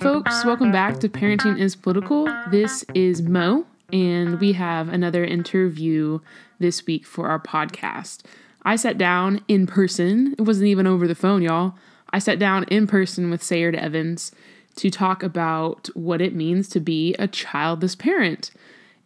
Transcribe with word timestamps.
folks. 0.00 0.46
Welcome 0.46 0.72
back 0.72 0.98
to 1.00 1.10
Parenting 1.10 1.58
is 1.58 1.76
Political. 1.76 2.24
This 2.50 2.86
is 2.94 3.20
Mo, 3.20 3.66
and 3.92 4.40
we 4.40 4.52
have 4.52 4.88
another 4.88 5.26
interview 5.26 6.20
this 6.58 6.86
week 6.86 7.04
for 7.04 7.28
our 7.28 7.38
podcast. 7.38 8.22
I 8.62 8.76
sat 8.76 8.96
down 8.96 9.44
in 9.46 9.66
person, 9.66 10.34
it 10.38 10.42
wasn't 10.42 10.68
even 10.68 10.86
over 10.86 11.06
the 11.06 11.14
phone, 11.14 11.42
y'all. 11.42 11.74
I 12.14 12.18
sat 12.18 12.38
down 12.38 12.64
in 12.64 12.86
person 12.86 13.30
with 13.30 13.42
Sayard 13.42 13.74
Evans 13.74 14.32
to 14.76 14.88
talk 14.88 15.22
about 15.22 15.90
what 15.92 16.22
it 16.22 16.34
means 16.34 16.70
to 16.70 16.80
be 16.80 17.14
a 17.18 17.28
childless 17.28 17.94
parent 17.94 18.52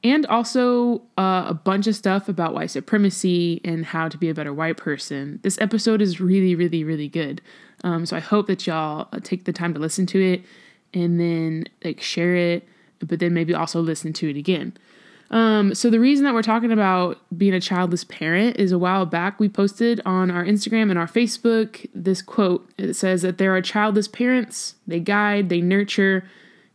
and 0.04 0.24
also 0.26 1.02
uh, 1.18 1.46
a 1.48 1.54
bunch 1.54 1.88
of 1.88 1.96
stuff 1.96 2.28
about 2.28 2.54
white 2.54 2.70
supremacy 2.70 3.60
and 3.64 3.86
how 3.86 4.08
to 4.08 4.16
be 4.16 4.28
a 4.28 4.34
better 4.34 4.54
white 4.54 4.76
person. 4.76 5.40
This 5.42 5.60
episode 5.60 6.00
is 6.00 6.20
really, 6.20 6.54
really, 6.54 6.84
really 6.84 7.08
good. 7.08 7.42
Um, 7.82 8.06
so 8.06 8.16
I 8.16 8.20
hope 8.20 8.46
that 8.46 8.64
y'all 8.64 9.08
uh, 9.12 9.18
take 9.20 9.44
the 9.44 9.52
time 9.52 9.74
to 9.74 9.80
listen 9.80 10.06
to 10.06 10.22
it 10.22 10.44
and 10.94 11.20
then 11.20 11.66
like 11.84 12.00
share 12.00 12.34
it, 12.34 12.66
but 13.00 13.18
then 13.18 13.34
maybe 13.34 13.52
also 13.52 13.80
listen 13.80 14.12
to 14.14 14.30
it 14.30 14.36
again. 14.36 14.72
Um, 15.30 15.74
so 15.74 15.90
the 15.90 15.98
reason 15.98 16.24
that 16.24 16.34
we're 16.34 16.42
talking 16.42 16.70
about 16.70 17.18
being 17.36 17.54
a 17.54 17.60
childless 17.60 18.04
parent 18.04 18.56
is 18.56 18.72
a 18.72 18.78
while 18.78 19.04
back 19.04 19.40
we 19.40 19.48
posted 19.48 20.00
on 20.04 20.30
our 20.30 20.44
Instagram 20.44 20.90
and 20.90 20.98
our 20.98 21.08
Facebook 21.08 21.88
this 21.94 22.22
quote. 22.22 22.70
It 22.78 22.94
says 22.94 23.22
that 23.22 23.38
there 23.38 23.54
are 23.54 23.60
childless 23.60 24.06
parents, 24.06 24.76
they 24.86 25.00
guide, 25.00 25.48
they 25.48 25.60
nurture, 25.60 26.24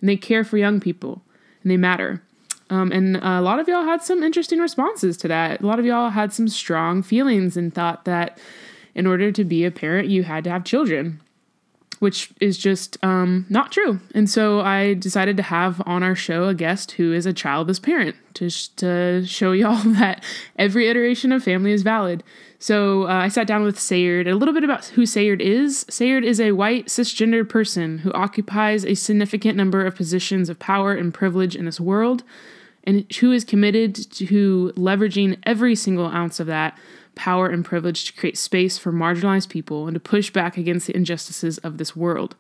and 0.02 0.10
they 0.10 0.18
care 0.18 0.44
for 0.44 0.58
young 0.58 0.80
people, 0.80 1.22
and 1.63 1.72
they 1.72 1.77
matter. 1.77 2.22
Um, 2.70 2.91
and 2.91 3.18
a 3.18 3.41
lot 3.41 3.60
of 3.60 3.68
y'all 3.68 3.86
had 3.86 4.04
some 4.04 4.24
interesting 4.24 4.60
responses 4.60 5.18
to 5.18 5.27
that. 5.27 5.62
A 5.62 5.66
lot 5.66 5.80
of 5.80 5.86
y'all 5.86 6.10
had 6.10 6.34
some 6.34 6.48
strong 6.48 7.02
feelings 7.02 7.58
and 7.58 7.74
thought 7.74 8.05
that 8.05 8.38
in 8.94 9.08
order 9.08 9.32
to 9.32 9.44
be 9.44 9.66
a 9.66 9.72
parent, 9.72 10.10
you 10.10 10.24
had 10.24 10.44
to 10.44 10.49
have 10.49 10.63
children, 10.66 11.22
which 11.99 12.31
is 12.39 12.58
just 12.58 12.98
um, 13.03 13.45
not 13.49 13.71
true. 13.71 13.99
And 14.16 14.30
so 14.30 14.62
I 14.62 14.94
decided 14.95 15.38
to 15.38 15.44
have 15.44 15.81
on 15.85 16.02
our 16.02 16.16
show 16.16 16.48
a 16.48 16.53
guest 16.53 16.91
who 16.94 17.13
is 17.13 17.26
a 17.26 17.34
childless 17.34 17.79
parent 17.79 18.15
to, 18.35 18.49
sh- 18.49 18.70
to 18.77 19.26
show 19.26 19.51
y'all 19.54 19.84
that 19.93 20.24
every 20.57 20.87
iteration 20.87 21.32
of 21.32 21.43
family 21.43 21.71
is 21.71 21.84
valid. 21.84 22.24
So 22.57 23.04
uh, 23.04 23.13
I 23.13 23.27
sat 23.29 23.48
down 23.48 23.63
with 23.63 23.77
Sayard, 23.77 24.29
a 24.29 24.35
little 24.35 24.54
bit 24.54 24.63
about 24.65 24.85
who 24.85 25.04
Sayard 25.04 25.40
is. 25.40 25.85
Sayard 25.85 26.26
is 26.26 26.41
a 26.41 26.51
white 26.51 26.87
cisgendered 26.87 27.48
person 27.48 27.99
who 27.99 28.12
occupies 28.12 28.84
a 28.84 28.96
significant 28.96 29.55
number 29.55 29.85
of 29.85 29.96
positions 29.96 30.49
of 30.49 30.59
power 30.59 30.93
and 30.93 31.13
privilege 31.13 31.55
in 31.55 31.65
this 31.65 31.79
world 31.79 32.24
and 32.84 33.12
who 33.20 33.31
is 33.31 33.43
committed 33.43 33.96
to 33.96 34.74
leveraging 34.76 35.37
every 35.43 35.76
single 35.76 36.07
ounce 36.07 36.40
of 36.40 36.48
that 36.48 36.77
power 37.20 37.48
and 37.49 37.65
privilege 37.65 38.05
to 38.05 38.13
create 38.13 38.37
space 38.37 38.77
for 38.77 38.93
marginalized 38.93 39.49
people 39.49 39.87
and 39.87 39.93
to 39.93 39.99
push 39.99 40.31
back 40.31 40.57
against 40.57 40.87
the 40.87 40.95
injustices 40.95 41.57
of 41.57 41.77
this 41.77 41.93
world. 41.93 42.34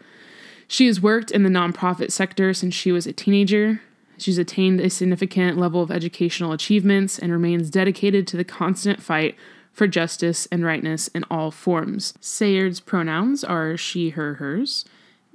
She 0.69 0.87
has 0.87 1.01
worked 1.01 1.31
in 1.31 1.43
the 1.43 1.49
nonprofit 1.49 2.11
sector 2.11 2.53
since 2.53 2.73
she 2.73 2.93
was 2.93 3.05
a 3.05 3.11
teenager. 3.11 3.81
She's 4.17 4.37
attained 4.37 4.79
a 4.79 4.89
significant 4.89 5.57
level 5.57 5.83
of 5.83 5.91
educational 5.91 6.53
achievements 6.53 7.19
and 7.19 7.29
remains 7.29 7.69
dedicated 7.69 8.25
to 8.27 8.37
the 8.37 8.45
constant 8.45 9.01
fight 9.01 9.35
for 9.73 9.85
justice 9.85 10.47
and 10.49 10.63
rightness 10.63 11.09
in 11.09 11.25
all 11.29 11.51
forms. 11.51 12.13
Sayard's 12.21 12.79
pronouns 12.79 13.43
are 13.43 13.75
she, 13.75 14.11
her, 14.11 14.35
hers. 14.35 14.85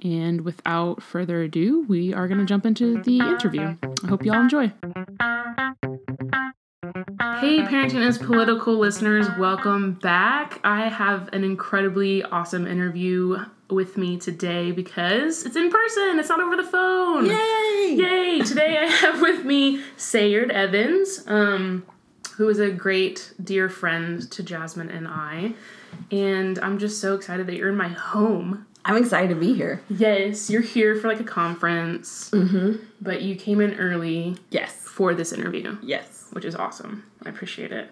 And 0.03 0.41
without 0.41 1.03
further 1.03 1.43
ado, 1.43 1.85
we 1.87 2.15
are 2.15 2.29
going 2.29 2.41
to 2.41 2.47
jump 2.47 2.65
into 2.65 3.03
the 3.03 3.19
interview. 3.19 3.77
I 4.03 4.07
hope 4.07 4.25
y'all 4.25 4.41
enjoy. 4.41 4.73
Hey, 6.95 7.59
Parenting 7.63 8.07
is 8.07 8.19
Political 8.19 8.79
listeners, 8.79 9.27
welcome 9.37 9.95
back. 9.95 10.61
I 10.63 10.83
have 10.89 11.29
an 11.33 11.43
incredibly 11.43 12.23
awesome 12.23 12.69
interview 12.69 13.37
with 13.69 13.97
me 13.97 14.17
today 14.17 14.71
because 14.71 15.45
it's 15.45 15.57
in 15.57 15.71
person, 15.73 16.21
it's 16.21 16.29
not 16.29 16.39
over 16.39 16.55
the 16.55 16.63
phone. 16.63 17.27
Yay! 17.27 17.95
Yay! 17.99 18.43
Today 18.45 18.79
I 18.79 18.87
have 18.87 19.21
with 19.21 19.45
me 19.45 19.83
Sayard 19.97 20.51
Evans, 20.51 21.25
um, 21.27 21.85
who 22.37 22.49
is 22.49 22.61
a 22.61 22.71
great 22.71 23.33
dear 23.43 23.69
friend 23.69 24.31
to 24.31 24.45
Jasmine 24.45 24.91
and 24.91 25.09
I. 25.09 25.55
And 26.13 26.61
I'm 26.61 26.79
just 26.79 27.01
so 27.01 27.17
excited 27.17 27.49
that 27.49 27.57
you're 27.57 27.71
in 27.71 27.77
my 27.77 27.89
home. 27.89 28.67
I'm 28.85 28.97
excited 28.99 29.31
to 29.31 29.35
be 29.41 29.53
here. 29.55 29.83
Yes, 29.91 30.49
you're 30.49 30.63
here 30.63 30.95
for 30.95 31.09
like 31.09 31.19
a 31.19 31.25
conference, 31.25 32.31
Mm-hmm. 32.31 32.85
but 33.01 33.23
you 33.23 33.35
came 33.35 33.61
in 33.61 33.75
early 33.81 34.37
Yes. 34.51 34.77
for 34.77 35.13
this 35.13 35.33
interview, 35.33 35.77
Yes. 35.83 36.24
Which 36.35 36.45
is 36.45 36.55
awesome. 36.55 37.05
I 37.25 37.31
appreciate 37.31 37.73
it. 37.73 37.91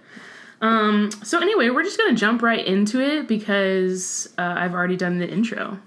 Um, 0.61 1.11
so 1.25 1.39
anyway, 1.41 1.71
we're 1.71 1.83
just 1.83 1.99
gonna 1.99 2.15
jump 2.15 2.43
right 2.43 2.65
into 2.65 3.01
it 3.01 3.27
because 3.27 4.29
uh, 4.39 4.43
I've 4.57 4.75
already 4.75 4.97
done 4.97 5.19
the 5.19 5.29
intro, 5.29 5.79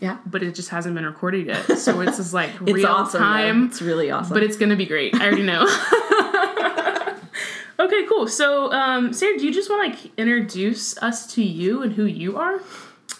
Yeah. 0.00 0.18
but 0.26 0.42
it 0.42 0.54
just 0.54 0.68
hasn't 0.68 0.94
been 0.94 1.06
recorded 1.06 1.46
yet. 1.46 1.78
So 1.78 2.00
it's 2.02 2.18
just 2.18 2.34
like 2.34 2.50
It's 2.60 2.72
real 2.72 2.86
awesome. 2.86 3.20
though. 3.22 3.26
time, 3.26 3.66
It's 3.66 3.80
really 3.80 4.10
awesome. 4.10 4.34
but 4.34 4.42
it's 4.42 4.56
gonna 4.56 4.76
be 4.76 4.84
great. 4.86 5.14
I 5.14 5.24
already 5.26 5.44
know. 5.44 5.62
okay, 7.80 8.06
cool. 8.08 8.26
So, 8.26 8.72
um, 8.72 9.12
Sarah, 9.12 9.38
do 9.38 9.46
you 9.46 9.52
just 9.52 9.70
want 9.70 9.94
to 9.94 9.98
like 10.04 10.12
introduce 10.18 10.98
us 10.98 11.32
to 11.34 11.42
you 11.42 11.82
and 11.82 11.92
who 11.92 12.04
you 12.04 12.36
are? 12.36 12.60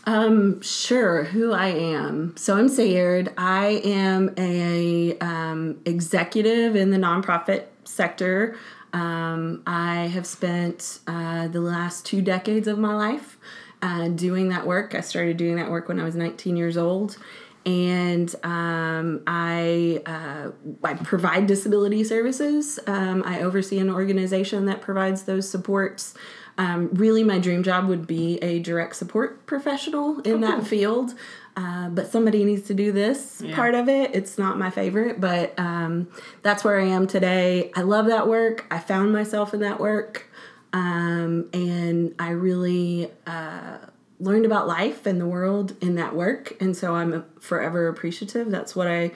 um 0.05 0.61
sure 0.63 1.25
who 1.25 1.53
I 1.53 1.67
am. 1.69 2.35
So 2.37 2.57
I'm 2.57 2.69
Sayard. 2.69 3.33
I 3.37 3.81
am 3.85 4.33
a 4.39 5.19
um, 5.19 5.81
executive 5.85 6.77
in 6.77 6.91
the 6.91 6.97
nonprofit 6.97 7.65
sector. 7.85 8.57
Um, 8.93 9.63
I 9.67 10.07
have 10.07 10.27
spent 10.27 11.01
uh, 11.07 11.49
the 11.49 11.61
last 11.61 12.07
two 12.07 12.23
decades 12.23 12.69
of 12.69 12.79
my 12.79 12.95
life 12.95 13.39
uh, 13.83 14.09
doing 14.09 14.49
that 14.49 14.67
work. 14.67 14.95
I 14.95 15.01
started 15.01 15.37
doing 15.37 15.57
that 15.57 15.71
work 15.71 15.89
when 15.89 16.01
I 16.01 16.05
was 16.05 16.15
19 16.17 16.57
years 16.57 16.77
old. 16.77 17.19
and 17.67 18.35
um, 18.45 19.23
I 19.27 20.01
uh, 20.07 20.51
I 20.83 20.95
provide 20.95 21.47
disability 21.47 22.03
services. 22.05 22.79
Um, 22.87 23.23
I 23.27 23.43
oversee 23.43 23.79
an 23.79 23.91
organization 23.91 24.65
that 24.67 24.81
provides 24.81 25.25
those 25.25 25.49
supports. 25.51 26.15
Um, 26.57 26.89
really, 26.93 27.23
my 27.23 27.39
dream 27.39 27.63
job 27.63 27.87
would 27.89 28.07
be 28.07 28.39
a 28.39 28.59
direct 28.59 28.97
support 28.97 29.47
professional 29.47 30.21
in 30.21 30.41
that 30.41 30.67
field. 30.67 31.15
Uh, 31.59 31.89
but 31.89 32.07
somebody 32.09 32.45
needs 32.45 32.69
to 32.69 32.75
do 32.75 32.93
this 32.93 33.43
part 33.53 33.75
of 33.75 33.89
it. 33.89 34.15
It's 34.15 34.39
not 34.39 34.59
my 34.59 34.71
favorite, 34.71 35.21
but 35.21 35.59
um, 35.59 36.07
that's 36.43 36.63
where 36.63 36.79
I 36.79 36.85
am 36.85 37.09
today. 37.09 37.73
I 37.75 37.83
love 37.83 38.07
that 38.07 38.29
work. 38.29 38.65
I 38.71 38.79
found 38.79 39.13
myself 39.13 39.53
in 39.53 39.61
that 39.61 39.81
work. 39.81 40.31
Um, 40.73 41.49
and 41.53 42.15
I 42.17 42.31
really 42.31 43.11
uh, 43.27 43.79
learned 44.21 44.47
about 44.47 44.69
life 44.69 45.05
and 45.05 45.21
the 45.21 45.27
world 45.27 45.77
in 45.81 45.95
that 45.95 46.15
work 46.15 46.57
and 46.61 46.77
so 46.77 46.95
i'm 46.95 47.25
forever 47.41 47.89
appreciative 47.89 48.51
that's 48.51 48.75
what 48.75 48.89
i 48.89 49.13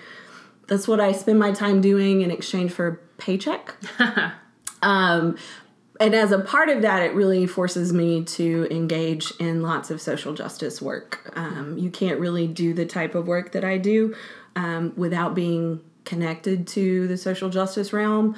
that's 0.69 0.87
what 0.87 1.01
i 1.01 1.11
spend 1.13 1.39
my 1.39 1.51
time 1.51 1.81
doing 1.81 2.23
in 2.23 2.31
exchange 2.31 2.71
for 2.71 2.87
a 2.87 2.95
paycheck 3.21 3.75
um, 4.83 5.37
and 6.01 6.15
as 6.15 6.33
a 6.33 6.39
part 6.41 6.69
of 6.69 6.83
that 6.83 7.03
it 7.03 7.15
really 7.15 7.47
forces 7.47 7.93
me 7.93 8.25
to 8.25 8.67
engage 8.71 9.33
in 9.39 9.63
lots 9.63 9.91
of 9.91 10.01
social 10.01 10.35
justice 10.35 10.81
work. 10.83 11.33
Um, 11.37 11.77
you 11.79 11.91
can't 11.91 12.19
really 12.19 12.47
do 12.47 12.73
the 12.75 12.87
type 12.87 13.15
of 13.15 13.27
work 13.27 13.53
that 13.53 13.65
i 13.65 13.79
do 13.79 14.15
um, 14.57 14.93
without 14.97 15.35
being 15.35 15.81
connected 16.05 16.67
to 16.69 17.07
the 17.09 17.17
social 17.17 17.49
justice 17.51 17.93
realm. 17.93 18.35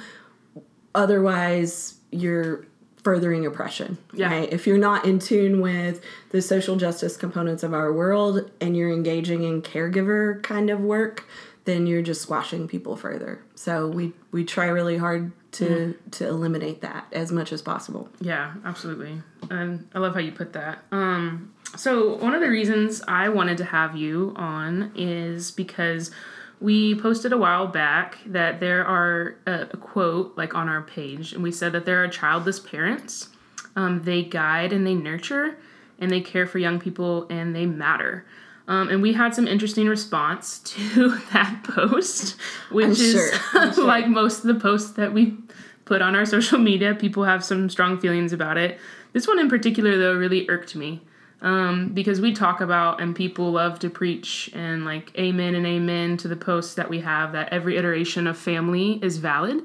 Otherwise 0.93 1.95
you're 2.11 2.65
furthering 3.03 3.45
oppression 3.45 3.97
Yeah. 4.13 4.31
right? 4.31 4.51
If 4.51 4.65
you're 4.65 4.77
not 4.79 5.05
in 5.05 5.19
tune 5.19 5.61
with 5.61 6.01
the 6.31 6.41
social 6.41 6.75
justice 6.75 7.17
components 7.17 7.61
of 7.61 7.73
our 7.73 7.93
world 7.93 8.49
and 8.59 8.75
you're 8.75 8.91
engaging 8.91 9.43
in 9.43 9.61
caregiver 9.61 10.41
kind 10.41 10.69
of 10.69 10.79
work 10.81 11.25
then 11.65 11.85
you're 11.87 12.01
just 12.01 12.21
squashing 12.21 12.67
people 12.67 12.95
further 12.95 13.41
so 13.55 13.87
we 13.87 14.13
we 14.31 14.43
try 14.43 14.67
really 14.67 14.97
hard 14.97 15.31
to 15.53 15.95
to 16.11 16.27
eliminate 16.27 16.81
that 16.81 17.05
as 17.11 17.31
much 17.31 17.53
as 17.53 17.61
possible 17.61 18.09
Yeah, 18.19 18.53
absolutely. 18.65 19.21
And 19.49 19.87
I 19.93 19.99
love 19.99 20.13
how 20.13 20.19
you 20.19 20.31
put 20.31 20.53
that. 20.53 20.79
Um, 20.91 21.53
so 21.77 22.15
one 22.15 22.33
of 22.33 22.41
the 22.41 22.49
reasons 22.49 23.01
I 23.07 23.29
wanted 23.29 23.57
to 23.59 23.65
have 23.65 23.95
you 23.95 24.33
on 24.35 24.91
is 24.95 25.51
because 25.51 26.11
we 26.59 26.95
posted 26.95 27.33
a 27.33 27.37
while 27.37 27.67
back 27.67 28.17
that 28.25 28.59
there 28.59 28.85
are 28.85 29.35
a, 29.45 29.67
a 29.71 29.77
quote 29.77 30.37
like 30.37 30.55
on 30.55 30.69
our 30.69 30.81
page, 30.81 31.33
and 31.33 31.43
we 31.43 31.51
said 31.51 31.71
that 31.73 31.85
there 31.85 32.03
are 32.03 32.07
childless 32.07 32.59
parents. 32.59 33.29
Um, 33.75 34.03
they 34.03 34.23
guide 34.23 34.71
and 34.71 34.87
they 34.87 34.93
nurture, 34.95 35.57
and 35.99 36.09
they 36.11 36.21
care 36.21 36.47
for 36.47 36.59
young 36.59 36.79
people, 36.79 37.27
and 37.29 37.55
they 37.55 37.65
matter. 37.65 38.25
Um, 38.67 38.89
and 38.89 39.01
we 39.01 39.13
had 39.13 39.35
some 39.35 39.47
interesting 39.47 39.87
response 39.87 40.59
to 40.65 41.17
that 41.33 41.63
post, 41.63 42.35
which 42.71 42.85
I'm 42.85 42.91
is 42.91 43.11
sure. 43.11 43.73
Sure. 43.73 43.85
like 43.85 44.07
most 44.07 44.43
of 44.43 44.47
the 44.53 44.59
posts 44.59 44.91
that 44.93 45.13
we 45.13 45.37
put 45.85 46.01
on 46.01 46.15
our 46.15 46.25
social 46.35 46.59
media. 46.59 46.95
People 46.95 47.23
have 47.23 47.43
some 47.43 47.69
strong 47.69 47.99
feelings 47.99 48.33
about 48.33 48.57
it. 48.57 48.79
This 49.13 49.27
one 49.27 49.39
in 49.39 49.49
particular, 49.49 49.97
though, 49.97 50.13
really 50.13 50.49
irked 50.49 50.75
me 50.75 51.01
um, 51.41 51.89
because 51.93 52.19
we 52.19 52.33
talk 52.33 52.59
about 52.59 53.01
and 53.01 53.15
people 53.15 53.51
love 53.51 53.79
to 53.79 53.89
preach 53.89 54.49
and 54.53 54.83
like 54.83 55.17
amen 55.17 55.55
and 55.55 55.65
amen 55.65 56.17
to 56.17 56.27
the 56.27 56.35
posts 56.35 56.73
that 56.75 56.89
we 56.89 56.99
have 56.99 57.31
that 57.31 57.49
every 57.53 57.77
iteration 57.77 58.27
of 58.27 58.37
family 58.37 58.99
is 59.01 59.17
valid. 59.17 59.61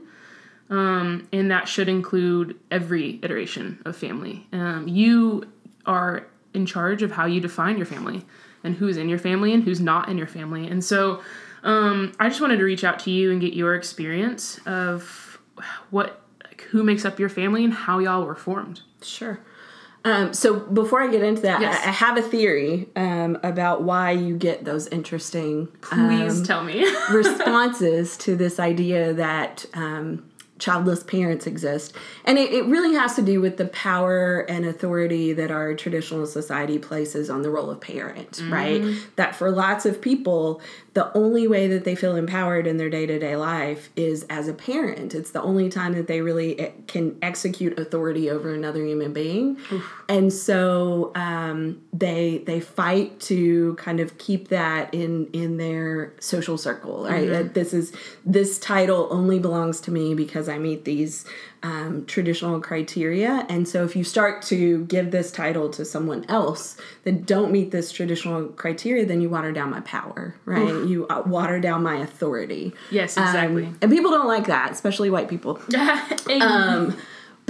Um, 0.69 1.26
and 1.32 1.50
that 1.50 1.67
should 1.67 1.88
include 1.88 2.56
every 2.70 3.19
iteration 3.25 3.82
of 3.85 3.96
family. 3.96 4.46
Um, 4.53 4.87
you 4.87 5.50
are 5.85 6.29
in 6.55 6.64
charge 6.64 7.03
of 7.03 7.11
how 7.11 7.26
you 7.26 7.41
define 7.41 7.76
your 7.76 7.87
family. 7.87 8.25
And 8.64 8.76
who's 8.76 8.96
in 8.96 9.08
your 9.08 9.18
family 9.18 9.52
and 9.52 9.64
who's 9.64 9.80
not 9.80 10.08
in 10.08 10.18
your 10.18 10.26
family. 10.26 10.66
And 10.66 10.84
so 10.84 11.22
um, 11.62 12.12
I 12.18 12.28
just 12.28 12.40
wanted 12.40 12.58
to 12.58 12.64
reach 12.64 12.84
out 12.84 12.98
to 13.00 13.10
you 13.10 13.30
and 13.30 13.40
get 13.40 13.52
your 13.54 13.74
experience 13.74 14.58
of 14.66 15.38
what 15.90 16.22
like, 16.44 16.62
who 16.70 16.82
makes 16.82 17.04
up 17.04 17.18
your 17.18 17.28
family 17.28 17.64
and 17.64 17.72
how 17.72 17.98
y'all 17.98 18.24
were 18.24 18.34
formed. 18.34 18.80
Sure. 19.02 19.40
Um, 20.02 20.32
so 20.32 20.58
before 20.60 21.02
I 21.02 21.08
get 21.08 21.22
into 21.22 21.42
that, 21.42 21.60
Yes. 21.60 21.84
I, 21.84 21.88
I 21.88 21.92
have 21.92 22.16
a 22.16 22.22
theory 22.22 22.88
um, 22.96 23.38
about 23.42 23.82
why 23.82 24.12
you 24.12 24.34
get 24.36 24.64
those 24.64 24.86
interesting 24.88 25.66
Please 25.82 26.38
um, 26.38 26.44
tell 26.44 26.64
me. 26.64 26.86
responses 27.10 28.16
to 28.18 28.34
this 28.34 28.58
idea 28.58 29.12
that 29.12 29.66
um, 29.74 30.30
childless 30.60 31.02
parents 31.02 31.46
exist. 31.46 31.94
And 32.24 32.38
it, 32.38 32.52
it 32.52 32.64
really 32.66 32.94
has 32.94 33.16
to 33.16 33.22
do 33.22 33.40
with 33.40 33.56
the 33.56 33.66
power 33.66 34.40
and 34.40 34.64
authority 34.64 35.32
that 35.32 35.50
our 35.50 35.74
traditional 35.74 36.26
society 36.26 36.78
places 36.78 37.30
on 37.30 37.42
the 37.42 37.50
role 37.50 37.70
of 37.70 37.80
parent, 37.80 38.32
mm-hmm. 38.32 38.52
right? 38.52 38.98
That 39.16 39.34
for 39.34 39.50
lots 39.50 39.86
of 39.86 40.00
people, 40.00 40.60
the 40.94 41.16
only 41.16 41.46
way 41.46 41.68
that 41.68 41.84
they 41.84 41.94
feel 41.94 42.16
empowered 42.16 42.66
in 42.66 42.76
their 42.76 42.90
day 42.90 43.06
to 43.06 43.18
day 43.18 43.36
life 43.36 43.90
is 43.96 44.24
as 44.28 44.48
a 44.48 44.52
parent. 44.52 45.14
It's 45.14 45.30
the 45.30 45.42
only 45.42 45.68
time 45.68 45.94
that 45.94 46.08
they 46.08 46.20
really 46.20 46.60
e- 46.60 46.72
can 46.86 47.16
execute 47.22 47.78
authority 47.78 48.28
over 48.28 48.52
another 48.52 48.84
human 48.84 49.12
being. 49.12 49.56
And 50.08 50.32
so 50.32 51.12
um, 51.14 51.80
they 51.92 52.42
they 52.44 52.60
fight 52.60 53.20
to 53.20 53.74
kind 53.76 54.00
of 54.00 54.18
keep 54.18 54.48
that 54.48 54.92
in 54.92 55.28
in 55.32 55.56
their 55.56 56.12
social 56.20 56.58
circle, 56.58 57.04
right? 57.04 57.22
Mm-hmm. 57.22 57.32
That 57.32 57.54
This 57.54 57.72
is 57.72 57.92
this 58.24 58.58
title 58.58 59.08
only 59.10 59.38
belongs 59.38 59.80
to 59.82 59.90
me 59.90 60.14
because 60.14 60.48
I 60.50 60.58
meet 60.58 60.85
these 60.85 61.25
um, 61.62 62.05
traditional 62.06 62.61
criteria. 62.61 63.47
And 63.49 63.67
so 63.69 63.85
if 63.85 63.94
you 63.97 64.05
start 64.05 64.43
to 64.44 64.85
give 64.87 65.11
this 65.11 65.31
title 65.31 65.70
to 65.70 65.85
someone 65.85 66.25
else 66.29 66.76
that 67.05 67.25
don't 67.26 67.50
meet 67.52 67.70
this 67.70 67.93
traditional 67.93 68.49
criteria, 68.49 69.06
then 69.06 69.20
you 69.20 69.29
water 69.31 69.52
down 69.52 69.70
my 69.70 69.81
power, 69.81 70.35
right? 70.44 70.85
You 70.87 71.06
uh, 71.08 71.23
water 71.26 71.61
down 71.61 71.82
my 71.82 71.97
authority. 71.97 72.73
yes, 72.91 73.17
Um, 73.17 73.25
exactly. 73.25 73.69
and 73.81 73.91
people 73.91 74.11
don't 74.11 74.29
like 74.29 74.47
that, 74.49 74.73
especially 74.73 75.08
white 75.11 75.29
people. 75.29 75.58
Um, 76.41 76.96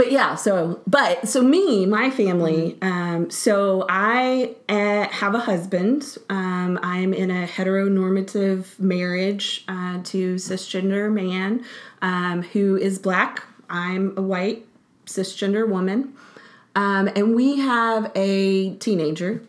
but 0.00 0.11
yeah, 0.11 0.35
so 0.35 0.81
but 0.87 1.29
so 1.29 1.43
me, 1.43 1.85
my 1.85 2.08
family. 2.08 2.79
Um, 2.81 3.29
so 3.29 3.85
I 3.87 4.55
uh, 4.67 5.06
have 5.08 5.35
a 5.35 5.41
husband. 5.41 6.17
Um, 6.31 6.81
I'm 6.82 7.12
in 7.12 7.31
a 7.31 7.47
heteronormative 7.47 8.79
marriage 8.79 9.62
uh, 9.69 10.00
to 10.05 10.37
cisgender 10.37 11.12
man 11.12 11.67
um, 12.00 12.41
who 12.41 12.79
is 12.79 12.99
black. 12.99 13.44
I'm 13.69 14.17
a 14.17 14.23
white 14.23 14.67
cisgender 15.05 15.69
woman, 15.69 16.14
um, 16.75 17.11
and 17.14 17.37
we 17.37 17.58
have 17.58 18.11
a 18.14 18.76
teenager. 18.76 19.43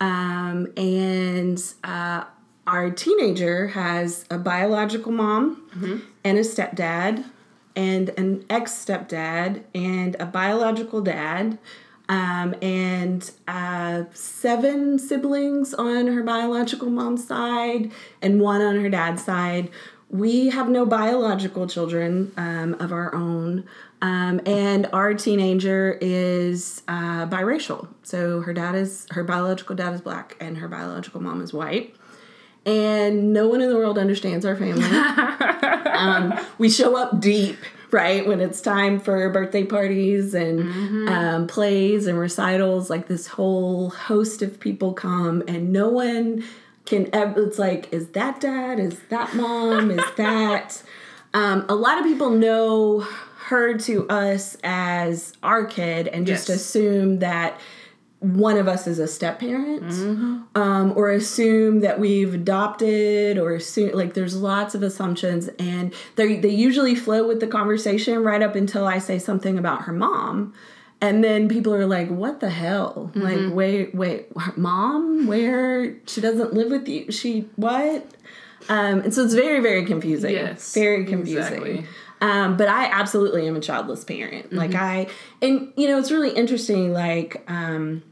Um, 0.00 0.72
and 0.76 1.62
uh, 1.84 2.24
our 2.66 2.90
teenager 2.90 3.68
has 3.68 4.24
a 4.28 4.38
biological 4.38 5.12
mom 5.12 6.02
and 6.24 6.36
a 6.36 6.42
stepdad 6.42 7.26
and 7.76 8.10
an 8.10 8.44
ex 8.48 8.72
stepdad 8.72 9.62
and 9.74 10.16
a 10.20 10.26
biological 10.26 11.00
dad 11.00 11.58
um, 12.08 12.54
and 12.60 13.30
uh, 13.48 14.04
seven 14.12 14.98
siblings 14.98 15.72
on 15.74 16.08
her 16.08 16.22
biological 16.22 16.90
mom's 16.90 17.26
side 17.26 17.90
and 18.20 18.40
one 18.40 18.60
on 18.60 18.80
her 18.80 18.90
dad's 18.90 19.24
side. 19.24 19.70
We 20.10 20.50
have 20.50 20.68
no 20.68 20.86
biological 20.86 21.66
children 21.66 22.32
um, 22.36 22.74
of 22.74 22.92
our 22.92 23.14
own. 23.14 23.64
Um, 24.02 24.40
and 24.44 24.86
our 24.92 25.14
teenager 25.14 25.98
is 26.00 26.82
uh, 26.86 27.26
biracial. 27.26 27.88
So 28.02 28.42
her 28.42 28.52
dad 28.52 28.74
is, 28.74 29.06
her 29.12 29.24
biological 29.24 29.74
dad 29.74 29.94
is 29.94 30.02
black 30.02 30.36
and 30.40 30.58
her 30.58 30.68
biological 30.68 31.22
mom 31.22 31.40
is 31.40 31.54
white 31.54 31.96
and 32.66 33.32
no 33.32 33.48
one 33.48 33.60
in 33.60 33.68
the 33.68 33.76
world 33.76 33.98
understands 33.98 34.44
our 34.44 34.56
family. 34.56 34.84
um, 35.90 36.34
we 36.58 36.68
show 36.70 36.96
up 36.96 37.20
deep, 37.20 37.58
right, 37.90 38.26
when 38.26 38.40
it's 38.40 38.60
time 38.60 38.98
for 39.00 39.28
birthday 39.30 39.64
parties 39.64 40.34
and 40.34 41.08
um, 41.08 41.46
plays 41.46 42.06
and 42.06 42.18
recitals. 42.18 42.90
Like 42.90 43.06
this 43.08 43.26
whole 43.26 43.90
host 43.90 44.42
of 44.42 44.58
people 44.60 44.92
come, 44.92 45.42
and 45.46 45.72
no 45.72 45.88
one 45.88 46.44
can 46.86 47.08
ever. 47.14 47.42
It's 47.46 47.58
like, 47.58 47.92
is 47.92 48.08
that 48.08 48.40
dad? 48.40 48.78
Is 48.80 48.98
that 49.10 49.34
mom? 49.34 49.90
Is 49.90 50.04
that? 50.16 50.82
Um, 51.32 51.66
a 51.68 51.74
lot 51.74 51.98
of 51.98 52.04
people 52.04 52.30
know 52.30 53.00
her 53.46 53.76
to 53.76 54.08
us 54.08 54.56
as 54.64 55.34
our 55.42 55.64
kid 55.66 56.08
and 56.08 56.26
just 56.26 56.48
Yes. 56.48 56.56
assume 56.58 57.18
that 57.18 57.58
one 58.24 58.56
of 58.56 58.66
us 58.66 58.86
is 58.86 58.98
a 58.98 59.06
step 59.06 59.38
parent 59.38 59.84
um, 60.54 60.92
or 60.96 61.10
assume 61.10 61.80
that 61.80 62.00
we've 62.00 62.32
adopted 62.32 63.36
or 63.38 63.54
assume 63.54 63.92
like 63.92 64.14
there's 64.14 64.34
lots 64.34 64.74
of 64.74 64.82
assumptions 64.82 65.48
and 65.58 65.92
they 66.16 66.36
they 66.36 66.48
usually 66.48 66.94
flow 66.94 67.28
with 67.28 67.40
the 67.40 67.46
conversation 67.46 68.22
right 68.24 68.40
up 68.40 68.54
until 68.54 68.86
I 68.86 68.98
say 68.98 69.18
something 69.18 69.58
about 69.58 69.82
her 69.82 69.92
mom 69.92 70.54
and 71.02 71.22
then 71.22 71.48
people 71.48 71.74
are 71.74 71.86
like 71.86 72.08
what 72.08 72.40
the 72.40 72.48
hell? 72.48 73.10
Like 73.14 73.52
wait 73.52 73.94
wait 73.94 74.28
mom? 74.56 75.26
Where? 75.26 75.96
She 76.06 76.22
doesn't 76.22 76.54
live 76.54 76.70
with 76.70 76.88
you? 76.88 77.12
She 77.12 77.48
what? 77.56 78.06
Um, 78.70 79.00
and 79.00 79.12
so 79.12 79.22
it's 79.22 79.34
very 79.34 79.60
very 79.60 79.84
confusing. 79.84 80.32
Yes, 80.32 80.72
very 80.72 81.04
confusing. 81.04 81.42
exactly. 81.42 81.86
um, 82.22 82.56
but 82.56 82.68
I 82.68 82.86
absolutely 82.86 83.46
am 83.46 83.56
a 83.56 83.60
childless 83.60 84.02
parent. 84.04 84.50
Like 84.54 84.74
I, 84.74 85.08
and 85.42 85.74
you 85.76 85.88
know, 85.88 85.98
it's 85.98 86.10
really 86.10 86.30
interesting. 86.30 86.94
Like, 86.94 87.42
um, 87.48 88.02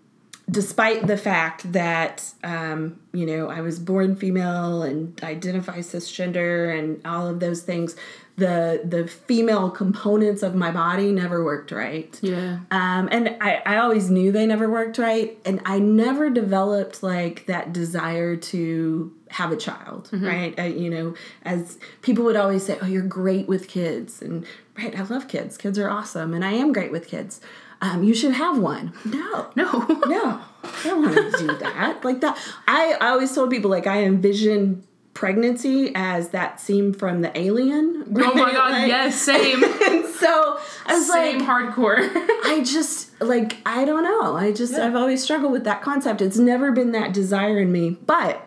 despite 0.52 1.06
the 1.06 1.16
fact 1.16 1.72
that 1.72 2.32
um, 2.44 3.00
you 3.12 3.26
know 3.26 3.48
I 3.48 3.60
was 3.60 3.78
born 3.78 4.14
female 4.14 4.82
and 4.82 5.18
identify 5.24 5.78
cisgender 5.78 6.78
and 6.78 7.04
all 7.04 7.26
of 7.26 7.40
those 7.40 7.62
things, 7.62 7.96
the 8.36 8.80
the 8.84 9.08
female 9.08 9.70
components 9.70 10.42
of 10.42 10.54
my 10.54 10.70
body 10.70 11.10
never 11.12 11.44
worked 11.44 11.70
right. 11.72 12.18
yeah. 12.22 12.60
Um, 12.70 13.08
and 13.10 13.36
I, 13.40 13.62
I 13.66 13.76
always 13.78 14.10
knew 14.10 14.32
they 14.32 14.46
never 14.46 14.70
worked 14.70 14.98
right. 14.98 15.38
And 15.44 15.60
I 15.64 15.78
never 15.78 16.30
developed 16.30 17.02
like 17.02 17.46
that 17.46 17.72
desire 17.72 18.36
to 18.36 19.12
have 19.28 19.52
a 19.52 19.56
child, 19.56 20.10
right? 20.12 20.58
Uh, 20.58 20.64
you 20.64 20.90
know, 20.90 21.14
as 21.42 21.78
people 22.02 22.24
would 22.24 22.36
always 22.36 22.64
say, 22.64 22.78
oh, 22.82 22.86
you're 22.86 23.02
great 23.02 23.48
with 23.48 23.68
kids. 23.68 24.20
And 24.20 24.46
right, 24.76 24.98
I 24.98 25.02
love 25.02 25.28
kids. 25.28 25.56
Kids 25.56 25.78
are 25.78 25.88
awesome. 25.88 26.34
And 26.34 26.44
I 26.44 26.52
am 26.52 26.72
great 26.72 26.92
with 26.92 27.08
kids. 27.08 27.40
Um, 27.82 28.02
you 28.04 28.14
should 28.14 28.32
have 28.32 28.58
one. 28.58 28.92
No. 29.04 29.50
No. 29.56 29.98
No, 30.12 30.40
I 30.64 30.80
don't 30.84 31.02
want 31.02 31.14
to 31.32 31.38
do 31.38 31.46
that. 31.58 32.04
Like 32.04 32.20
that. 32.20 32.38
I, 32.68 32.96
I 33.00 33.08
always 33.10 33.34
told 33.34 33.50
people 33.50 33.70
like 33.70 33.86
I 33.86 34.04
envision 34.04 34.84
pregnancy 35.14 35.92
as 35.94 36.30
that 36.30 36.60
scene 36.60 36.92
from 36.92 37.20
the 37.22 37.36
alien. 37.38 38.04
Oh 38.16 38.34
my 38.34 38.52
god, 38.52 38.70
Like- 38.72 38.88
yes, 38.88 39.20
same. 39.32 39.62
And 39.64 40.06
so 40.06 40.58
I 40.86 40.94
was 40.94 41.06
same 41.10 41.38
like, 41.40 41.48
hardcore. 41.48 41.98
I 42.44 42.62
just 42.64 43.20
like 43.20 43.56
I 43.66 43.84
don't 43.84 44.02
know. 44.04 44.36
I 44.36 44.52
just 44.52 44.74
I've 44.74 44.94
always 44.96 45.22
struggled 45.22 45.52
with 45.52 45.64
that 45.64 45.82
concept. 45.82 46.20
It's 46.22 46.38
never 46.38 46.72
been 46.72 46.92
that 46.92 47.12
desire 47.12 47.58
in 47.60 47.70
me, 47.72 47.90
but 47.90 48.46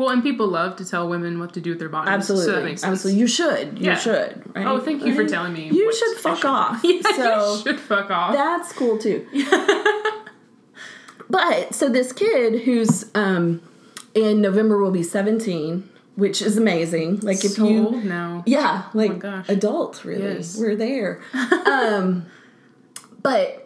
well, 0.00 0.08
and 0.08 0.22
people 0.22 0.46
love 0.48 0.76
to 0.76 0.84
tell 0.84 1.08
women 1.08 1.38
what 1.38 1.52
to 1.54 1.60
do 1.60 1.70
with 1.70 1.78
their 1.78 1.90
bodies. 1.90 2.08
absolutely, 2.10 2.46
So 2.46 2.52
that 2.56 2.64
makes 2.64 2.80
sense. 2.80 2.92
absolutely, 2.92 3.20
you 3.20 3.26
should, 3.26 3.78
you 3.78 3.84
Yeah. 3.86 3.96
should. 3.96 4.42
Right? 4.56 4.66
Oh, 4.66 4.80
thank 4.80 5.04
you 5.04 5.14
for 5.14 5.26
telling 5.28 5.52
me. 5.52 5.68
You 5.68 5.92
should 5.92 6.16
fuck 6.18 6.42
off. 6.44 6.80
Yeah, 6.84 7.02
so 7.16 7.54
you 7.56 7.62
should 7.62 7.80
fuck 7.80 8.10
off. 8.10 8.32
that's 8.32 8.72
cool 8.72 8.96
too. 8.96 9.26
but 11.28 11.74
so 11.74 11.88
this 11.88 12.12
kid 12.12 12.62
who's 12.62 13.04
um 13.14 13.60
in 14.14 14.40
November 14.40 14.80
will 14.82 14.90
be 14.90 15.02
seventeen, 15.02 15.88
which 16.16 16.40
is 16.42 16.56
amazing. 16.56 17.20
Like 17.20 17.44
if 17.44 17.52
so 17.52 17.68
you 17.68 17.86
old 17.86 18.04
now. 18.04 18.42
Yeah, 18.46 18.84
like 18.94 19.18
gosh. 19.18 19.48
adult, 19.48 20.04
really. 20.04 20.34
Yes. 20.36 20.58
We're 20.58 20.76
there. 20.76 21.20
um, 21.66 22.26
but 23.22 23.59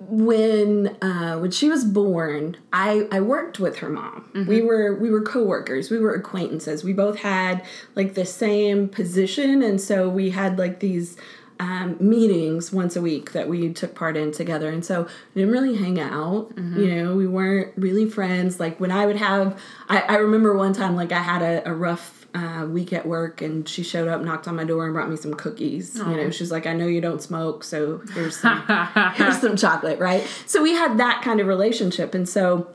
when 0.00 0.96
uh, 1.02 1.38
when 1.38 1.50
she 1.50 1.68
was 1.68 1.84
born, 1.84 2.56
I 2.72 3.06
I 3.10 3.20
worked 3.20 3.58
with 3.58 3.78
her 3.78 3.88
mom. 3.88 4.30
Mm-hmm. 4.34 4.48
We 4.48 4.62
were 4.62 4.94
we 4.94 5.10
were 5.10 5.22
coworkers. 5.22 5.90
We 5.90 5.98
were 5.98 6.14
acquaintances. 6.14 6.84
We 6.84 6.92
both 6.92 7.18
had 7.18 7.64
like 7.94 8.14
the 8.14 8.24
same 8.24 8.88
position, 8.88 9.62
and 9.62 9.80
so 9.80 10.08
we 10.08 10.30
had 10.30 10.58
like 10.58 10.80
these. 10.80 11.16
Um, 11.58 11.96
meetings 12.00 12.70
once 12.70 12.96
a 12.96 13.00
week 13.00 13.32
that 13.32 13.48
we 13.48 13.72
took 13.72 13.94
part 13.94 14.14
in 14.14 14.30
together, 14.30 14.68
and 14.68 14.84
so 14.84 15.08
we 15.34 15.40
didn't 15.40 15.54
really 15.54 15.74
hang 15.74 15.98
out. 15.98 16.54
Mm-hmm. 16.54 16.78
You 16.78 16.94
know, 17.02 17.16
we 17.16 17.26
weren't 17.26 17.72
really 17.78 18.04
friends. 18.10 18.60
Like 18.60 18.78
when 18.78 18.90
I 18.90 19.06
would 19.06 19.16
have, 19.16 19.58
I, 19.88 20.02
I 20.02 20.16
remember 20.16 20.54
one 20.54 20.74
time 20.74 20.96
like 20.96 21.12
I 21.12 21.20
had 21.20 21.40
a, 21.40 21.66
a 21.66 21.72
rough 21.72 22.25
uh, 22.36 22.66
week 22.66 22.92
at 22.92 23.06
work 23.06 23.40
and 23.40 23.66
she 23.66 23.82
showed 23.82 24.08
up, 24.08 24.20
knocked 24.20 24.46
on 24.46 24.56
my 24.56 24.64
door, 24.64 24.84
and 24.84 24.92
brought 24.92 25.08
me 25.08 25.16
some 25.16 25.32
cookies. 25.32 25.96
You 25.96 26.04
know, 26.16 26.30
she's 26.30 26.52
like, 26.52 26.66
I 26.66 26.74
know 26.74 26.86
you 26.86 27.00
don't 27.00 27.22
smoke, 27.22 27.64
so 27.64 28.02
here's 28.12 28.38
some, 28.38 28.62
here's 29.14 29.40
some 29.40 29.56
chocolate, 29.56 29.98
right? 29.98 30.22
So 30.44 30.62
we 30.62 30.72
had 30.72 30.98
that 30.98 31.22
kind 31.22 31.40
of 31.40 31.46
relationship. 31.46 32.14
And 32.14 32.28
so 32.28 32.74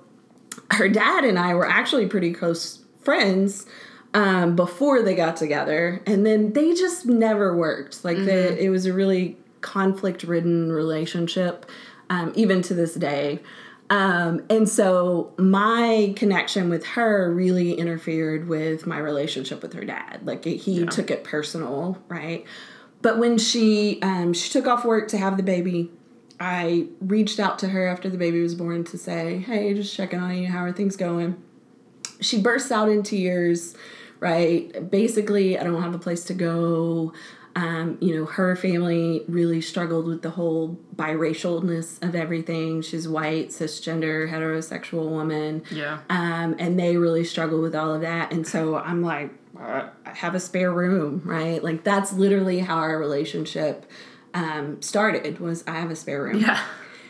her 0.72 0.90
dad 0.90 1.26
and 1.26 1.38
I 1.38 1.54
were 1.54 1.68
actually 1.68 2.08
pretty 2.08 2.34
close 2.34 2.84
friends 3.02 3.68
um, 4.16 4.56
before 4.56 5.04
they 5.04 5.14
got 5.14 5.38
together. 5.38 6.02
And 6.08 6.26
then 6.26 6.54
they 6.54 6.74
just 6.74 7.06
never 7.06 7.56
worked. 7.56 8.04
Like, 8.04 8.18
the, 8.18 8.62
it 8.62 8.70
was 8.70 8.88
a 8.88 8.94
really 8.94 9.38
conflict 9.62 10.24
ridden 10.24 10.72
relationship, 10.72 11.68
um, 12.10 12.34
even 12.36 12.64
to 12.64 12.74
this 12.74 12.96
day. 12.96 13.42
Um, 13.92 14.46
and 14.50 14.70
so 14.70 15.34
my 15.38 16.14
connection 16.16 16.70
with 16.70 16.86
her 16.86 17.30
really 17.30 17.74
interfered 17.74 18.48
with 18.48 18.88
my 18.88 18.98
relationship 18.98 19.62
with 19.62 19.74
her 19.74 19.84
dad. 19.84 20.22
Like 20.24 20.46
he 20.46 20.86
took 20.86 21.12
it 21.12 21.26
personal, 21.26 22.02
right? 22.08 22.46
But 23.02 23.18
when 23.18 23.38
she 23.38 24.02
um, 24.02 24.32
she 24.32 24.50
took 24.50 24.66
off 24.66 24.86
work 24.86 25.10
to 25.10 25.18
have 25.18 25.36
the 25.36 25.44
baby, 25.44 25.92
I 26.40 26.88
reached 27.02 27.38
out 27.38 27.60
to 27.60 27.68
her 27.68 27.86
after 27.86 28.10
the 28.10 28.18
baby 28.18 28.42
was 28.42 28.56
born 28.56 28.86
to 28.86 28.98
say, 28.98 29.40
"Hey, 29.40 29.74
just 29.74 29.94
checking 29.94 30.20
on 30.20 30.38
you. 30.38 30.48
How 30.48 30.64
are 30.64 30.72
things 30.72 30.96
going?" 30.96 31.36
She 32.22 32.42
bursts 32.42 32.72
out 32.72 32.88
in 32.88 33.04
tears, 33.04 33.76
right? 34.22 34.90
Basically, 34.90 35.60
I 35.60 35.66
don't 35.66 35.82
have 35.82 35.94
a 35.94 36.00
place 36.00 36.24
to 36.26 36.34
go. 36.34 37.12
Um, 37.56 37.98
you 38.00 38.16
know, 38.16 38.26
her 38.26 38.56
family 38.56 39.24
really 39.28 39.62
struggled 39.62 40.06
with 40.06 40.22
the 40.22 40.30
whole 40.30 40.80
biracialness 40.96 42.02
of 42.02 42.16
everything. 42.16 42.82
She's 42.82 43.08
white, 43.08 43.50
cisgender, 43.50 44.30
heterosexual 44.30 45.10
woman. 45.10 45.64
Yeah. 45.70 46.00
Um, 46.10 46.56
and 46.60 46.80
they 46.80 46.98
really 46.98 47.24
struggle 47.26 47.62
with 47.62 47.76
all 47.76 47.94
of 47.94 48.02
that. 48.02 48.32
And 48.32 48.48
so 48.48 48.78
I'm 48.78 49.02
like, 49.02 49.32
uh, 49.60 49.90
I 50.06 50.10
have 50.10 50.34
a 50.34 50.40
spare 50.40 50.72
room, 50.72 51.22
right? 51.26 51.64
Like 51.64 51.84
that's 51.84 52.14
literally 52.14 52.60
how 52.60 52.78
our 52.78 52.98
relationship 52.98 53.86
um, 54.34 54.82
started 54.82 55.40
was 55.40 55.64
I 55.68 55.80
have 55.80 55.92
a 55.92 55.96
spare 55.96 56.24
room. 56.24 56.40
Yeah. 56.40 56.62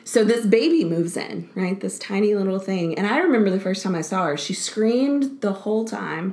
So 0.03 0.23
this 0.23 0.45
baby 0.45 0.83
moves 0.83 1.15
in, 1.15 1.49
right? 1.55 1.79
This 1.79 1.99
tiny 1.99 2.33
little 2.35 2.59
thing. 2.59 2.97
And 2.97 3.05
I 3.07 3.19
remember 3.19 3.49
the 3.49 3.59
first 3.59 3.83
time 3.83 3.95
I 3.95 4.01
saw 4.01 4.25
her, 4.25 4.37
she 4.37 4.53
screamed 4.53 5.41
the 5.41 5.53
whole 5.53 5.85
time. 5.85 6.31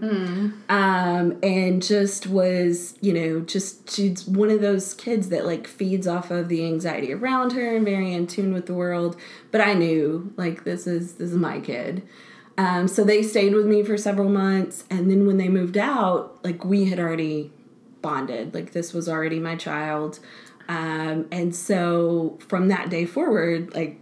Um, 0.68 1.38
and 1.42 1.82
just 1.82 2.26
was, 2.26 2.96
you 3.00 3.12
know, 3.12 3.40
just 3.40 3.90
she's 3.90 4.26
one 4.26 4.50
of 4.50 4.60
those 4.60 4.94
kids 4.94 5.28
that 5.28 5.44
like 5.44 5.66
feeds 5.66 6.06
off 6.06 6.30
of 6.30 6.48
the 6.48 6.64
anxiety 6.64 7.12
around 7.12 7.52
her 7.52 7.76
and 7.76 7.84
very 7.84 8.12
in 8.12 8.26
tune 8.26 8.52
with 8.52 8.66
the 8.66 8.74
world. 8.74 9.16
But 9.50 9.60
I 9.60 9.74
knew 9.74 10.32
like 10.36 10.64
this 10.64 10.86
is 10.86 11.14
this 11.14 11.30
is 11.30 11.36
my 11.36 11.60
kid. 11.60 12.06
Um, 12.56 12.88
so 12.88 13.04
they 13.04 13.22
stayed 13.22 13.54
with 13.54 13.66
me 13.66 13.84
for 13.84 13.96
several 13.96 14.28
months 14.28 14.82
and 14.90 15.08
then 15.08 15.26
when 15.26 15.36
they 15.36 15.48
moved 15.48 15.78
out, 15.78 16.42
like 16.44 16.64
we 16.64 16.86
had 16.86 16.98
already 16.98 17.52
bonded. 18.02 18.54
Like 18.54 18.72
this 18.72 18.92
was 18.92 19.08
already 19.08 19.38
my 19.38 19.56
child. 19.56 20.18
Um, 20.68 21.26
and 21.32 21.54
so 21.54 22.38
from 22.46 22.68
that 22.68 22.90
day 22.90 23.06
forward, 23.06 23.74
like 23.74 24.00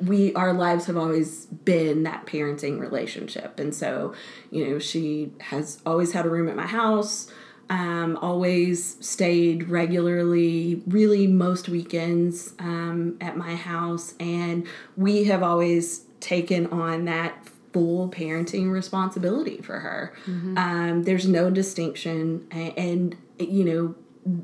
we 0.00 0.34
our 0.34 0.52
lives 0.52 0.86
have 0.86 0.96
always 0.96 1.46
been 1.46 2.02
that 2.04 2.26
parenting 2.26 2.78
relationship. 2.78 3.58
And 3.58 3.74
so, 3.74 4.14
you 4.50 4.66
know, 4.68 4.78
she 4.78 5.32
has 5.40 5.80
always 5.86 6.12
had 6.12 6.26
a 6.26 6.28
room 6.28 6.48
at 6.48 6.56
my 6.56 6.66
house, 6.66 7.30
um, 7.70 8.16
always 8.20 8.96
stayed 9.04 9.68
regularly, 9.68 10.82
really 10.86 11.26
most 11.26 11.68
weekends 11.68 12.54
um, 12.58 13.16
at 13.20 13.36
my 13.36 13.54
house. 13.56 14.14
And 14.20 14.66
we 14.96 15.24
have 15.24 15.42
always 15.42 16.02
taken 16.20 16.66
on 16.68 17.06
that 17.06 17.48
full 17.72 18.08
parenting 18.08 18.70
responsibility 18.70 19.60
for 19.62 19.80
her. 19.80 20.12
Um, 20.56 21.02
there's 21.02 21.26
no 21.26 21.50
distinction. 21.50 22.46
And, 22.50 22.78
and, 22.78 23.16
you 23.38 23.64
know, 23.64 23.94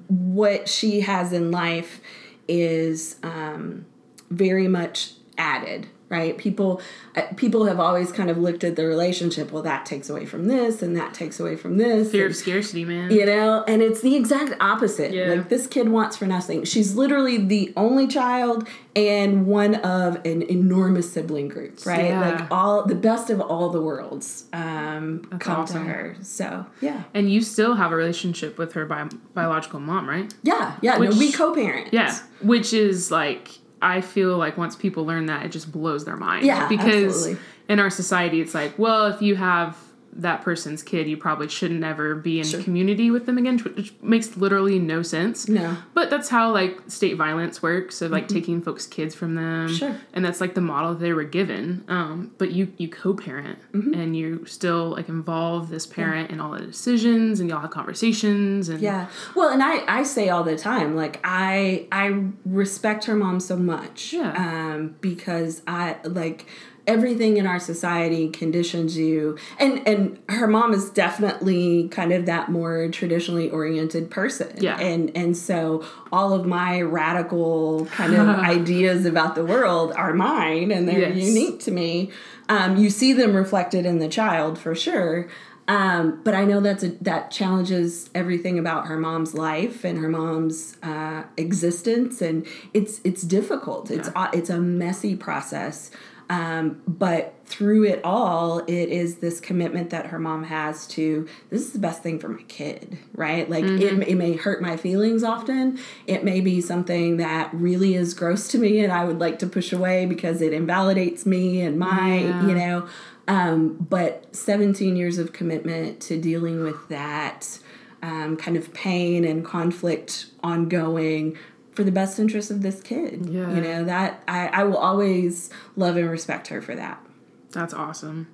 what 0.09 0.69
she 0.69 1.01
has 1.01 1.33
in 1.33 1.51
life 1.51 2.01
is 2.49 3.17
um, 3.23 3.87
very 4.31 4.69
much 4.69 5.13
added 5.39 5.89
right 6.13 6.39
people 6.39 6.81
uh, 7.17 7.23
people 7.37 7.65
have 7.65 7.81
always 7.81 8.13
kind 8.13 8.31
of 8.31 8.39
looked 8.39 8.63
at 8.63 8.77
the 8.77 8.87
relationship 8.87 9.51
well 9.51 9.63
that 9.63 9.85
takes 9.85 10.09
away 10.09 10.25
from 10.27 10.47
this 10.47 10.83
and 10.83 10.97
that 10.97 11.13
takes 11.15 11.41
away 11.41 11.57
from 11.57 11.79
this 11.79 12.11
Fear 12.13 12.27
and- 12.27 12.31
of 12.31 12.37
scarcity, 12.37 12.85
man. 12.85 13.11
you 13.11 13.27
know 13.27 13.65
and 13.67 13.83
it's 13.83 14.01
the 14.03 14.15
exact 14.15 14.55
opposite 14.61 15.13
Yeah. 15.13 15.29
like 15.35 15.49
this 15.49 15.67
kid 15.67 15.89
wants 15.89 16.17
for 16.17 16.27
nothing 16.27 16.65
she's 16.65 16.95
literally 16.95 17.39
the 17.39 17.73
only 17.77 18.07
child 18.07 18.69
and 18.95 19.47
one 19.47 19.77
of 19.77 20.17
an 20.27 20.43
enormous 20.43 21.11
sibling 21.13 21.49
group 21.49 21.85
right 21.87 22.07
Yeah. 22.07 22.21
like 22.21 22.47
all 22.51 22.85
the 22.85 22.95
best 22.95 23.31
of 23.31 23.41
all 23.41 23.71
the 23.71 23.81
worlds 23.81 24.45
um 24.53 25.25
come 25.41 25.61
awesome. 25.63 25.85
to 25.87 25.91
her 25.91 26.17
so 26.23 26.67
yeah 26.83 27.05
And 27.15 27.33
you 27.33 27.41
still 27.41 27.75
have 27.75 27.91
a 27.91 27.97
relationship 27.97 28.59
with 28.59 28.75
her 28.75 28.85
bi- 28.85 29.09
biological 29.35 29.81
mom, 29.81 30.09
right? 30.09 30.33
yeah 30.43 30.77
yeah 30.83 30.99
Which- 30.99 31.11
no 31.11 31.19
we 31.19 31.33
co-parent 31.33 31.89
Yeah. 31.93 32.15
Which 32.43 32.73
is 32.75 33.11
like, 33.13 33.59
I 33.83 34.01
feel 34.01 34.37
like 34.39 34.57
once 34.57 34.77
people 34.77 35.05
learn 35.05 35.27
that, 35.27 35.45
it 35.45 35.51
just 35.51 35.71
blows 35.73 36.05
their 36.05 36.17
mind. 36.17 36.47
Yeah, 36.47 36.69
Because 36.69 37.17
absolutely. 37.17 37.45
in 37.69 37.81
our 37.81 37.91
society, 37.91 38.41
it's 38.41 38.55
like, 38.55 38.79
well, 38.79 39.07
if 39.07 39.21
you 39.21 39.35
have 39.37 39.77
that 40.15 40.43
person's 40.43 40.83
kid, 40.83 41.09
you 41.09 41.17
probably 41.17 41.49
should 41.49 41.71
never 41.73 42.15
be 42.15 42.39
in 42.39 42.45
Sure. 42.45 42.63
community 42.63 43.11
with 43.11 43.25
them 43.27 43.39
again, 43.39 43.59
which 43.59 43.95
makes 44.03 44.37
literally 44.37 44.79
no 44.79 45.03
sense. 45.03 45.49
No. 45.49 45.77
But 45.95 46.11
that's 46.11 46.29
how 46.29 46.53
like 46.53 46.79
state 46.89 47.17
violence 47.17 47.63
works. 47.63 47.97
So 47.97 48.09
like 48.09 48.29
taking 48.29 48.61
folks' 48.61 48.87
kids 48.87 49.15
from 49.15 49.35
them. 49.37 49.69
Mm-hmm. 49.69 49.75
Sure. 49.77 49.97
And 50.13 50.25
that's 50.25 50.41
like 50.41 50.55
the 50.55 50.61
model 50.61 50.95
they 50.95 51.13
were 51.15 51.25
given. 51.25 51.85
Um, 51.89 52.33
but 52.39 52.53
you 52.53 52.73
you 52.77 52.89
co-parent 52.89 53.59
Mm-hmm. 53.73 53.95
and 53.95 54.15
you 54.17 54.45
still 54.45 54.91
like 54.91 55.09
involve 55.09 55.71
this 55.71 55.87
parent 55.87 56.31
in 56.31 56.41
all 56.41 56.53
the 56.53 56.61
decisions 56.61 57.41
and 57.41 57.49
y'all 57.49 57.61
have 57.61 57.71
conversations 57.71 58.69
and 58.69 58.81
Yeah. 58.81 59.07
Well, 59.35 59.49
and 59.49 59.63
I 59.63 59.83
I 59.89 60.03
say 60.03 60.29
all 60.29 60.45
the 60.45 60.57
time 60.59 60.95
like 60.95 61.21
I 61.25 61.87
I 61.91 62.25
respect 62.45 63.05
her 63.07 63.15
mom 63.15 63.41
so 63.41 63.57
much. 63.57 64.13
Yeah. 64.13 64.33
Um 64.37 64.97
because 65.01 65.63
I 65.67 65.97
like 66.05 66.47
everything 66.87 67.37
in 67.37 67.47
our 67.47 67.61
society 67.61 68.29
conditions 68.29 68.97
you 68.97 69.39
and 69.61 69.87
and 69.87 70.19
her 70.29 70.47
mom 70.49 70.73
is 70.73 70.91
definitely 70.91 71.89
kind 71.89 72.13
of 72.13 72.27
that 72.27 72.51
more 72.51 72.89
traditionally 72.89 73.49
oriented 73.51 74.11
person 74.11 74.49
Yeah. 74.59 74.79
and 74.81 75.17
and 75.17 75.37
so 75.37 75.85
all 76.13 76.33
of 76.33 76.45
my 76.47 76.81
radical 76.83 77.87
kind 77.87 78.15
of 78.15 78.29
ideas 78.57 79.07
about 79.07 79.35
the 79.35 79.45
world 79.45 79.93
are 79.93 80.13
mine 80.13 80.71
and 80.73 80.89
they're 80.89 81.11
Yes. 81.11 81.17
unique 81.29 81.61
to 81.61 81.71
me 81.71 82.11
um, 82.49 82.77
you 82.77 82.91
see 82.91 83.13
them 83.13 83.35
reflected 83.37 83.87
in 83.87 83.99
the 83.99 84.09
child 84.09 84.59
for 84.59 84.75
sure 84.75 85.29
um, 85.69 86.21
but 86.25 86.35
I 86.35 86.45
know 86.45 86.59
that's 86.61 86.83
a, 86.83 86.89
that 87.03 87.31
challenges 87.31 88.11
everything 88.17 88.59
about 88.59 88.89
her 88.89 88.99
mom's 88.99 89.33
life 89.33 89.85
and 89.85 89.97
her 90.01 90.09
mom's 90.09 90.77
uh, 90.83 91.23
existence, 91.37 92.21
and 92.21 92.45
it's 92.75 93.01
it's 93.05 93.23
difficult. 93.23 93.89
It's 93.89 94.11
uh, 94.17 94.29
it's 94.33 94.51
a 94.51 94.59
messy 94.59 95.15
process. 95.15 95.93
Um, 96.31 96.83
but 96.87 97.35
through 97.45 97.85
it 97.85 98.01
all, 98.05 98.61
it 98.61 98.89
is 98.89 99.17
this 99.17 99.41
commitment 99.41 99.91
that 99.91 100.07
her 100.07 100.19
mom 100.19 100.45
has 100.45 100.87
to 100.89 101.29
this 101.51 101.61
is 101.61 101.73
the 101.73 101.79
best 101.79 102.03
thing 102.03 102.19
for 102.19 102.29
my 102.29 102.43
kid, 102.45 102.97
right? 103.15 103.49
Like 103.51 103.65
it, 103.65 104.09
it 104.09 104.15
may 104.17 104.33
hurt 104.35 104.63
my 104.63 104.77
feelings 104.77 105.23
often. 105.23 105.79
It 106.07 106.25
may 106.25 106.41
be 106.41 106.61
something 106.63 107.19
that 107.19 107.51
really 107.53 107.95
is 107.95 108.15
gross 108.15 108.49
to 108.49 108.59
me 108.59 108.81
and 108.81 108.91
I 108.93 109.05
would 109.05 109.19
like 109.19 109.39
to 109.41 109.47
push 109.47 109.73
away 109.73 110.07
because 110.07 110.41
it 110.41 110.53
invalidates 110.55 111.27
me 111.27 111.61
and 111.61 111.79
my, 111.79 112.19
Yeah. 112.21 112.47
you 112.47 112.55
know. 112.55 112.89
Um, 113.29 113.77
but 113.89 114.35
17 114.35 114.97
years 114.97 115.19
of 115.19 115.33
commitment 115.33 116.01
to 116.03 116.19
dealing 116.21 116.63
with 116.63 116.89
that 116.89 117.59
um, 118.03 118.37
kind 118.37 118.57
of 118.57 118.73
pain 118.75 119.25
and 119.25 119.45
conflict 119.45 120.27
ongoing 120.43 121.37
for 121.73 121.85
the 121.85 121.93
best 121.93 122.19
interest 122.19 122.51
of 122.51 122.63
this 122.63 122.83
kid. 122.83 123.27
Yeah. 123.27 123.53
You 123.55 123.61
know, 123.61 123.85
that 123.85 124.23
I, 124.29 124.49
I 124.49 124.65
will 124.65 124.77
always 124.77 125.51
love 125.77 125.97
and 125.97 126.11
respect 126.11 126.49
her 126.49 126.61
for 126.61 126.75
that. 126.75 127.05
That's 127.51 127.75
awesome. 127.75 128.29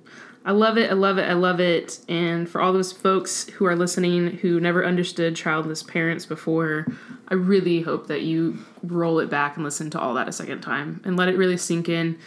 I 0.45 0.51
love 0.51 0.77
it. 0.77 0.89
I 0.89 0.93
love 0.93 1.17
it. 1.17 1.23
I 1.23 1.33
love 1.33 1.59
it. 1.59 1.99
And 2.07 2.49
for 2.49 2.61
all 2.61 2.71
those 2.71 2.91
folks 2.91 3.49
who 3.49 3.65
are 3.65 3.75
listening 3.75 4.37
who 4.37 4.59
never 4.59 4.85
understood 4.85 5.35
childless 5.35 5.83
parents 5.83 6.25
before, 6.25 6.87
I 7.27 7.33
really 7.33 7.81
hope 7.81 8.07
that 8.07 8.21
you 8.21 8.59
roll 8.81 9.19
it 9.19 9.29
back 9.29 9.55
and 9.55 9.65
listen 9.65 9.89
to 9.91 9.99
all 9.99 10.13
that 10.13 10.29
a 10.29 10.31
second 10.31 10.61
time 10.61 11.01
and 11.03 11.17
let 11.17 11.27
it 11.27 11.37
really 11.37 11.57
sink 11.57 11.89
in. 11.89 12.17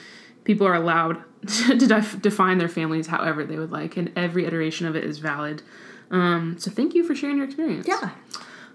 People 0.44 0.66
are 0.66 0.74
allowed 0.74 1.22
to 1.46 1.86
def- 1.86 2.20
define 2.20 2.58
their 2.58 2.68
families 2.68 3.06
however 3.06 3.44
they 3.44 3.58
would 3.58 3.72
like, 3.72 3.96
and 3.96 4.12
every 4.14 4.44
iteration 4.44 4.86
of 4.86 4.94
it 4.94 5.04
is 5.04 5.18
valid. 5.18 5.62
Um, 6.10 6.56
so 6.58 6.70
thank 6.70 6.94
you 6.94 7.04
for 7.04 7.14
sharing 7.14 7.38
your 7.38 7.46
experience. 7.46 7.88
Yeah. 7.88 8.10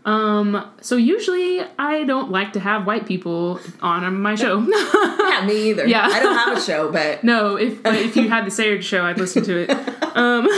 Um, 0.08 0.66
so 0.80 0.96
usually 0.96 1.60
I 1.78 2.06
don't 2.06 2.32
like 2.32 2.54
to 2.54 2.62
have 2.62 2.88
white 2.88 3.06
people 3.06 3.60
on 3.82 4.20
my 4.22 4.36
show. 4.36 4.66
Yeah, 5.28 5.46
me 5.46 5.70
either. 5.70 5.86
Yeah. 5.86 6.08
I 6.10 6.22
don't 6.22 6.36
have 6.36 6.58
a 6.58 6.62
show, 6.62 6.90
but 6.92 7.24
No, 7.24 7.58
if 7.58 7.84
but 7.84 7.96
if 7.96 8.16
you 8.16 8.30
had 8.30 8.46
the 8.46 8.50
Sayard 8.50 8.82
show, 8.82 9.04
I'd 9.04 9.20
listen 9.20 9.44
to 9.44 9.58
it. 9.58 9.78
Um, 10.18 10.50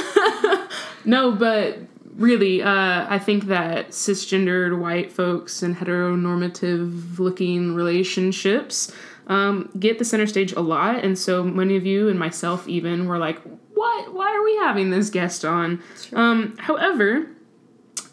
no, 1.03 1.33
but 1.33 1.79
really, 2.15 2.61
uh, 2.61 3.05
I 3.09 3.19
think 3.19 3.47
that 3.47 3.89
cisgendered 3.89 4.79
white 4.79 5.11
folks 5.11 5.61
and 5.61 5.75
heteronormative 5.75 7.19
looking 7.19 7.75
relationships 7.75 8.93
um, 9.27 9.69
get 9.77 9.99
the 9.99 10.05
center 10.05 10.27
stage 10.27 10.53
a 10.53 10.61
lot, 10.61 11.03
and 11.03 11.17
so 11.19 11.43
many 11.43 11.75
of 11.75 11.85
you 11.85 12.07
and 12.07 12.17
myself 12.17 12.69
even 12.69 13.05
were 13.05 13.17
like, 13.17 13.41
"What? 13.73 14.13
Why 14.13 14.33
are 14.33 14.43
we 14.43 14.55
having 14.57 14.91
this 14.91 15.09
guest 15.09 15.43
on?" 15.43 15.81
Um, 16.13 16.55
however, 16.57 17.27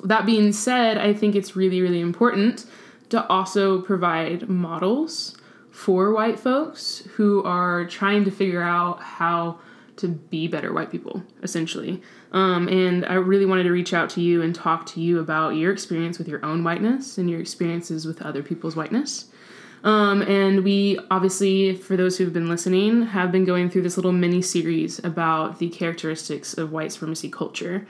that 0.04 0.26
being 0.26 0.52
said, 0.52 0.98
I 0.98 1.12
think 1.12 1.34
it's 1.34 1.56
really, 1.56 1.80
really 1.80 2.00
important 2.00 2.66
to 3.10 3.26
also 3.28 3.80
provide 3.80 4.48
models 4.48 5.36
for 5.70 6.12
white 6.12 6.40
folks 6.40 7.02
who 7.16 7.42
are 7.44 7.84
trying 7.84 8.24
to 8.24 8.30
figure 8.30 8.62
out 8.62 9.02
how 9.02 9.58
to 9.96 10.08
be 10.08 10.48
better 10.48 10.72
white 10.72 10.90
people, 10.90 11.22
essentially. 11.42 12.02
Um, 12.32 12.68
and 12.68 13.06
I 13.06 13.14
really 13.14 13.46
wanted 13.46 13.64
to 13.64 13.70
reach 13.70 13.94
out 13.94 14.10
to 14.10 14.20
you 14.20 14.42
and 14.42 14.54
talk 14.54 14.86
to 14.86 15.00
you 15.00 15.20
about 15.20 15.50
your 15.50 15.72
experience 15.72 16.18
with 16.18 16.28
your 16.28 16.44
own 16.44 16.64
whiteness 16.64 17.18
and 17.18 17.30
your 17.30 17.40
experiences 17.40 18.06
with 18.06 18.20
other 18.22 18.42
people's 18.42 18.76
whiteness. 18.76 19.26
Um, 19.84 20.22
and 20.22 20.64
we 20.64 20.98
obviously, 21.10 21.76
for 21.76 21.96
those 21.96 22.18
who've 22.18 22.32
been 22.32 22.48
listening, 22.48 23.02
have 23.02 23.30
been 23.30 23.44
going 23.44 23.70
through 23.70 23.82
this 23.82 23.96
little 23.96 24.12
mini 24.12 24.42
series 24.42 24.98
about 25.04 25.58
the 25.58 25.68
characteristics 25.68 26.54
of 26.54 26.72
white 26.72 26.92
supremacy 26.92 27.30
culture 27.30 27.86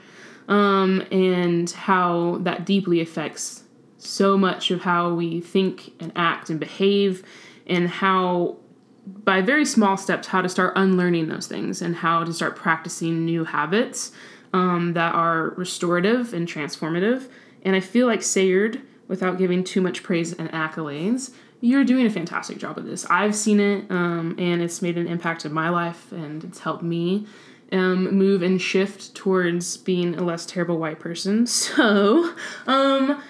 um, 0.47 1.01
and 1.11 1.69
how 1.71 2.37
that 2.41 2.65
deeply 2.65 3.01
affects 3.01 3.63
so 3.97 4.37
much 4.37 4.71
of 4.71 4.81
how 4.81 5.13
we 5.13 5.41
think 5.41 5.93
and 5.99 6.11
act 6.15 6.49
and 6.49 6.59
behave, 6.59 7.23
and 7.65 7.89
how, 7.89 8.57
by 9.05 9.41
very 9.41 9.65
small 9.65 9.97
steps, 9.97 10.27
how 10.27 10.41
to 10.41 10.49
start 10.49 10.73
unlearning 10.75 11.27
those 11.27 11.47
things 11.47 11.81
and 11.81 11.97
how 11.97 12.23
to 12.23 12.31
start 12.31 12.55
practicing 12.55 13.25
new 13.25 13.43
habits 13.43 14.11
um, 14.53 14.93
that 14.93 15.13
are 15.13 15.49
restorative 15.57 16.33
and 16.33 16.47
transformative. 16.47 17.27
And 17.63 17.75
I 17.75 17.79
feel 17.79 18.07
like 18.07 18.21
Sayard, 18.21 18.81
without 19.07 19.37
giving 19.37 19.63
too 19.63 19.81
much 19.81 20.03
praise 20.03 20.31
and 20.33 20.49
accolades, 20.51 21.31
you're 21.59 21.83
doing 21.83 22.05
a 22.05 22.09
fantastic 22.09 22.59
job 22.59 22.77
of 22.77 22.85
this. 22.85 23.05
I've 23.09 23.35
seen 23.35 23.59
it, 23.59 23.89
um, 23.89 24.35
and 24.37 24.61
it's 24.61 24.81
made 24.81 24.97
an 24.97 25.07
impact 25.07 25.43
in 25.43 25.51
my 25.51 25.69
life, 25.69 26.11
and 26.11 26.43
it's 26.43 26.59
helped 26.59 26.83
me 26.83 27.25
um, 27.71 28.15
move 28.15 28.41
and 28.41 28.61
shift 28.61 29.15
towards 29.15 29.77
being 29.77 30.15
a 30.15 30.23
less 30.23 30.45
terrible 30.45 30.77
white 30.77 30.99
person. 30.99 31.45
So, 31.57 32.33
um, 32.65 33.21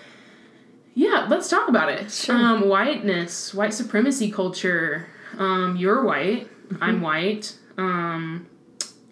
yeah, 0.93 1.27
let's 1.29 1.49
talk 1.49 1.67
about 1.67 1.89
it. 1.89 2.11
Sure. 2.11 2.35
Um, 2.35 2.67
whiteness, 2.67 3.53
white 3.53 3.73
supremacy 3.73 4.31
culture. 4.31 5.07
Um, 5.37 5.75
you're 5.75 6.03
white. 6.03 6.47
Mm-hmm. 6.69 6.83
I'm 6.83 7.01
white. 7.01 7.55
Um, 7.77 8.47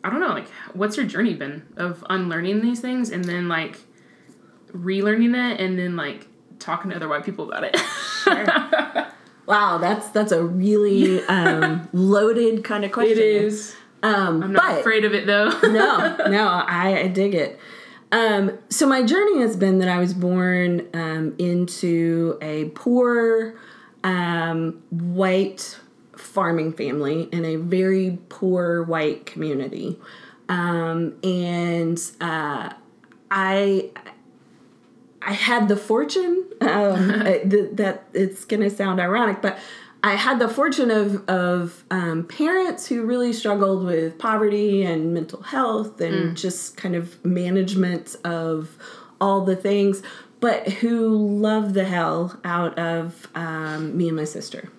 I 0.03 0.09
don't 0.09 0.19
know. 0.19 0.29
Like, 0.29 0.49
what's 0.73 0.97
your 0.97 1.05
journey 1.05 1.33
been 1.33 1.65
of 1.77 2.03
unlearning 2.09 2.61
these 2.61 2.79
things 2.79 3.09
and 3.09 3.23
then 3.25 3.47
like 3.47 3.77
relearning 4.71 5.33
it 5.35 5.59
and 5.59 5.77
then 5.77 5.95
like 5.95 6.27
talking 6.59 6.91
to 6.91 6.95
other 6.95 7.07
white 7.07 7.23
people 7.23 7.51
about 7.51 7.63
it? 7.63 7.77
Wow, 9.47 9.77
that's 9.77 10.09
that's 10.09 10.31
a 10.31 10.43
really 10.43 11.23
um, 11.25 11.87
loaded 11.93 12.63
kind 12.63 12.83
of 12.83 12.91
question. 12.91 13.17
it 13.17 13.19
is. 13.19 13.75
Um, 14.05 14.43
I'm 14.43 14.53
not 14.53 14.79
afraid 14.79 15.03
of 15.03 15.15
it 15.15 15.25
though. 15.25 15.49
no, 15.63 16.15
no, 16.29 16.47
I, 16.47 16.99
I 16.99 17.07
dig 17.07 17.33
it. 17.33 17.59
Um, 18.11 18.57
so 18.69 18.85
my 18.85 19.01
journey 19.01 19.41
has 19.41 19.57
been 19.57 19.79
that 19.79 19.89
I 19.89 19.97
was 19.97 20.13
born 20.13 20.87
um, 20.93 21.35
into 21.39 22.37
a 22.39 22.65
poor 22.69 23.55
um, 24.03 24.83
white 24.91 25.79
farming 26.15 26.73
family 26.73 27.23
in 27.31 27.45
a 27.45 27.55
very 27.55 28.19
poor 28.29 28.83
white 28.83 29.25
community, 29.25 29.99
um, 30.49 31.15
and 31.23 31.99
uh, 32.21 32.73
I 33.31 33.89
I 35.19 35.33
had 35.33 35.67
the 35.67 35.75
fortune 35.75 36.45
um, 36.61 37.07
that 37.09 38.03
it's 38.13 38.45
going 38.45 38.61
to 38.61 38.69
sound 38.69 38.99
ironic, 38.99 39.41
but 39.41 39.57
I 40.05 40.13
had 40.13 40.37
the 40.37 40.47
fortune 40.47 40.91
of 40.91 41.27
of 41.27 41.83
um, 41.89 42.27
parents 42.27 42.85
who 42.85 43.03
really 43.05 43.33
struggled 43.33 43.83
with 43.83 44.19
poverty 44.19 44.83
and 44.83 45.15
mental 45.15 45.41
health 45.41 45.99
and 45.99 46.37
just 46.37 46.77
kind 46.77 46.95
of 46.95 47.25
management 47.25 48.15
of 48.23 48.77
all 49.19 49.43
the 49.45 49.55
things, 49.55 50.03
but 50.39 50.67
who 50.73 51.39
loved 51.39 51.73
the 51.73 51.85
hell 51.85 52.39
out 52.43 52.77
of 52.77 53.27
um, 53.33 53.97
me 53.97 54.07
and 54.07 54.15
my 54.15 54.25
sister. 54.25 54.69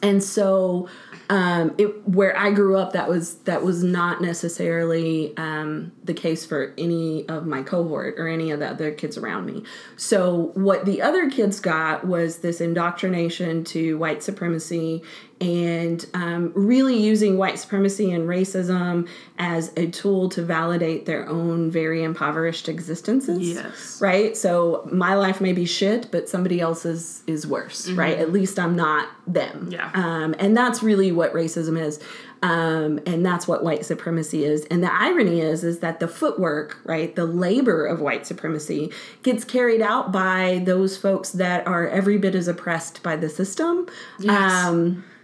And 0.00 0.24
so 0.24 0.88
um, 1.30 1.74
it 1.76 2.08
where 2.08 2.36
I 2.36 2.50
grew 2.52 2.76
up 2.76 2.92
that 2.92 3.08
was 3.08 3.36
that 3.40 3.62
was 3.62 3.84
not 3.84 4.22
necessarily 4.22 5.36
um, 5.36 5.92
the 6.02 6.14
case 6.14 6.46
for 6.46 6.72
any 6.78 7.28
of 7.28 7.46
my 7.46 7.62
cohort 7.62 8.18
or 8.18 8.28
any 8.28 8.50
of 8.50 8.60
the 8.60 8.68
other 8.68 8.90
kids 8.92 9.18
around 9.18 9.46
me. 9.46 9.62
So 9.96 10.52
what 10.54 10.86
the 10.86 11.02
other 11.02 11.30
kids 11.30 11.60
got 11.60 12.06
was 12.06 12.38
this 12.38 12.60
indoctrination 12.60 13.64
to 13.64 13.98
white 13.98 14.22
supremacy 14.22 15.02
and 15.40 16.04
um, 16.14 16.52
really 16.54 16.96
using 16.96 17.38
white 17.38 17.58
supremacy 17.58 18.10
and 18.12 18.28
racism 18.28 19.08
as 19.38 19.72
a 19.76 19.86
tool 19.88 20.28
to 20.30 20.42
validate 20.42 21.06
their 21.06 21.28
own 21.28 21.70
very 21.70 22.02
impoverished 22.02 22.68
existences 22.68 23.48
Yes. 23.54 24.00
right? 24.00 24.36
So 24.36 24.88
my 24.92 25.14
life 25.14 25.40
may 25.40 25.52
be 25.52 25.64
shit 25.64 26.10
but 26.10 26.28
somebody 26.28 26.60
else's 26.60 27.22
is 27.26 27.46
worse 27.46 27.88
right? 27.90 28.18
At 28.18 28.32
least 28.32 28.58
i'm 28.58 28.74
not 28.76 29.08
them. 29.26 29.68
Yeah. 29.70 29.90
um, 29.94 30.34
and 30.38 30.56
that's 30.56 30.82
really 30.82 31.12
what 31.12 31.32
racism 31.32 31.80
is. 31.80 32.00
Um, 32.40 33.00
and 33.04 33.26
that's 33.26 33.48
what 33.48 33.64
white 33.64 33.84
supremacy 33.84 34.44
is. 34.44 34.64
And 34.66 34.80
the 34.82 34.92
irony 34.92 35.40
is 35.40 35.64
is 35.64 35.80
that 35.80 35.98
the 36.00 36.06
footwork 36.08 36.78
right 36.84 37.14
the 37.14 37.24
labor 37.26 37.84
of 37.86 38.00
white 38.00 38.26
supremacy 38.26 38.92
gets 39.22 39.44
carried 39.44 39.82
out 39.82 40.12
by 40.12 40.62
those 40.64 40.96
folks 40.96 41.30
that 41.32 41.66
are 41.66 41.88
every 41.88 42.16
bit 42.18 42.34
as 42.34 42.46
oppressed 42.48 43.02
by 43.02 43.16
the 43.16 43.28
system. 43.28 43.88
Yes. 44.20 44.52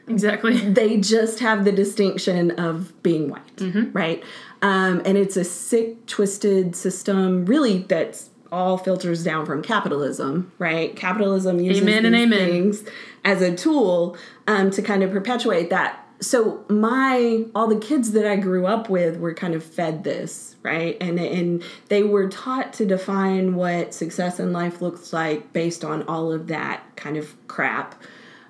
Exactly. 0.08 0.58
they 0.70 0.98
just 0.98 1.40
have 1.40 1.64
the 1.64 1.72
distinction 1.72 2.52
of 2.52 3.02
being 3.02 3.30
white, 3.30 3.60
right? 3.92 4.22
Um, 4.62 5.02
and 5.04 5.18
it's 5.18 5.36
a 5.36 5.44
sick, 5.44 6.06
twisted 6.06 6.74
system, 6.74 7.44
really, 7.44 7.78
that's 7.78 8.30
all 8.54 8.78
filters 8.78 9.24
down 9.24 9.44
from 9.44 9.62
capitalism, 9.62 10.52
right? 10.58 10.94
Capitalism 10.94 11.58
uses 11.58 11.82
Amen 11.82 12.06
and 12.06 12.14
amen. 12.14 12.38
things 12.38 12.84
as 13.24 13.42
a 13.42 13.54
tool 13.54 14.16
um, 14.46 14.70
to 14.70 14.80
kind 14.80 15.02
of 15.02 15.10
perpetuate 15.10 15.70
that. 15.70 16.00
So 16.20 16.64
my 16.68 17.44
all 17.54 17.66
the 17.66 17.78
kids 17.78 18.12
that 18.12 18.24
I 18.24 18.36
grew 18.36 18.66
up 18.66 18.88
with 18.88 19.18
were 19.18 19.34
kind 19.34 19.54
of 19.54 19.64
fed 19.64 20.04
this, 20.04 20.54
right? 20.62 20.96
And 21.00 21.18
and 21.18 21.62
they 21.88 22.04
were 22.04 22.28
taught 22.28 22.72
to 22.74 22.86
define 22.86 23.56
what 23.56 23.92
success 23.92 24.38
in 24.38 24.52
life 24.52 24.80
looks 24.80 25.12
like 25.12 25.52
based 25.52 25.84
on 25.84 26.04
all 26.04 26.32
of 26.32 26.46
that 26.46 26.84
kind 26.96 27.16
of 27.16 27.34
crap 27.48 28.00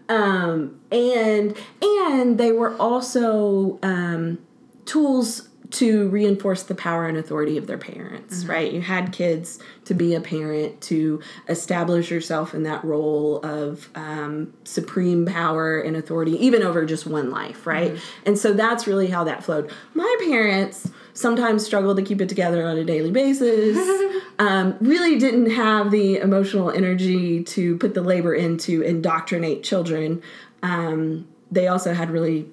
um, 0.08 0.80
and 0.90 1.56
and 1.80 2.38
they 2.38 2.52
were 2.52 2.76
also 2.76 3.78
um, 3.82 4.38
tools 4.84 5.48
to 5.70 6.08
reinforce 6.10 6.62
the 6.62 6.74
power 6.74 7.06
and 7.06 7.16
authority 7.16 7.56
of 7.56 7.66
their 7.66 7.78
parents 7.78 8.44
right? 8.44 8.72
You 8.72 8.80
had 8.80 9.12
kids 9.12 9.58
to 9.86 9.94
be 9.94 10.14
a 10.14 10.20
parent 10.20 10.80
to 10.82 11.20
establish 11.48 12.10
yourself 12.10 12.54
in 12.54 12.62
that 12.64 12.84
role 12.84 13.40
of 13.44 13.88
um, 13.94 14.52
supreme 14.64 15.26
power 15.26 15.80
and 15.80 15.96
authority 15.96 16.32
even 16.44 16.62
over 16.62 16.84
just 16.84 17.06
one 17.06 17.30
life 17.30 17.66
right? 17.66 17.98
And 18.24 18.38
so 18.38 18.52
that's 18.52 18.86
really 18.86 19.08
how 19.08 19.24
that 19.24 19.42
flowed. 19.42 19.72
My 19.94 20.16
parents 20.28 20.90
sometimes 21.14 21.64
struggled 21.64 21.96
to 21.96 22.02
keep 22.02 22.20
it 22.20 22.28
together 22.28 22.66
on 22.66 22.76
a 22.76 22.84
daily 22.84 23.10
basis 23.10 23.78
um, 24.38 24.76
really 24.80 25.18
didn't 25.18 25.50
have 25.50 25.90
the 25.90 26.16
emotional 26.16 26.70
energy 26.70 27.42
to 27.42 27.76
put 27.78 27.94
the 27.94 28.02
labor 28.02 28.34
in 28.34 28.58
to 28.58 28.82
indoctrinate 28.82 29.62
children. 29.62 30.22
Um, 30.62 31.26
they 31.50 31.68
also 31.68 31.94
had 31.94 32.10
really 32.10 32.48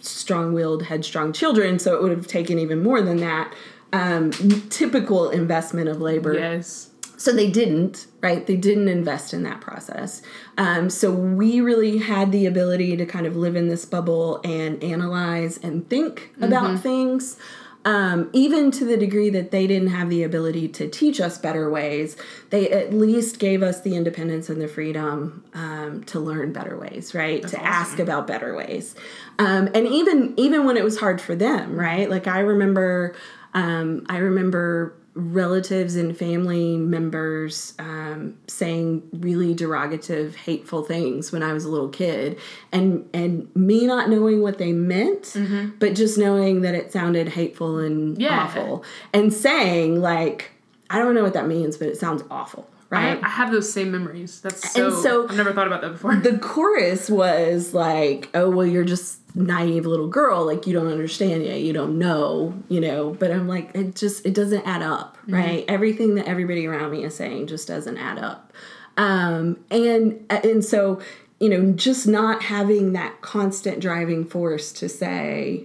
strong 0.00 0.52
willed, 0.52 0.84
headstrong 0.84 1.32
children, 1.32 1.78
so 1.78 1.94
it 1.94 2.02
would 2.02 2.12
have 2.12 2.26
taken 2.26 2.58
even 2.58 2.82
more 2.82 3.00
than 3.00 3.18
that. 3.18 3.52
Um, 3.92 4.30
typical 4.68 5.30
investment 5.30 5.88
of 5.88 6.00
labor. 6.00 6.34
Yes. 6.34 6.90
So 7.16 7.32
they 7.32 7.50
didn't, 7.50 8.06
right? 8.20 8.46
They 8.46 8.56
didn't 8.56 8.88
invest 8.88 9.32
in 9.32 9.42
that 9.44 9.62
process. 9.62 10.20
Um, 10.58 10.90
so 10.90 11.10
we 11.10 11.62
really 11.62 11.96
had 11.96 12.30
the 12.30 12.44
ability 12.44 12.94
to 12.98 13.06
kind 13.06 13.26
of 13.26 13.36
live 13.36 13.56
in 13.56 13.68
this 13.68 13.86
bubble 13.86 14.40
and 14.44 14.82
analyze 14.84 15.56
and 15.58 15.88
think 15.88 16.34
about 16.42 16.80
things. 16.80 17.38
Um, 17.86 18.30
even 18.32 18.72
to 18.72 18.84
the 18.84 18.96
degree 18.96 19.30
that 19.30 19.52
they 19.52 19.68
didn't 19.68 19.90
have 19.90 20.10
the 20.10 20.24
ability 20.24 20.66
to 20.70 20.88
teach 20.88 21.20
us 21.20 21.38
better 21.38 21.70
ways, 21.70 22.16
they 22.50 22.68
at 22.68 22.92
least 22.92 23.38
gave 23.38 23.62
us 23.62 23.80
the 23.80 23.94
independence 23.94 24.50
and 24.50 24.60
the 24.60 24.66
freedom 24.66 25.44
um, 25.54 26.02
to 26.04 26.18
learn 26.18 26.52
better 26.52 26.76
ways, 26.76 27.14
right? 27.14 27.46
to 27.46 27.62
ask 27.62 28.00
about 28.00 28.26
better 28.26 28.56
ways, 28.56 28.96
um, 29.38 29.68
and 29.72 29.86
even 29.86 30.34
even 30.36 30.64
when 30.64 30.76
it 30.76 30.82
was 30.82 30.98
hard 30.98 31.20
for 31.20 31.36
them, 31.36 31.76
right? 31.78 32.10
Like 32.10 32.26
I 32.26 32.40
remember, 32.40 33.14
um, 33.54 34.04
I 34.08 34.16
remember 34.18 34.92
relatives 35.18 35.96
and 35.96 36.16
family 36.16 36.76
members 36.76 37.72
um, 37.78 38.36
saying 38.46 39.02
really 39.12 39.54
derogative, 39.54 40.34
hateful 40.34 40.82
things 40.84 41.32
when 41.32 41.42
I 41.42 41.52
was 41.54 41.64
a 41.64 41.70
little 41.70 41.88
kid, 41.88 42.38
and 42.70 43.08
and 43.14 43.48
me 43.56 43.86
not 43.86 44.10
knowing 44.10 44.42
what 44.42 44.58
they 44.58 44.72
meant, 44.72 45.34
but 45.78 45.94
just 45.94 46.18
knowing 46.18 46.60
that 46.60 46.74
it 46.74 46.92
sounded 46.92 47.30
hateful 47.30 47.78
and 47.78 48.20
Yeah. 48.20 48.44
awful, 48.44 48.84
and 49.14 49.32
saying 49.32 50.00
like, 50.00 50.52
I 50.90 50.98
don't 50.98 51.14
know 51.14 51.22
what 51.22 51.32
that 51.32 51.48
means, 51.48 51.76
but 51.78 51.88
it 51.88 51.96
sounds 51.96 52.22
awful, 52.30 52.68
right? 52.90 53.22
I 53.22 53.28
have 53.28 53.50
those 53.50 53.72
same 53.72 53.90
memories. 53.92 54.40
That's 54.40 54.72
so, 54.72 54.86
And 54.86 54.96
so- 55.02 55.28
I've 55.28 55.36
never 55.36 55.52
thought 55.52 55.66
about 55.66 55.82
that 55.82 55.92
before. 55.92 56.16
the 56.16 56.38
chorus 56.38 57.10
was 57.10 57.74
like, 57.74 58.28
"Oh 58.34 58.50
well, 58.50 58.66
you're 58.66 58.84
just 58.84 59.18
naive 59.36 59.86
little 59.86 60.08
girl. 60.08 60.44
Like 60.46 60.66
you 60.66 60.72
don't 60.72 60.86
understand 60.86 61.44
yet. 61.44 61.60
You 61.60 61.72
don't 61.72 61.98
know, 61.98 62.54
you 62.68 62.80
know." 62.80 63.10
But 63.18 63.30
I'm 63.32 63.48
like, 63.48 63.70
it 63.74 63.94
just 63.96 64.24
it 64.26 64.34
doesn't 64.34 64.66
add 64.66 64.82
up, 64.82 65.18
right? 65.28 65.64
Everything 65.68 66.14
that 66.16 66.26
everybody 66.26 66.66
around 66.66 66.90
me 66.92 67.04
is 67.04 67.16
saying 67.16 67.46
just 67.48 67.68
doesn't 67.68 67.98
add 67.98 68.18
up. 68.18 68.52
Um, 68.96 69.58
and 69.70 70.24
and 70.30 70.64
so 70.64 71.00
you 71.38 71.50
know, 71.50 71.72
just 71.72 72.06
not 72.06 72.44
having 72.44 72.94
that 72.94 73.20
constant 73.20 73.78
driving 73.80 74.24
force 74.24 74.72
to 74.72 74.88
say 74.88 75.64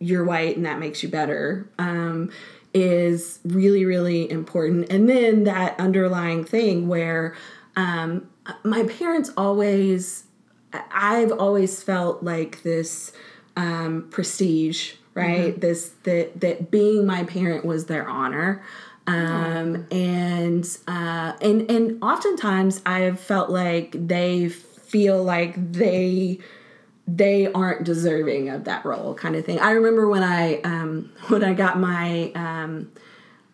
you're 0.00 0.24
white 0.24 0.56
and 0.56 0.66
that 0.66 0.80
makes 0.80 1.02
you 1.04 1.08
better. 1.08 1.68
Um, 1.78 2.30
is 2.74 3.38
really 3.44 3.84
really 3.84 4.28
important 4.30 4.90
and 4.90 5.08
then 5.08 5.44
that 5.44 5.78
underlying 5.78 6.44
thing 6.44 6.88
where 6.88 7.34
um, 7.76 8.28
my 8.62 8.84
parents 8.84 9.30
always 9.36 10.24
I've 10.90 11.32
always 11.32 11.82
felt 11.82 12.22
like 12.22 12.62
this 12.62 13.12
um, 13.56 14.08
prestige, 14.10 14.94
right? 15.14 15.52
Mm-hmm. 15.52 15.60
This 15.60 15.90
that 16.04 16.40
that 16.40 16.70
being 16.70 17.06
my 17.06 17.24
parent 17.24 17.64
was 17.64 17.86
their 17.86 18.08
honor. 18.08 18.62
Um, 19.06 19.86
and 19.90 20.66
uh, 20.88 21.34
and 21.40 21.70
and 21.70 22.02
oftentimes 22.02 22.80
I've 22.86 23.20
felt 23.20 23.50
like 23.50 23.94
they 24.08 24.48
feel 24.48 25.22
like 25.22 25.72
they 25.72 26.38
they 27.06 27.50
aren't 27.52 27.84
deserving 27.84 28.48
of 28.48 28.64
that 28.64 28.84
role 28.84 29.14
kind 29.14 29.36
of 29.36 29.44
thing. 29.44 29.58
I 29.60 29.72
remember 29.72 30.08
when 30.08 30.22
I 30.22 30.60
um, 30.62 31.12
when 31.28 31.44
I 31.44 31.54
got 31.54 31.78
my 31.78 32.32
um, 32.34 32.90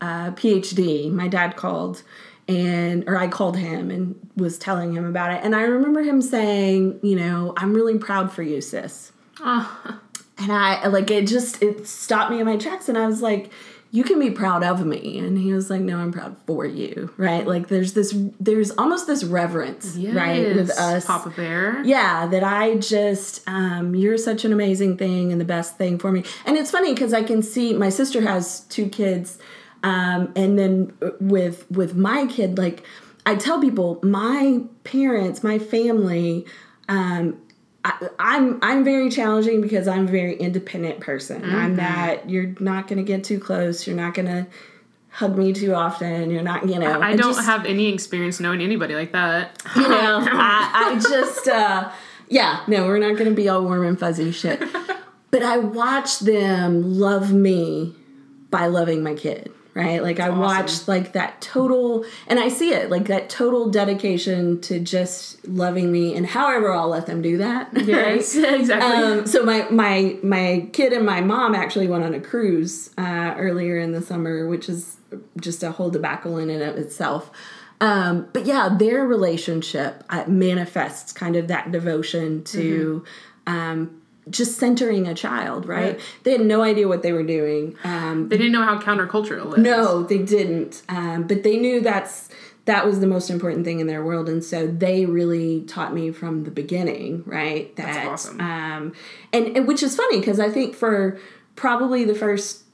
uh, 0.00 0.30
PhD, 0.32 1.10
my 1.10 1.28
dad 1.28 1.56
called 1.56 2.02
and 2.48 3.08
or 3.08 3.16
I 3.16 3.28
called 3.28 3.56
him 3.56 3.90
and 3.90 4.30
was 4.36 4.58
telling 4.58 4.92
him 4.92 5.04
about 5.04 5.32
it, 5.32 5.44
and 5.44 5.54
I 5.54 5.62
remember 5.62 6.02
him 6.02 6.20
saying, 6.22 7.00
you 7.02 7.16
know, 7.16 7.54
I'm 7.56 7.74
really 7.74 7.98
proud 7.98 8.32
for 8.32 8.42
you, 8.42 8.60
sis. 8.60 9.12
Oh. 9.40 10.00
And 10.38 10.50
I 10.50 10.86
like 10.86 11.10
it 11.10 11.26
just 11.26 11.62
it 11.62 11.86
stopped 11.86 12.30
me 12.30 12.40
in 12.40 12.46
my 12.46 12.56
tracks, 12.56 12.88
and 12.88 12.96
I 12.96 13.06
was 13.06 13.20
like, 13.20 13.50
you 13.92 14.04
can 14.04 14.20
be 14.20 14.30
proud 14.30 14.62
of 14.62 14.84
me. 14.86 15.18
And 15.18 15.36
he 15.36 15.52
was 15.52 15.68
like 15.70 15.80
no 15.80 15.98
i'm 15.98 16.12
proud 16.12 16.36
for 16.46 16.64
you 16.64 17.12
right? 17.16 17.46
Like 17.46 17.68
there's 17.68 17.92
this 17.92 18.16
there's 18.38 18.70
almost 18.72 19.06
this 19.06 19.24
reverence 19.24 19.96
yes, 19.96 20.14
right 20.14 20.54
with 20.54 20.70
us. 20.70 21.06
Papa 21.06 21.30
bear. 21.30 21.82
Yeah 21.84 22.26
that 22.26 22.44
i 22.44 22.76
just 22.76 23.42
um, 23.48 23.94
you're 23.94 24.18
such 24.18 24.44
an 24.44 24.52
amazing 24.52 24.96
thing 24.96 25.32
and 25.32 25.40
the 25.40 25.44
best 25.44 25.76
thing 25.76 25.98
for 25.98 26.12
me. 26.12 26.24
And 26.46 26.56
it's 26.56 26.70
funny 26.70 26.94
because 26.94 27.12
i 27.12 27.22
can 27.22 27.42
see 27.42 27.72
my 27.72 27.88
sister 27.88 28.20
has 28.22 28.60
two 28.62 28.88
kids 28.88 29.38
um, 29.82 30.32
and 30.36 30.58
then 30.58 30.92
with 31.20 31.70
with 31.70 31.94
my 31.94 32.26
kid 32.26 32.58
like 32.58 32.84
i 33.26 33.34
tell 33.34 33.60
people 33.60 33.98
my 34.02 34.60
parents 34.84 35.42
my 35.42 35.58
family 35.58 36.46
um, 36.88 37.40
I, 37.84 38.08
I'm, 38.18 38.58
I'm 38.62 38.84
very 38.84 39.10
challenging 39.10 39.60
because 39.60 39.88
I'm 39.88 40.06
a 40.06 40.10
very 40.10 40.36
independent 40.36 41.00
person. 41.00 41.42
Mm-hmm. 41.42 41.56
I'm 41.56 41.76
that 41.76 42.28
you're 42.28 42.54
not 42.60 42.88
going 42.88 42.98
to 42.98 43.04
get 43.04 43.24
too 43.24 43.40
close. 43.40 43.86
You're 43.86 43.96
not 43.96 44.14
going 44.14 44.26
to 44.26 44.46
hug 45.08 45.36
me 45.36 45.52
too 45.52 45.74
often. 45.74 46.30
You're 46.30 46.42
not, 46.42 46.68
you 46.68 46.78
know. 46.78 47.00
I, 47.00 47.10
I 47.10 47.16
don't 47.16 47.34
just, 47.34 47.46
have 47.46 47.64
any 47.64 47.92
experience 47.92 48.38
knowing 48.38 48.60
anybody 48.60 48.94
like 48.94 49.12
that. 49.12 49.62
You 49.76 49.88
know, 49.88 50.18
I, 50.30 50.94
I 50.94 51.00
just, 51.00 51.48
uh, 51.48 51.90
yeah, 52.28 52.62
no, 52.66 52.86
we're 52.86 52.98
not 52.98 53.16
going 53.16 53.30
to 53.30 53.34
be 53.34 53.48
all 53.48 53.62
warm 53.62 53.86
and 53.86 53.98
fuzzy 53.98 54.32
shit. 54.32 54.62
But 55.32 55.44
I 55.44 55.58
watch 55.58 56.18
them 56.18 56.98
love 56.98 57.32
me 57.32 57.94
by 58.50 58.66
loving 58.66 59.04
my 59.04 59.14
kid 59.14 59.52
right 59.74 60.02
like 60.02 60.16
That's 60.16 60.28
i 60.28 60.30
awesome. 60.30 60.40
watched 60.40 60.88
like 60.88 61.12
that 61.12 61.40
total 61.40 62.04
and 62.26 62.40
i 62.40 62.48
see 62.48 62.72
it 62.72 62.90
like 62.90 63.06
that 63.06 63.30
total 63.30 63.70
dedication 63.70 64.60
to 64.62 64.80
just 64.80 65.46
loving 65.46 65.92
me 65.92 66.14
and 66.16 66.26
however 66.26 66.72
i'll 66.72 66.88
let 66.88 67.06
them 67.06 67.22
do 67.22 67.38
that 67.38 67.70
yes 67.86 68.36
right? 68.36 68.54
exactly 68.60 69.04
um, 69.04 69.26
so 69.26 69.44
my 69.44 69.68
my 69.70 70.16
my 70.22 70.68
kid 70.72 70.92
and 70.92 71.06
my 71.06 71.20
mom 71.20 71.54
actually 71.54 71.86
went 71.86 72.04
on 72.04 72.14
a 72.14 72.20
cruise 72.20 72.90
uh, 72.98 73.34
earlier 73.36 73.78
in 73.78 73.92
the 73.92 74.02
summer 74.02 74.48
which 74.48 74.68
is 74.68 74.96
just 75.40 75.62
a 75.62 75.72
whole 75.72 75.90
debacle 75.90 76.38
in 76.38 76.50
and 76.50 76.62
of 76.62 76.76
itself 76.76 77.30
um, 77.80 78.28
but 78.32 78.46
yeah 78.46 78.68
their 78.68 79.06
relationship 79.06 80.04
uh, 80.10 80.24
manifests 80.26 81.12
kind 81.12 81.36
of 81.36 81.48
that 81.48 81.70
devotion 81.70 82.42
to 82.44 83.04
mm-hmm. 83.46 83.52
um, 83.56 83.99
just 84.30 84.58
centering 84.58 85.06
a 85.06 85.14
child, 85.14 85.66
right? 85.66 85.94
right? 85.94 86.00
They 86.22 86.32
had 86.32 86.42
no 86.42 86.62
idea 86.62 86.88
what 86.88 87.02
they 87.02 87.12
were 87.12 87.22
doing. 87.22 87.76
Um, 87.84 88.28
they 88.28 88.36
didn't 88.36 88.52
know 88.52 88.64
how 88.64 88.78
countercultural 88.78 89.44
it 89.44 89.48
was. 89.48 89.58
No, 89.58 90.02
they 90.02 90.18
didn't. 90.18 90.82
Um, 90.88 91.26
but 91.26 91.42
they 91.42 91.56
knew 91.58 91.80
that's 91.80 92.28
that 92.66 92.86
was 92.86 93.00
the 93.00 93.06
most 93.06 93.30
important 93.30 93.64
thing 93.64 93.80
in 93.80 93.86
their 93.86 94.04
world, 94.04 94.28
and 94.28 94.44
so 94.44 94.66
they 94.66 95.06
really 95.06 95.62
taught 95.62 95.92
me 95.92 96.12
from 96.12 96.44
the 96.44 96.50
beginning, 96.50 97.22
right? 97.26 97.74
That, 97.76 97.86
that's 97.86 98.08
awesome. 98.08 98.40
Um, 98.40 98.92
and, 99.32 99.56
and 99.56 99.66
which 99.66 99.82
is 99.82 99.96
funny 99.96 100.20
because 100.20 100.38
I 100.38 100.50
think 100.50 100.74
for 100.74 101.18
probably 101.56 102.04
the 102.04 102.14
first 102.14 102.64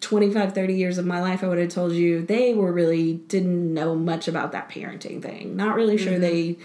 25 0.00 0.54
30 0.54 0.74
years 0.74 0.96
of 0.96 1.04
my 1.04 1.20
life 1.20 1.42
i 1.42 1.48
would 1.48 1.58
have 1.58 1.70
told 1.70 1.90
you 1.90 2.22
they 2.22 2.54
were 2.54 2.72
really 2.72 3.14
didn't 3.14 3.74
know 3.74 3.96
much 3.96 4.28
about 4.28 4.52
that 4.52 4.68
parenting 4.68 5.20
thing 5.20 5.56
not 5.56 5.74
really 5.74 5.96
sure 5.96 6.12
mm-hmm. 6.12 6.22
they 6.22 6.56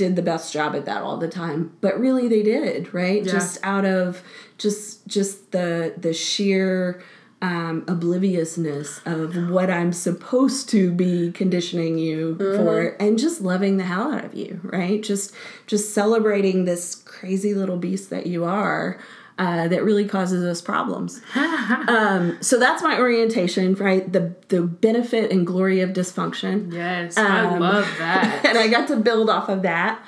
did 0.00 0.16
the 0.16 0.22
best 0.22 0.50
job 0.50 0.74
at 0.74 0.86
that 0.86 1.02
all 1.02 1.18
the 1.18 1.28
time 1.28 1.76
but 1.82 2.00
really 2.00 2.26
they 2.26 2.42
did 2.42 2.92
right 2.94 3.22
yeah. 3.26 3.32
just 3.32 3.58
out 3.62 3.84
of 3.84 4.22
just 4.56 5.06
just 5.06 5.52
the 5.52 5.92
the 5.98 6.14
sheer 6.14 7.02
um, 7.42 7.84
obliviousness 7.88 9.00
of 9.06 9.50
what 9.50 9.70
I'm 9.70 9.92
supposed 9.92 10.68
to 10.70 10.92
be 10.92 11.32
conditioning 11.32 11.96
you 11.96 12.36
mm-hmm. 12.38 12.56
for, 12.56 12.88
and 13.00 13.18
just 13.18 13.40
loving 13.40 13.78
the 13.78 13.84
hell 13.84 14.12
out 14.12 14.26
of 14.26 14.34
you, 14.34 14.60
right? 14.62 15.02
Just 15.02 15.32
just 15.66 15.94
celebrating 15.94 16.66
this 16.66 16.94
crazy 16.94 17.54
little 17.54 17.78
beast 17.78 18.10
that 18.10 18.26
you 18.26 18.44
are, 18.44 19.00
uh, 19.40 19.68
that 19.68 19.82
really 19.82 20.04
causes 20.04 20.44
us 20.44 20.60
problems. 20.60 21.22
um, 21.34 22.36
so 22.42 22.58
that's 22.58 22.82
my 22.82 22.98
orientation, 22.98 23.74
right? 23.74 24.12
The 24.12 24.34
the 24.48 24.60
benefit 24.60 25.32
and 25.32 25.46
glory 25.46 25.80
of 25.80 25.90
dysfunction. 25.90 26.70
Yes, 26.72 27.16
um, 27.16 27.26
I 27.26 27.58
love 27.58 27.88
that, 27.98 28.44
and 28.48 28.58
I 28.58 28.68
got 28.68 28.86
to 28.88 28.96
build 28.96 29.30
off 29.30 29.48
of 29.48 29.62
that. 29.62 30.00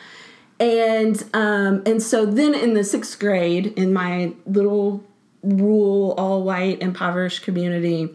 And 0.60 1.24
um, 1.32 1.82
and 1.86 2.02
so 2.02 2.26
then 2.26 2.54
in 2.54 2.74
the 2.74 2.84
sixth 2.84 3.18
grade, 3.18 3.68
in 3.68 3.94
my 3.94 4.34
little 4.44 5.02
rural, 5.42 6.12
all 6.18 6.42
white, 6.42 6.82
impoverished 6.82 7.42
community, 7.42 8.10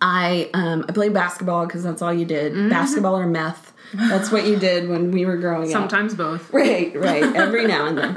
I 0.00 0.48
um, 0.54 0.84
I 0.88 0.92
played 0.92 1.12
basketball 1.12 1.66
because 1.66 1.82
that's 1.82 2.02
all 2.02 2.14
you 2.14 2.24
did, 2.24 2.52
mm-hmm. 2.52 2.68
basketball 2.68 3.18
or 3.18 3.26
meth. 3.26 3.72
That's 3.96 4.30
what 4.30 4.46
you 4.46 4.56
did 4.56 4.88
when 4.88 5.10
we 5.10 5.24
were 5.24 5.36
growing 5.36 5.70
Sometimes 5.70 6.12
up. 6.14 6.18
Sometimes 6.18 6.42
both. 6.42 6.52
Right, 6.56 6.94
right. 6.96 7.22
Every 7.36 7.66
now 7.66 7.86
and 7.86 7.98
then. 7.98 8.16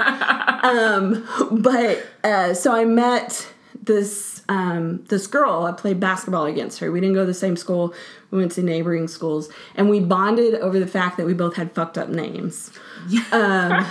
Um, 0.62 1.60
but 1.62 2.06
uh, 2.24 2.54
so 2.54 2.74
I 2.74 2.84
met 2.84 3.46
this 3.82 4.42
um, 4.48 5.04
this 5.08 5.26
girl. 5.26 5.64
I 5.64 5.72
played 5.72 6.00
basketball 6.00 6.46
against 6.46 6.80
her. 6.80 6.90
We 6.90 7.00
didn't 7.00 7.14
go 7.14 7.20
to 7.20 7.26
the 7.26 7.34
same 7.34 7.56
school. 7.56 7.94
We 8.30 8.38
went 8.38 8.52
to 8.52 8.62
neighboring 8.62 9.08
schools, 9.08 9.48
and 9.74 9.88
we 9.88 10.00
bonded 10.00 10.54
over 10.56 10.78
the 10.78 10.86
fact 10.86 11.16
that 11.16 11.26
we 11.26 11.34
both 11.34 11.56
had 11.56 11.74
fucked 11.74 11.98
up 11.98 12.08
names. 12.08 12.70
um, 13.32 13.86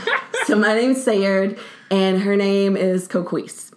so 0.45 0.55
my 0.55 0.75
name's 0.75 1.03
Sayard, 1.03 1.59
and 1.89 2.21
her 2.21 2.35
name 2.35 2.77
is 2.77 3.07
Coquise. 3.07 3.71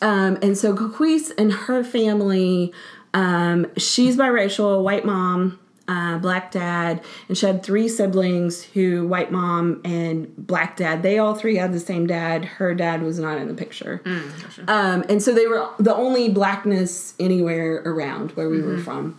Um, 0.00 0.38
and 0.42 0.56
so 0.56 0.74
Coquise 0.74 1.30
and 1.32 1.52
her 1.52 1.82
family, 1.82 2.72
um, 3.14 3.66
she's 3.76 4.16
biracial, 4.16 4.82
white 4.82 5.04
mom 5.04 5.58
uh, 5.88 6.18
black 6.18 6.52
dad, 6.52 7.02
and 7.28 7.36
she 7.36 7.46
had 7.46 7.62
three 7.62 7.88
siblings 7.88 8.62
who, 8.62 9.06
white 9.08 9.32
mom 9.32 9.80
and 9.84 10.34
black 10.36 10.76
dad, 10.76 11.02
they 11.02 11.18
all 11.18 11.34
three 11.34 11.56
had 11.56 11.72
the 11.72 11.80
same 11.80 12.06
dad. 12.06 12.44
Her 12.44 12.74
dad 12.74 13.02
was 13.02 13.18
not 13.18 13.38
in 13.38 13.48
the 13.48 13.54
picture. 13.54 14.02
Mm, 14.04 14.42
gotcha. 14.42 14.72
um, 14.72 15.04
and 15.08 15.22
so 15.22 15.32
they 15.32 15.46
were 15.46 15.68
the 15.78 15.94
only 15.94 16.28
blackness 16.28 17.14
anywhere 17.18 17.82
around 17.86 18.32
where 18.32 18.48
we 18.48 18.58
mm-hmm. 18.58 18.68
were 18.68 18.78
from. 18.78 19.18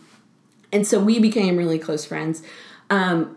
And 0.71 0.85
so 0.85 0.99
we 0.99 1.19
became 1.19 1.57
really 1.57 1.79
close 1.79 2.05
friends. 2.05 2.43
Um, 2.91 3.35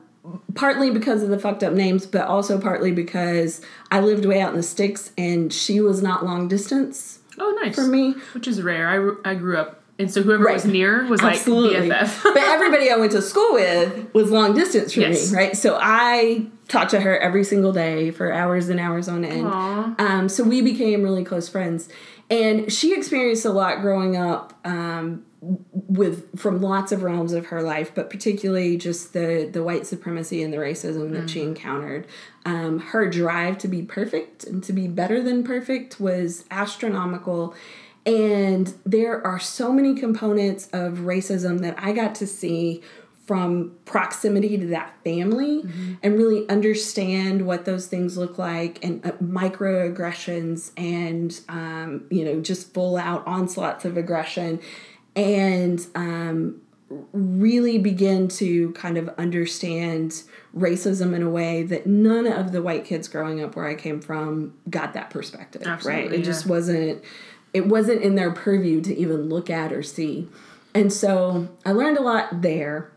partly 0.55 0.91
because 0.91 1.23
of 1.23 1.31
the 1.31 1.39
fucked 1.39 1.63
up 1.63 1.73
names, 1.73 2.07
but 2.07 2.27
also 2.27 2.61
partly 2.61 2.93
because 2.93 3.61
I 3.91 4.01
lived 4.01 4.25
way 4.25 4.41
out 4.41 4.51
in 4.51 4.57
the 4.57 4.63
sticks 4.63 5.11
and 5.19 5.53
she 5.53 5.81
was 5.81 6.03
not 6.03 6.25
long 6.25 6.49
distance. 6.49 7.21
Oh, 7.39 7.59
nice. 7.63 7.75
For 7.75 7.87
me. 7.87 8.15
Which 8.35 8.47
is 8.47 8.63
rare. 8.63 9.17
I, 9.25 9.31
I 9.31 9.35
grew 9.35 9.57
up 9.57 9.82
and 10.03 10.13
so 10.13 10.23
whoever 10.23 10.45
right. 10.45 10.55
was 10.55 10.65
near 10.65 11.07
was 11.07 11.23
Absolutely. 11.23 11.89
like 11.89 12.01
BFF. 12.01 12.23
but 12.35 12.43
everybody 12.43 12.91
I 12.91 12.97
went 12.97 13.13
to 13.13 13.23
school 13.23 13.55
with 13.55 14.13
was 14.13 14.31
long 14.31 14.55
distance 14.55 14.93
from 14.93 15.03
yes. 15.03 15.31
me, 15.31 15.39
right? 15.39 15.57
So 15.57 15.79
I 15.81 16.47
talked 16.69 16.91
to 16.91 17.01
her 17.01 17.19
every 17.19 17.45
single 17.45 17.73
day 17.73 18.11
for 18.11 18.33
hours 18.33 18.69
and 18.69 18.81
hours 18.81 19.09
on 19.09 19.25
end. 19.25 19.47
Um, 19.47 20.29
so 20.29 20.43
we 20.43 20.61
became 20.61 21.03
really 21.03 21.25
close 21.25 21.49
friends. 21.49 21.89
And 22.31 22.73
she 22.73 22.95
experienced 22.95 23.45
a 23.45 23.51
lot 23.51 23.81
growing 23.81 24.17
up 24.17 24.59
um, 24.65 25.25
with 25.41 26.39
from 26.39 26.63
lots 26.63 26.93
of 26.93 27.03
realms 27.03 27.33
of 27.33 27.47
her 27.47 27.63
life, 27.63 27.95
but 27.95 28.09
particularly 28.09 28.77
just 28.77 29.13
the 29.13 29.49
the 29.53 29.63
white 29.63 29.87
supremacy 29.87 30.43
and 30.43 30.53
the 30.53 30.57
racism 30.57 31.13
that 31.13 31.25
mm. 31.25 31.29
she 31.29 31.43
encountered. 31.43 32.07
Um, 32.45 32.79
her 32.79 33.09
drive 33.09 33.59
to 33.59 33.69
be 33.69 33.83
perfect 33.83 34.45
and 34.45 34.65
to 34.65 34.73
be 34.73 34.89
better 34.89 35.23
than 35.23 35.45
perfect 35.45 36.01
was 36.01 36.45
astronomical 36.51 37.55
and 38.05 38.75
there 38.85 39.25
are 39.27 39.39
so 39.39 39.73
many 39.73 39.95
components 39.95 40.69
of 40.73 40.99
racism 40.99 41.61
that 41.61 41.77
I 41.79 41.93
got 41.93 42.15
to 42.17 42.27
see 42.27 42.83
from 43.27 43.73
proximity 43.85 44.59
to 44.59 44.67
that 44.67 44.95
family 45.05 45.63
mm-hmm. 45.63 45.95
and 46.03 46.19
really 46.19 46.49
understand 46.49 47.47
what 47.47 47.65
those 47.65 47.87
things 47.87 48.19
look 48.19 48.37
like 48.37 48.85
and 48.85 49.05
uh, 49.07 49.13
microaggressions 49.23 50.73
and 50.77 51.41
um, 51.49 52.05
you 52.11 52.25
know 52.25 52.41
just 52.41 52.75
full 52.75 52.97
out 52.97 53.25
onslaughts 53.27 53.85
of 53.85 53.97
aggression 53.97 54.61
and 55.15 55.87
um, 55.95 56.61
really 57.13 57.79
begin 57.79 58.27
to 58.27 58.73
kind 58.73 58.99
of 58.99 59.09
understand 59.11 60.25
racism 60.57 61.15
in 61.15 61.23
a 61.23 61.31
way 61.31 61.63
that 61.63 61.87
none 61.87 62.27
of 62.27 62.51
the 62.51 62.61
white 62.61 62.85
kids 62.85 63.07
growing 63.07 63.41
up 63.41 63.55
where 63.55 63.67
I 63.67 63.75
came 63.75 64.01
from 64.01 64.55
got 64.69 64.95
that 64.95 65.11
perspective 65.11 65.63
Absolutely, 65.65 66.03
right 66.03 66.13
it 66.13 66.19
yeah. 66.19 66.25
just 66.25 66.47
wasn't 66.47 67.03
it 67.53 67.67
wasn't 67.67 68.03
in 68.03 68.15
their 68.15 68.31
purview 68.31 68.81
to 68.83 68.97
even 68.97 69.29
look 69.29 69.51
at 69.51 69.73
or 69.73 69.83
see. 69.83 70.29
And 70.75 70.93
so 70.93 71.49
I 71.65 71.73
learned 71.73 71.99
a 71.99 72.03
lot 72.03 72.43
there 72.43 72.91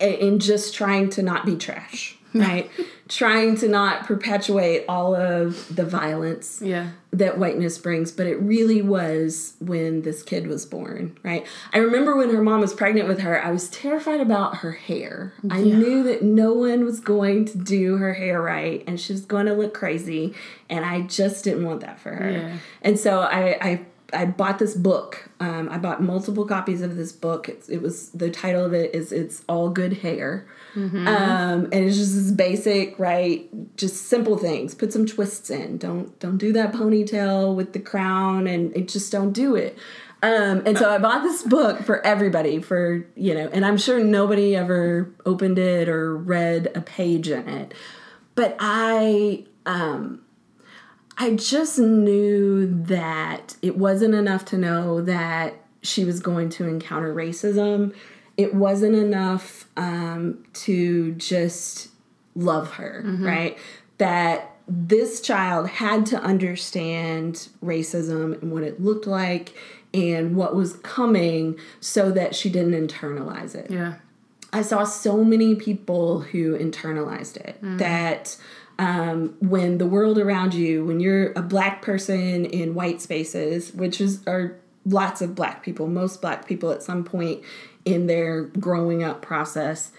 in 0.00 0.40
just 0.40 0.74
trying 0.74 1.08
to 1.10 1.22
not 1.22 1.46
be 1.46 1.56
trash. 1.56 2.18
right? 2.48 2.68
Trying 3.08 3.56
to 3.58 3.68
not 3.68 4.06
perpetuate 4.06 4.84
all 4.88 5.14
of 5.14 5.74
the 5.74 5.84
violence 5.84 6.60
Yeah. 6.64 6.88
that 7.12 7.38
whiteness 7.38 7.78
brings, 7.78 8.10
but 8.10 8.26
it 8.26 8.40
really 8.42 8.82
was 8.82 9.54
when 9.60 10.02
this 10.02 10.22
kid 10.22 10.46
was 10.48 10.66
born, 10.66 11.16
right? 11.22 11.46
I 11.72 11.78
remember 11.78 12.16
when 12.16 12.34
her 12.34 12.42
mom 12.42 12.60
was 12.60 12.74
pregnant 12.74 13.06
with 13.06 13.20
her, 13.20 13.40
I 13.42 13.50
was 13.52 13.68
terrified 13.68 14.20
about 14.20 14.56
her 14.58 14.72
hair. 14.72 15.32
I 15.48 15.60
knew 15.62 16.02
that 16.02 16.22
no 16.22 16.52
one 16.54 16.84
was 16.84 16.98
going 17.00 17.44
to 17.46 17.58
do 17.58 17.98
her 17.98 18.14
hair 18.14 18.42
right 18.42 18.82
and 18.86 18.98
she 18.98 19.12
was 19.12 19.24
going 19.24 19.46
to 19.46 19.54
look 19.54 19.72
crazy, 19.74 20.34
and 20.68 20.84
I 20.84 21.02
just 21.02 21.44
didn't 21.44 21.64
want 21.64 21.82
that 21.82 22.00
for 22.00 22.10
her. 22.14 22.30
Yeah. 22.30 22.56
And 22.82 22.98
so 22.98 23.20
I, 23.20 23.58
I 23.60 23.80
I 24.14 24.24
bought 24.26 24.58
this 24.58 24.74
book. 24.74 25.28
Um, 25.40 25.68
I 25.70 25.78
bought 25.78 26.02
multiple 26.02 26.46
copies 26.46 26.80
of 26.82 26.96
this 26.96 27.12
book. 27.12 27.48
It's, 27.48 27.68
it 27.68 27.82
was 27.82 28.10
the 28.10 28.30
title 28.30 28.64
of 28.64 28.72
it 28.72 28.94
is 28.94 29.12
"It's 29.12 29.42
All 29.48 29.68
Good 29.68 29.98
Hair," 29.98 30.46
Mm-hmm. 30.74 31.06
um, 31.06 31.64
and 31.64 31.74
it's 31.74 31.96
just 31.96 32.14
this 32.14 32.30
basic, 32.32 32.98
right? 32.98 33.48
Just 33.76 34.06
simple 34.08 34.36
things. 34.38 34.74
Put 34.74 34.92
some 34.92 35.06
twists 35.06 35.50
in. 35.50 35.78
Don't 35.78 36.18
don't 36.20 36.38
do 36.38 36.52
that 36.54 36.72
ponytail 36.72 37.54
with 37.54 37.72
the 37.72 37.80
crown, 37.80 38.46
and 38.46 38.74
it 38.76 38.88
just 38.88 39.12
don't 39.12 39.32
do 39.32 39.54
it. 39.54 39.76
Um, 40.22 40.62
and 40.64 40.78
so 40.78 40.88
I 40.88 40.96
bought 40.98 41.22
this 41.22 41.42
book 41.42 41.82
for 41.82 42.04
everybody, 42.04 42.58
for 42.60 43.06
you 43.14 43.34
know, 43.34 43.48
and 43.52 43.64
I'm 43.66 43.76
sure 43.76 44.02
nobody 44.02 44.56
ever 44.56 45.12
opened 45.26 45.58
it 45.58 45.88
or 45.88 46.16
read 46.16 46.72
a 46.74 46.80
page 46.80 47.28
in 47.28 47.48
it, 47.48 47.74
but 48.34 48.56
I. 48.58 49.44
Um, 49.66 50.23
I 51.16 51.34
just 51.34 51.78
knew 51.78 52.66
that 52.84 53.56
it 53.62 53.76
wasn't 53.76 54.14
enough 54.14 54.44
to 54.46 54.58
know 54.58 55.00
that 55.02 55.54
she 55.82 56.04
was 56.04 56.20
going 56.20 56.48
to 56.50 56.66
encounter 56.66 57.14
racism. 57.14 57.94
It 58.36 58.54
wasn't 58.54 58.96
enough 58.96 59.68
um, 59.76 60.44
to 60.54 61.12
just 61.12 61.88
love 62.34 62.72
her, 62.74 63.02
right? 63.20 63.58
That 63.98 64.50
this 64.66 65.20
child 65.20 65.68
had 65.68 66.06
to 66.06 66.20
understand 66.20 67.48
racism 67.62 68.40
and 68.42 68.50
what 68.50 68.62
it 68.62 68.80
looked 68.80 69.06
like 69.06 69.54
and 69.92 70.34
what 70.34 70.56
was 70.56 70.74
coming 70.78 71.58
so 71.80 72.10
that 72.10 72.34
she 72.34 72.50
didn't 72.50 72.72
internalize 72.72 73.54
it. 73.54 73.70
Yeah. 73.70 73.94
I 74.52 74.62
saw 74.62 74.84
so 74.84 75.22
many 75.24 75.54
people 75.54 76.20
who 76.20 76.56
internalized 76.56 77.36
it 77.36 77.58
that 77.78 78.36
um, 78.78 79.34
when 79.40 79.78
the 79.78 79.86
world 79.86 80.18
around 80.18 80.54
you, 80.54 80.84
when 80.84 81.00
you're 81.00 81.32
a 81.32 81.42
black 81.42 81.82
person 81.82 82.44
in 82.44 82.74
white 82.74 83.00
spaces, 83.00 83.72
which 83.72 84.00
is 84.00 84.26
are 84.26 84.56
lots 84.84 85.22
of 85.22 85.34
black 85.34 85.62
people, 85.62 85.86
most 85.86 86.20
black 86.20 86.46
people 86.46 86.70
at 86.70 86.82
some 86.82 87.04
point 87.04 87.42
in 87.84 88.06
their 88.06 88.42
growing 88.42 89.02
up 89.02 89.22
process, 89.22 89.92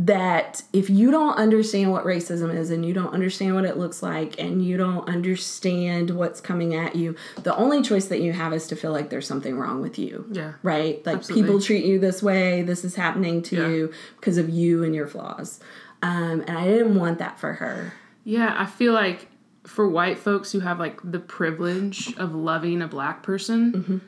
that 0.00 0.62
if 0.72 0.88
you 0.88 1.10
don't 1.10 1.34
understand 1.36 1.90
what 1.90 2.04
racism 2.04 2.54
is 2.54 2.70
and 2.70 2.86
you 2.86 2.92
don't 2.94 3.12
understand 3.12 3.54
what 3.56 3.64
it 3.64 3.76
looks 3.76 4.00
like 4.02 4.38
and 4.38 4.64
you 4.64 4.76
don't 4.76 5.08
understand 5.08 6.10
what's 6.10 6.40
coming 6.40 6.72
at 6.74 6.94
you, 6.94 7.16
the 7.42 7.54
only 7.56 7.82
choice 7.82 8.06
that 8.06 8.20
you 8.20 8.32
have 8.32 8.52
is 8.52 8.68
to 8.68 8.76
feel 8.76 8.92
like 8.92 9.10
there's 9.10 9.26
something 9.26 9.56
wrong 9.58 9.80
with 9.80 9.98
you 9.98 10.24
Yeah. 10.30 10.52
right? 10.62 11.04
Like 11.04 11.16
Absolutely. 11.16 11.42
people 11.42 11.60
treat 11.60 11.84
you 11.84 11.98
this 11.98 12.22
way. 12.22 12.62
This 12.62 12.84
is 12.84 12.94
happening 12.94 13.42
to 13.42 13.56
Yeah. 13.56 13.68
you 13.68 13.92
because 14.20 14.38
of 14.38 14.48
you 14.48 14.84
and 14.84 14.94
your 14.94 15.06
flaws. 15.08 15.58
Um, 16.00 16.44
and 16.46 16.56
I 16.56 16.64
didn't 16.66 16.94
want 16.94 17.18
that 17.18 17.40
for 17.40 17.54
her. 17.54 17.92
Yeah, 18.28 18.54
I 18.58 18.66
feel 18.66 18.92
like 18.92 19.26
for 19.64 19.88
white 19.88 20.18
folks 20.18 20.52
who 20.52 20.60
have 20.60 20.78
like 20.78 21.00
the 21.02 21.18
privilege 21.18 22.14
of 22.18 22.34
loving 22.34 22.82
a 22.82 22.86
black 22.88 23.22
person, 23.22 23.72
Mm-hmm. 23.72 23.98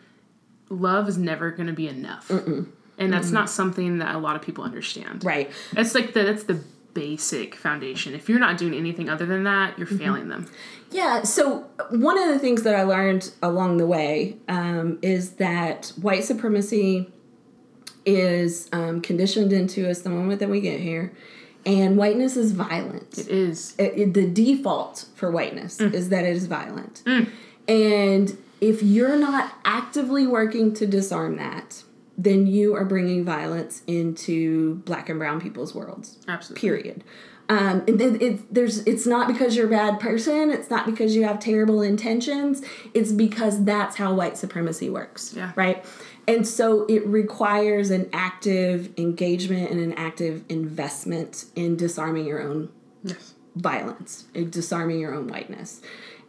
love 0.68 1.08
is 1.08 1.16
never 1.16 1.50
going 1.50 1.68
to 1.68 1.72
be 1.72 1.88
enough. 1.88 2.30
And 2.98 3.10
that's 3.12 3.30
not 3.30 3.48
something 3.48 3.98
that 3.98 4.14
a 4.14 4.18
lot 4.18 4.36
of 4.36 4.42
people 4.42 4.62
understand. 4.62 5.24
Right. 5.24 5.50
That's 5.72 5.94
like 5.94 6.12
the 6.12 6.22
that's 6.24 6.42
the 6.44 6.62
basic 6.92 7.54
foundation. 7.54 8.14
If 8.14 8.28
you're 8.28 8.38
not 8.40 8.58
doing 8.58 8.74
anything 8.74 9.08
other 9.08 9.24
than 9.24 9.44
that, 9.44 9.78
you're 9.78 9.86
failing 9.86 10.28
them. 10.28 10.50
Yeah. 10.90 11.22
So 11.22 11.60
one 11.90 12.18
of 12.18 12.28
the 12.28 12.38
things 12.38 12.62
that 12.64 12.74
I 12.74 12.82
learned 12.82 13.32
along 13.42 13.78
the 13.78 13.86
way 13.86 14.36
um, 14.48 14.98
is 15.00 15.30
that 15.36 15.92
white 16.00 16.24
supremacy 16.24 17.10
is 18.04 18.68
um, 18.72 19.00
conditioned 19.00 19.52
into 19.52 19.88
us 19.88 20.02
the 20.02 20.10
moment 20.10 20.40
that 20.40 20.48
we 20.50 20.60
get 20.60 20.80
here, 20.80 21.12
and 21.66 21.96
whiteness 21.96 22.36
is 22.36 22.52
violent. 22.52 23.18
It 23.18 23.28
is. 23.28 23.74
it- 23.78 23.92
it- 23.96 24.14
the 24.14 24.26
default 24.26 25.06
for 25.14 25.30
whiteness 25.30 25.80
is 25.80 26.08
that 26.08 26.24
it 26.24 26.34
is 26.36 26.46
violent. 26.46 27.02
And 27.68 28.36
if 28.60 28.82
you're 28.82 29.16
not 29.16 29.52
actively 29.64 30.26
working 30.26 30.72
to 30.74 30.86
disarm 30.86 31.36
that, 31.36 31.82
then 32.18 32.46
you 32.46 32.74
are 32.74 32.84
bringing 32.84 33.24
violence 33.24 33.82
into 33.86 34.76
black 34.84 35.08
and 35.08 35.18
brown 35.18 35.40
people's 35.40 35.74
worlds. 35.74 36.18
Absolutely. 36.28 36.60
Period. 36.60 37.04
Um, 37.48 37.82
and 37.88 37.98
then 37.98 38.18
it, 38.20 38.54
there's 38.54 38.78
it's 38.86 39.06
not 39.06 39.26
because 39.26 39.56
you're 39.56 39.66
a 39.66 39.70
bad 39.70 39.98
person. 39.98 40.50
It's 40.52 40.70
not 40.70 40.86
because 40.86 41.16
you 41.16 41.24
have 41.24 41.40
terrible 41.40 41.82
intentions. 41.82 42.62
It's 42.94 43.10
because 43.10 43.64
that's 43.64 43.96
how 43.96 44.14
white 44.14 44.36
supremacy 44.38 44.88
works. 44.88 45.34
Yeah. 45.36 45.50
Right. 45.56 45.84
And 46.30 46.46
so 46.46 46.86
it 46.86 47.04
requires 47.06 47.90
an 47.90 48.08
active 48.12 48.90
engagement 48.96 49.68
and 49.72 49.80
an 49.80 49.92
active 49.94 50.44
investment 50.48 51.46
in 51.56 51.74
disarming 51.76 52.24
your 52.24 52.40
own 52.40 52.68
Yes. 53.02 53.34
violence, 53.56 54.26
uh, 54.36 54.42
disarming 54.42 55.00
your 55.00 55.12
own 55.12 55.26
whiteness. 55.26 55.80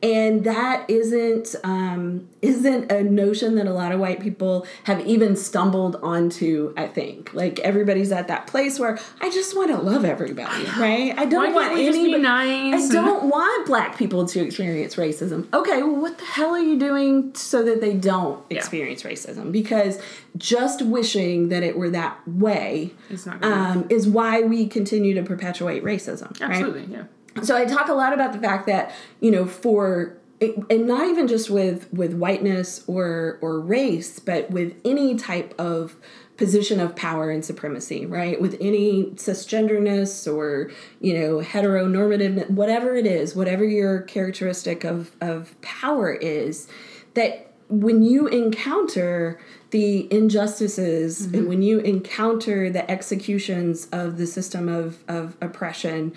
And 0.03 0.43
that 0.45 0.89
isn't 0.89 1.55
um, 1.63 2.27
isn't 2.41 2.91
a 2.91 3.03
notion 3.03 3.55
that 3.55 3.67
a 3.67 3.73
lot 3.73 3.91
of 3.91 3.99
white 3.99 4.19
people 4.19 4.65
have 4.85 5.05
even 5.05 5.35
stumbled 5.35 5.97
onto. 5.97 6.73
I 6.75 6.87
think 6.87 7.33
like 7.33 7.59
everybody's 7.59 8.11
at 8.11 8.27
that 8.27 8.47
place 8.47 8.79
where 8.79 8.99
I 9.19 9.29
just 9.29 9.55
want 9.55 9.69
to 9.69 9.77
love 9.77 10.05
everybody, 10.05 10.65
right? 10.79 11.13
I 11.17 11.25
don't 11.25 11.53
Why 11.53 11.67
want 11.67 11.73
we 11.75 11.85
just 11.85 11.97
be 11.97 12.13
anybody. 12.13 12.23
nice? 12.23 12.89
I 12.89 12.93
don't 12.93 13.29
want 13.29 13.67
black 13.67 13.97
people 13.97 14.25
to 14.27 14.39
experience 14.39 14.95
racism. 14.95 15.51
Okay, 15.53 15.83
well, 15.83 16.01
what 16.01 16.17
the 16.17 16.25
hell 16.25 16.51
are 16.51 16.59
you 16.59 16.79
doing 16.79 17.35
so 17.35 17.63
that 17.63 17.81
they 17.81 17.93
don't 17.93 18.43
experience 18.49 19.03
racism? 19.03 19.51
Because 19.51 19.99
just 20.37 20.81
wishing 20.81 21.49
that 21.49 21.63
it 21.63 21.77
were 21.77 21.89
that 21.89 22.27
way 22.27 22.91
not 23.25 23.43
um, 23.43 23.85
is 23.89 24.07
why 24.07 24.41
we 24.41 24.67
continue 24.67 25.13
to 25.13 25.23
perpetuate 25.23 25.83
racism. 25.83 26.39
Right? 26.39 26.51
Absolutely, 26.51 26.85
yeah. 26.93 27.03
So 27.43 27.55
i 27.55 27.65
talk 27.65 27.87
a 27.87 27.93
lot 27.93 28.13
about 28.13 28.33
the 28.33 28.39
fact 28.39 28.67
that 28.67 28.93
you 29.19 29.31
know 29.31 29.45
for 29.45 30.17
and 30.41 30.87
not 30.87 31.07
even 31.07 31.27
just 31.27 31.49
with 31.49 31.91
with 31.93 32.13
whiteness 32.13 32.83
or 32.87 33.37
or 33.41 33.59
race 33.59 34.19
but 34.19 34.49
with 34.49 34.75
any 34.83 35.15
type 35.15 35.53
of 35.59 35.95
position 36.37 36.79
of 36.79 36.95
power 36.95 37.29
and 37.29 37.45
supremacy 37.45 38.03
right? 38.07 38.41
With 38.41 38.57
any 38.59 39.11
cisgenderness 39.11 40.27
or 40.31 40.71
you 40.99 41.13
know 41.13 41.37
heteronormative 41.37 42.49
whatever 42.49 42.95
it 42.95 43.05
is 43.05 43.35
whatever 43.35 43.63
your 43.63 44.01
characteristic 44.01 44.83
of 44.83 45.11
of 45.21 45.59
power 45.61 46.11
is 46.11 46.67
that 47.13 47.53
when 47.69 48.01
you 48.01 48.27
encounter 48.27 49.39
the 49.69 50.11
injustices 50.11 51.25
and 51.27 51.47
when 51.47 51.61
you 51.61 51.79
encounter 51.79 52.69
the 52.69 52.89
executions 52.91 53.87
of 53.93 54.17
the 54.17 54.27
system 54.27 54.67
of, 54.67 55.01
of 55.07 55.37
oppression 55.39 56.13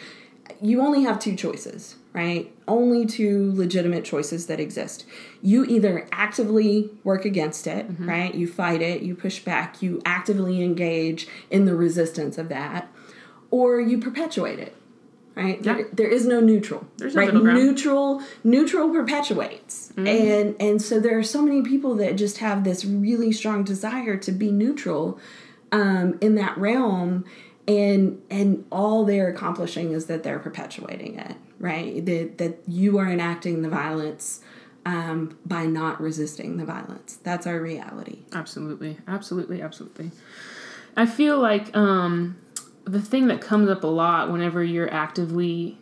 you 0.61 0.81
only 0.81 1.03
have 1.03 1.19
two 1.19 1.37
choices, 1.37 1.97
right? 2.13 2.53
Only 2.69 3.07
two 3.07 3.53
legitimate 3.55 4.05
choices 4.05 4.47
that 4.47 4.61
exist. 4.61 5.05
You 5.43 5.65
either 5.65 6.07
actively 6.13 6.91
work 7.03 7.25
against 7.25 7.67
it, 7.67 7.87
right? 7.99 8.35
You 8.35 8.47
fight 8.47 8.83
it, 8.83 9.03
you 9.03 9.15
push 9.15 9.41
back, 9.41 9.83
you 9.83 10.01
actively 10.05 10.63
engage 10.63 11.29
in 11.51 11.65
the 11.65 11.75
resistance 11.75 12.39
of 12.39 12.49
that, 12.49 12.89
or 13.51 13.81
you 13.81 13.99
perpetuate 13.99 14.59
it, 14.59 14.77
right? 15.35 15.63
Yeah. 15.63 15.75
There, 15.75 15.89
there 15.93 16.09
is 16.09 16.27
no 16.27 16.41
neutral, 16.41 16.87
There's 16.97 17.15
no 17.15 17.27
middle 17.27 17.41
ground. 17.43 17.59
Neutral, 17.59 18.23
neutral 18.43 18.91
perpetuates, 18.91 19.93
and 19.97 20.57
and 20.61 20.81
so 20.81 21.01
there 21.01 21.19
are 21.19 21.25
so 21.25 21.43
many 21.43 21.63
people 21.63 21.95
that 21.97 22.17
just 22.17 22.39
have 22.39 22.65
this 22.65 22.85
really 22.85 23.33
strong 23.33 23.65
desire 23.65 24.17
to 24.19 24.33
be 24.33 24.51
neutral 24.51 25.19
um, 25.73 26.19
in 26.21 26.37
that 26.37 26.57
realm 26.57 27.25
and 27.67 28.21
and 28.31 28.65
all 28.71 29.05
they're 29.05 29.29
accomplishing 29.29 29.93
is 29.93 30.07
that 30.07 30.23
they're 30.23 30.39
perpetuating 30.39 31.19
it 31.19 31.37
right 31.59 32.05
that 32.05 32.39
that 32.39 32.59
you 32.69 32.99
are 32.99 33.11
enacting 33.11 33.63
the 33.63 33.69
violence 33.69 34.41
um, 34.87 35.39
by 35.47 35.65
not 35.65 35.99
resisting 36.01 36.59
the 36.59 36.65
violence 36.65 37.19
that's 37.23 37.47
our 37.47 37.59
reality 37.59 38.19
Absolutely, 38.35 38.99
absolutely, 39.07 39.63
absolutely. 39.63 40.11
I 40.97 41.07
feel 41.07 41.39
like 41.39 41.75
um, 41.77 42.37
the 42.85 43.01
thing 43.01 43.29
that 43.29 43.41
comes 43.41 43.69
up 43.69 43.85
a 43.85 43.89
lot 43.89 44.31
whenever 44.31 44.63
you're 44.63 44.93
actively, 44.93 45.79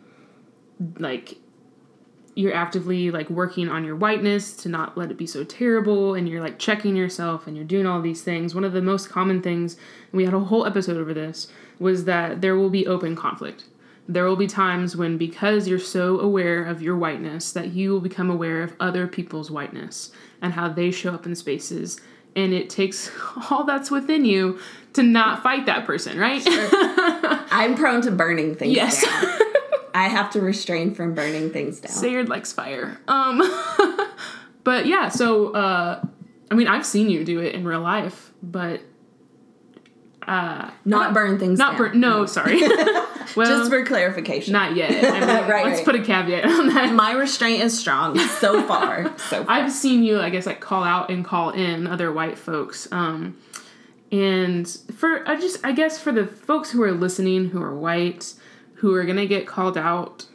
like, 0.97 1.37
you're 2.35 2.53
actively 2.53 3.11
like 3.11 3.29
working 3.29 3.69
on 3.69 3.83
your 3.85 3.95
whiteness 3.95 4.55
to 4.57 4.69
not 4.69 4.97
let 4.97 5.11
it 5.11 5.17
be 5.17 5.27
so 5.27 5.43
terrible, 5.43 6.15
and 6.15 6.27
you're 6.27 6.41
like 6.41 6.57
checking 6.57 6.95
yourself, 6.95 7.45
and 7.45 7.55
you're 7.55 7.65
doing 7.65 7.85
all 7.85 8.01
these 8.01 8.21
things. 8.21 8.55
One 8.55 8.63
of 8.63 8.73
the 8.73 8.81
most 8.81 9.09
common 9.09 9.41
things, 9.41 9.77
we 10.11 10.25
had 10.25 10.33
a 10.33 10.39
whole 10.39 10.65
episode 10.65 10.97
over 10.97 11.13
this, 11.13 11.47
was 11.83 12.05
that 12.05 12.41
there 12.41 12.55
will 12.55 12.71
be 12.71 12.87
open 12.87 13.15
conflict. 13.15 13.65
There 14.07 14.25
will 14.25 14.35
be 14.35 14.47
times 14.47 14.97
when, 14.97 15.17
because 15.17 15.67
you're 15.67 15.79
so 15.79 16.19
aware 16.19 16.63
of 16.65 16.81
your 16.81 16.97
whiteness, 16.97 17.51
that 17.53 17.73
you 17.73 17.91
will 17.91 18.01
become 18.01 18.29
aware 18.29 18.63
of 18.63 18.73
other 18.79 19.05
people's 19.07 19.51
whiteness 19.51 20.11
and 20.41 20.53
how 20.53 20.67
they 20.69 20.89
show 20.91 21.13
up 21.13 21.25
in 21.25 21.35
spaces 21.35 21.99
and 22.35 22.51
it 22.51 22.67
takes 22.67 23.11
all 23.51 23.63
that's 23.63 23.91
within 23.91 24.25
you 24.25 24.59
to 24.93 25.03
not 25.03 25.43
fight 25.43 25.67
that 25.67 25.85
person, 25.85 26.17
right? 26.17 26.41
I'm 27.51 27.75
prone 27.75 28.01
to 28.01 28.11
burning 28.11 28.55
things 28.55 28.75
Yes. 28.75 29.03
down. 29.05 29.39
I 29.95 30.07
have 30.07 30.31
to 30.31 30.41
restrain 30.41 30.95
from 30.95 31.13
burning 31.13 31.51
things 31.51 31.79
down. 31.79 31.91
Sayard 31.91 32.27
likes 32.27 32.51
fire. 32.51 32.97
Um, 33.07 33.37
but 34.63 34.87
yeah, 34.87 35.09
so 35.09 35.53
uh, 35.53 36.03
I 36.49 36.55
mean, 36.55 36.67
I've 36.67 36.85
seen 36.85 37.09
you 37.11 37.23
do 37.23 37.39
it 37.39 37.53
in 37.53 37.63
real 37.65 37.81
life, 37.81 38.31
but 38.41 38.81
not 40.27 41.13
burn 41.13 41.39
things 41.39 41.59
not 41.59 41.77
down. 41.77 41.91
for 41.91 41.93
no, 41.95 42.25
sorry. 42.25 42.61
well, 43.35 43.45
Just 43.59 43.69
for 43.69 43.83
clarification. 43.85 44.53
not 44.53 44.75
yet. 44.75 44.91
I 44.91 45.19
mean, 45.19 45.49
Right, 45.49 45.65
let's 45.65 45.77
right. 45.79 45.85
put 45.85 45.95
a 45.95 46.03
caveat 46.03 46.45
on 46.45 46.67
that. 46.73 46.93
My 46.93 47.13
restraint 47.13 47.63
is 47.63 47.77
strong 47.77 48.17
so 48.19 48.61
far. 48.67 49.17
So 49.17 49.43
far. 49.43 49.45
I've 49.55 49.71
seen 49.71 50.03
you, 50.03 50.19
I 50.19 50.29
guess, 50.29 50.45
like 50.45 50.59
call 50.59 50.83
out 50.83 51.09
and 51.09 51.23
call 51.25 51.49
in 51.51 51.87
other 51.87 52.11
white 52.11 52.37
folks. 52.37 52.87
Um, 52.91 53.37
and 54.11 54.67
for 54.95 55.27
I 55.27 55.39
just, 55.39 55.65
I 55.65 55.71
guess, 55.71 55.99
for 55.99 56.11
the 56.11 56.27
folks 56.27 56.71
who 56.71 56.83
are 56.83 56.91
listening 56.91 57.49
who 57.49 57.61
are 57.61 57.75
white, 57.75 58.33
who 58.75 58.93
are 58.93 59.05
gonna 59.05 59.25
get 59.25 59.47
called 59.47 59.77
out, 59.77 60.25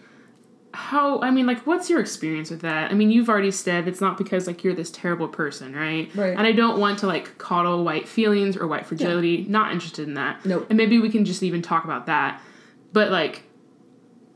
how? 0.75 1.21
I 1.23 1.31
mean, 1.31 1.47
like, 1.47 1.67
what's 1.67 1.89
your 1.89 2.01
experience 2.01 2.51
with 2.51 2.61
that? 2.61 2.91
I 2.91 2.95
mean, 2.95 3.11
you've 3.11 3.29
already 3.29 3.51
said 3.51 3.89
it's 3.89 4.01
not 4.01 4.19
because 4.19 4.47
like 4.47 4.63
you're 4.63 4.75
this 4.75 4.91
terrible 4.91 5.29
person, 5.29 5.75
right? 5.75 6.15
Right. 6.15 6.37
And 6.37 6.47
I 6.47 6.53
don't 6.53 6.79
want 6.79 6.99
to 7.01 7.07
like 7.07 7.39
coddle 7.39 7.85
white 7.85 8.09
feelings 8.09 8.57
or 8.57 8.67
white 8.67 8.87
fragility. 8.87 9.45
Not 9.49 9.73
interested 9.73 10.07
in 10.07 10.15
that. 10.15 10.45
Nope. 10.45 10.67
And 10.69 10.77
maybe 10.77 10.99
we 10.99 11.11
can 11.11 11.25
just 11.25 11.43
even 11.43 11.63
talk 11.63 11.85
about 11.85 12.07
that. 12.07 12.41
But 12.93 13.11
like, 13.11 13.43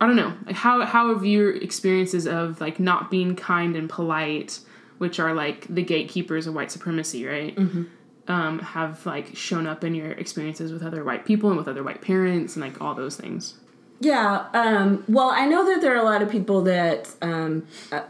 I 0.00 0.06
don't 0.06 0.16
know. 0.16 0.32
Like 0.46 0.56
how 0.56 0.84
how 0.84 1.14
have 1.14 1.24
your 1.24 1.54
experiences 1.54 2.26
of 2.26 2.60
like 2.60 2.80
not 2.80 3.10
being 3.10 3.36
kind 3.36 3.76
and 3.76 3.88
polite, 3.88 4.58
which 4.98 5.20
are 5.20 5.34
like 5.34 5.66
the 5.72 5.82
gatekeepers 5.82 6.46
of 6.46 6.54
white 6.54 6.72
supremacy, 6.72 7.26
right? 7.26 7.54
Mm-hmm. 7.54 7.84
Um, 8.28 8.60
have 8.60 9.04
like 9.04 9.36
shown 9.36 9.66
up 9.66 9.84
in 9.84 9.94
your 9.94 10.12
experiences 10.12 10.72
with 10.72 10.82
other 10.82 11.04
white 11.04 11.24
people 11.24 11.50
and 11.50 11.58
with 11.58 11.68
other 11.68 11.82
white 11.82 12.02
parents 12.02 12.56
and 12.56 12.64
like 12.64 12.80
all 12.80 12.94
those 12.94 13.16
things. 13.16 13.54
Yeah. 14.02 14.46
Um, 14.52 15.04
well, 15.08 15.30
I 15.30 15.46
know 15.46 15.64
that 15.66 15.80
there 15.80 15.92
are 15.94 16.00
a 16.00 16.04
lot 16.04 16.22
of 16.22 16.30
people 16.30 16.62
that 16.62 17.08
um, 17.22 17.66
uh, 17.90 18.02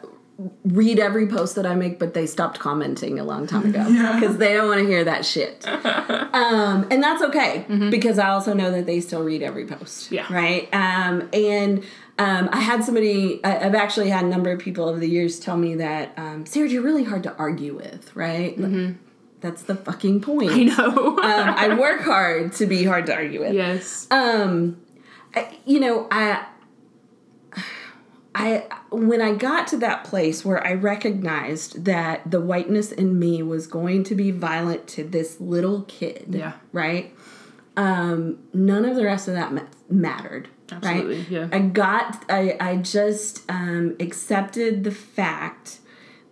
read 0.64 0.98
every 0.98 1.26
post 1.26 1.54
that 1.56 1.66
I 1.66 1.74
make, 1.74 1.98
but 1.98 2.14
they 2.14 2.26
stopped 2.26 2.58
commenting 2.58 3.18
a 3.18 3.24
long 3.24 3.46
time 3.46 3.66
ago 3.66 3.84
because 4.20 4.38
they 4.38 4.54
don't 4.54 4.68
want 4.68 4.80
to 4.80 4.86
hear 4.86 5.04
that 5.04 5.24
shit. 5.24 5.66
um, 5.68 6.86
and 6.90 7.02
that's 7.02 7.22
okay 7.22 7.66
because 7.90 8.18
I 8.18 8.30
also 8.30 8.54
know 8.54 8.70
that 8.70 8.86
they 8.86 9.00
still 9.00 9.22
read 9.22 9.42
every 9.42 9.66
post. 9.66 10.10
Yeah. 10.10 10.26
Right. 10.32 10.68
Um, 10.72 11.28
and 11.32 11.84
um, 12.18 12.48
I 12.52 12.60
had 12.60 12.84
somebody, 12.84 13.42
I, 13.44 13.66
I've 13.66 13.74
actually 13.74 14.08
had 14.10 14.24
a 14.24 14.28
number 14.28 14.50
of 14.50 14.58
people 14.58 14.88
over 14.88 14.98
the 14.98 15.08
years 15.08 15.38
tell 15.38 15.56
me 15.56 15.76
that, 15.76 16.12
um, 16.16 16.46
Sarah, 16.46 16.68
you're 16.68 16.82
really 16.82 17.04
hard 17.04 17.22
to 17.24 17.34
argue 17.36 17.74
with, 17.74 18.14
right? 18.16 18.58
Like, 18.58 18.94
That's 19.40 19.62
the 19.62 19.74
fucking 19.74 20.20
point. 20.20 20.52
I 20.52 20.62
know. 20.64 21.18
um, 21.18 21.18
I 21.22 21.74
work 21.78 22.02
hard 22.02 22.52
to 22.54 22.66
be 22.66 22.84
hard 22.84 23.06
to 23.06 23.14
argue 23.14 23.40
with. 23.40 23.54
yes. 23.54 24.06
Um, 24.10 24.80
I, 25.34 25.58
you 25.64 25.80
know, 25.80 26.08
I, 26.10 26.46
I, 28.34 28.64
when 28.90 29.20
I 29.20 29.34
got 29.34 29.66
to 29.68 29.76
that 29.78 30.04
place 30.04 30.44
where 30.44 30.64
I 30.66 30.72
recognized 30.72 31.84
that 31.84 32.30
the 32.30 32.40
whiteness 32.40 32.90
in 32.92 33.18
me 33.18 33.42
was 33.42 33.66
going 33.66 34.04
to 34.04 34.14
be 34.14 34.30
violent 34.30 34.86
to 34.88 35.04
this 35.04 35.40
little 35.40 35.82
kid, 35.82 36.26
Yeah. 36.30 36.52
right? 36.72 37.14
Um, 37.76 38.38
none 38.52 38.84
of 38.84 38.96
the 38.96 39.04
rest 39.04 39.28
of 39.28 39.34
that 39.34 39.52
ma- 39.52 39.62
mattered, 39.90 40.48
Absolutely, 40.70 41.18
right? 41.18 41.30
yeah. 41.30 41.48
I 41.52 41.58
got, 41.60 42.24
I, 42.30 42.56
I 42.60 42.76
just 42.76 43.42
um, 43.50 43.96
accepted 44.00 44.84
the 44.84 44.90
fact 44.92 45.78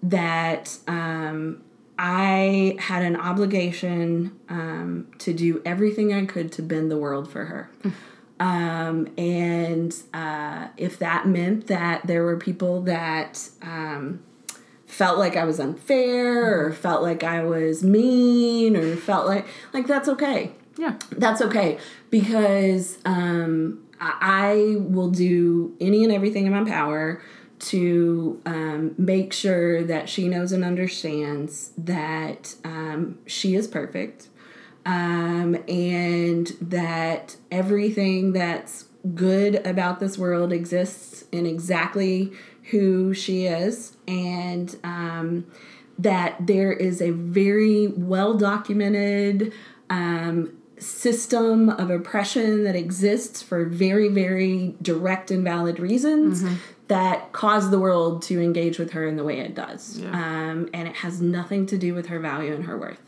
that 0.02 0.78
um, 0.88 1.62
I 1.98 2.76
had 2.78 3.02
an 3.02 3.16
obligation 3.16 4.38
um, 4.48 5.08
to 5.18 5.34
do 5.34 5.60
everything 5.66 6.14
I 6.14 6.24
could 6.24 6.50
to 6.52 6.62
bend 6.62 6.90
the 6.90 6.96
world 6.98 7.30
for 7.30 7.44
her. 7.46 7.70
Um, 8.40 9.08
and 9.18 9.94
uh, 10.14 10.68
if 10.76 10.98
that 10.98 11.26
meant 11.26 11.66
that 11.66 12.06
there 12.06 12.24
were 12.24 12.38
people 12.38 12.80
that 12.82 13.48
um, 13.60 14.22
felt 14.86 15.18
like 15.18 15.36
I 15.36 15.44
was 15.44 15.60
unfair 15.60 16.66
or 16.66 16.72
felt 16.72 17.02
like 17.02 17.22
I 17.22 17.44
was 17.44 17.84
mean 17.84 18.76
or 18.76 18.96
felt 18.96 19.26
like 19.26 19.46
like 19.72 19.86
that's 19.86 20.08
okay 20.08 20.52
yeah. 20.78 20.98
that's 21.12 21.40
okay 21.42 21.78
because 22.08 22.98
um, 23.04 23.82
I, 24.00 24.16
I 24.20 24.76
will 24.78 25.10
do 25.10 25.76
any 25.80 26.02
and 26.02 26.12
everything 26.12 26.46
in 26.46 26.52
my 26.52 26.68
power 26.68 27.22
to 27.60 28.40
um, 28.46 28.94
make 28.96 29.34
sure 29.34 29.84
that 29.84 30.08
she 30.08 30.28
knows 30.28 30.50
and 30.52 30.64
understands 30.64 31.72
that 31.76 32.54
um, 32.64 33.18
she 33.26 33.54
is 33.54 33.68
perfect 33.68 34.28
um, 34.86 35.56
and 35.68 36.48
that 36.60 37.36
everything 37.50 38.32
that's 38.32 38.86
good 39.14 39.66
about 39.66 40.00
this 40.00 40.18
world 40.18 40.52
exists 40.52 41.24
in 41.32 41.46
exactly 41.46 42.32
who 42.70 43.14
she 43.14 43.46
is 43.46 43.96
and 44.06 44.76
um, 44.84 45.46
that 45.98 46.36
there 46.46 46.72
is 46.72 47.00
a 47.00 47.10
very 47.10 47.88
well 47.88 48.34
documented 48.34 49.52
um, 49.88 50.56
system 50.78 51.68
of 51.68 51.90
oppression 51.90 52.64
that 52.64 52.74
exists 52.74 53.42
for 53.42 53.64
very, 53.64 54.08
very 54.08 54.74
direct 54.80 55.30
and 55.30 55.44
valid 55.44 55.78
reasons 55.78 56.42
that 56.88 57.32
cause 57.32 57.70
the 57.70 57.78
world 57.78 58.22
to 58.22 58.40
engage 58.40 58.78
with 58.78 58.92
her 58.92 59.06
in 59.06 59.16
the 59.16 59.22
way 59.22 59.38
it 59.38 59.54
does. 59.54 59.98
Yeah. 59.98 60.08
Um, 60.10 60.68
and 60.74 60.88
it 60.88 60.96
has 60.96 61.20
nothing 61.20 61.66
to 61.66 61.78
do 61.78 61.94
with 61.94 62.06
her 62.06 62.18
value 62.18 62.52
and 62.52 62.64
her 62.64 62.76
worth. 62.76 63.00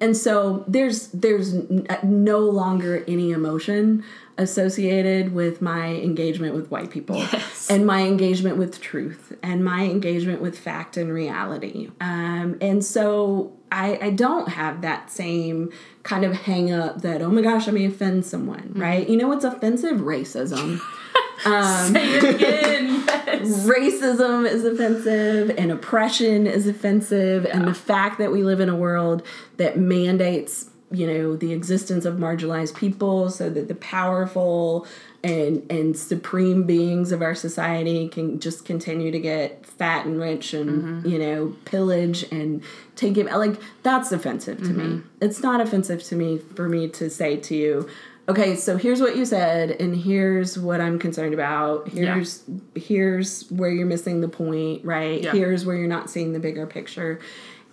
And 0.00 0.16
so 0.16 0.64
there's 0.68 1.08
there's 1.08 1.54
no 2.02 2.38
longer 2.40 3.02
any 3.08 3.30
emotion 3.32 4.04
associated 4.38 5.32
with 5.32 5.62
my 5.62 5.86
engagement 5.94 6.54
with 6.54 6.70
white 6.70 6.90
people 6.90 7.16
Yes. 7.16 7.70
and 7.70 7.86
my 7.86 8.02
engagement 8.02 8.58
with 8.58 8.80
truth 8.82 9.32
and 9.42 9.64
my 9.64 9.84
engagement 9.84 10.42
with 10.42 10.58
fact 10.58 10.98
and 10.98 11.10
reality. 11.10 11.90
Um, 12.02 12.58
and 12.60 12.84
so 12.84 13.52
I, 13.72 13.98
I 14.02 14.10
don't 14.10 14.48
have 14.50 14.82
that 14.82 15.10
same 15.10 15.72
kind 16.02 16.24
of 16.24 16.34
hang 16.34 16.70
up 16.70 17.00
that, 17.00 17.22
oh 17.22 17.30
my 17.30 17.40
gosh, 17.40 17.66
I 17.66 17.70
may 17.70 17.86
offend 17.86 18.26
someone, 18.26 18.72
right? 18.76 19.08
You 19.08 19.16
know 19.16 19.28
what's 19.28 19.44
offensive? 19.44 19.96
Racism. 20.00 20.80
Say 21.42 22.18
it 22.18 22.34
again. 22.34 23.04
Yes. 23.42 23.66
Racism 23.66 24.48
is 24.48 24.64
offensive 24.64 25.50
and 25.56 25.70
oppression 25.70 26.46
is 26.46 26.66
offensive, 26.66 27.44
and 27.46 27.66
the 27.66 27.74
fact 27.74 28.18
that 28.18 28.32
we 28.32 28.42
live 28.42 28.60
in 28.60 28.68
a 28.68 28.76
world 28.76 29.22
that 29.56 29.78
mandates, 29.78 30.70
you 30.90 31.06
know, 31.06 31.36
the 31.36 31.52
existence 31.52 32.04
of 32.04 32.14
marginalized 32.16 32.76
people 32.76 33.30
so 33.30 33.50
that 33.50 33.68
the 33.68 33.74
powerful 33.74 34.86
and 35.24 35.66
and 35.70 35.96
supreme 35.96 36.62
beings 36.64 37.10
of 37.10 37.20
our 37.20 37.34
society 37.34 38.08
can 38.08 38.38
just 38.38 38.64
continue 38.64 39.10
to 39.10 39.18
get 39.18 39.66
fat 39.66 40.06
and 40.06 40.20
rich 40.20 40.54
and 40.54 40.70
mm-hmm. 40.70 41.08
you 41.08 41.18
know 41.18 41.54
pillage 41.64 42.24
and 42.30 42.62
take 42.94 43.16
it 43.16 43.26
like 43.26 43.60
that's 43.82 44.12
offensive 44.12 44.58
to 44.58 44.70
me. 44.70 44.84
Mm-hmm. 44.84 45.08
It's 45.20 45.42
not 45.42 45.60
offensive 45.60 46.02
to 46.04 46.16
me 46.16 46.38
for 46.38 46.68
me 46.68 46.88
to 46.90 47.10
say 47.10 47.36
to 47.36 47.54
you 47.54 47.88
okay 48.28 48.56
so 48.56 48.76
here's 48.76 49.00
what 49.00 49.16
you 49.16 49.24
said 49.24 49.70
and 49.70 49.94
here's 49.96 50.58
what 50.58 50.80
i'm 50.80 50.98
concerned 50.98 51.34
about. 51.34 51.88
Here's 51.88 52.42
here's 52.74 53.48
where 53.50 53.70
you're 53.70 53.86
missing 53.86 54.20
the 54.20 54.28
point 54.28 54.84
right? 54.84 55.22
Yeah. 55.22 55.32
here's 55.32 55.64
where 55.64 55.76
you're 55.76 55.88
not 55.88 56.10
seeing 56.10 56.32
the 56.32 56.40
bigger 56.40 56.66
picture. 56.66 57.20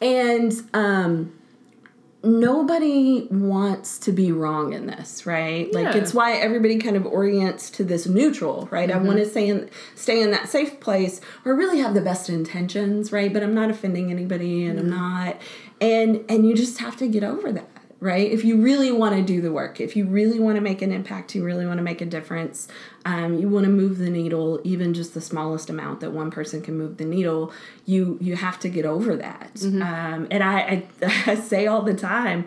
And 0.02 0.54
um 0.74 1.34
nobody 2.26 3.28
wants 3.30 4.00
to 4.00 4.14
be 4.14 4.32
wrong 4.32 4.72
in 4.74 4.86
this 4.88 5.26
right? 5.26 5.74
Like 5.74 5.94
Yeah. 5.94 5.98
it's 6.02 6.14
why 6.14 6.34
everybody 6.34 6.78
kind 6.78 6.96
of 6.96 7.06
orients 7.06 7.70
to 7.72 7.84
this 7.84 8.06
neutral 8.08 8.68
right? 8.72 8.90
I 8.90 8.98
want 8.98 9.18
to 9.18 9.26
stay 9.26 9.48
in 9.50 9.70
stay 9.96 10.22
in 10.22 10.32
that 10.32 10.48
safe 10.50 10.80
place 10.80 11.20
or 11.44 11.54
really 11.56 11.80
have 11.80 11.94
the 11.94 12.02
best 12.02 12.30
intentions 12.30 13.12
right? 13.12 13.34
But 13.34 13.44
i'm 13.44 13.54
not 13.54 13.70
offending 13.70 14.12
anybody 14.12 14.66
and 14.66 14.80
i'm 14.80 14.90
not. 14.90 15.38
And 15.82 16.24
and 16.30 16.48
you 16.48 16.56
just 16.56 16.78
have 16.78 16.96
to 16.98 17.08
get 17.08 17.24
over 17.24 17.52
that 17.52 17.73
right? 18.04 18.30
If 18.30 18.44
you 18.44 18.62
really 18.62 18.92
want 18.92 19.16
to 19.16 19.22
do 19.22 19.40
the 19.40 19.52
work, 19.52 19.80
if 19.80 19.96
you 19.96 20.06
really 20.06 20.38
want 20.38 20.58
to 20.58 20.62
make 20.62 20.82
an 20.82 20.92
impact, 20.92 21.34
you 21.36 21.44
really 21.44 21.66
want 21.66 21.78
to 21.78 21.84
make 21.84 22.02
a 22.02 22.06
difference, 22.06 22.68
um, 23.06 23.40
you 23.40 23.48
want 23.48 23.64
to 23.64 23.72
move 23.72 23.98
the 23.98 24.10
needle, 24.10 24.60
even 24.66 24.94
just 24.94 25.14
the 25.14 25.22
smallest 25.22 25.70
amount 25.70 26.02
that 26.02 26.12
one 26.12 26.30
person 26.30 26.62
can 26.62 26.78
move 26.78 26.98
the 26.98 27.06
needle, 27.06 27.54
you 27.86 28.18
you 28.20 28.36
have 28.36 28.60
to 28.60 28.70
get 28.70 28.86
over 28.86 29.16
that. 29.16 29.52
Um, 29.64 30.28
and 30.30 30.44
I, 30.44 30.60
I 31.02 31.24
I 31.32 31.36
say 31.36 31.66
all 31.66 31.82
the 31.82 31.94
time 31.94 32.46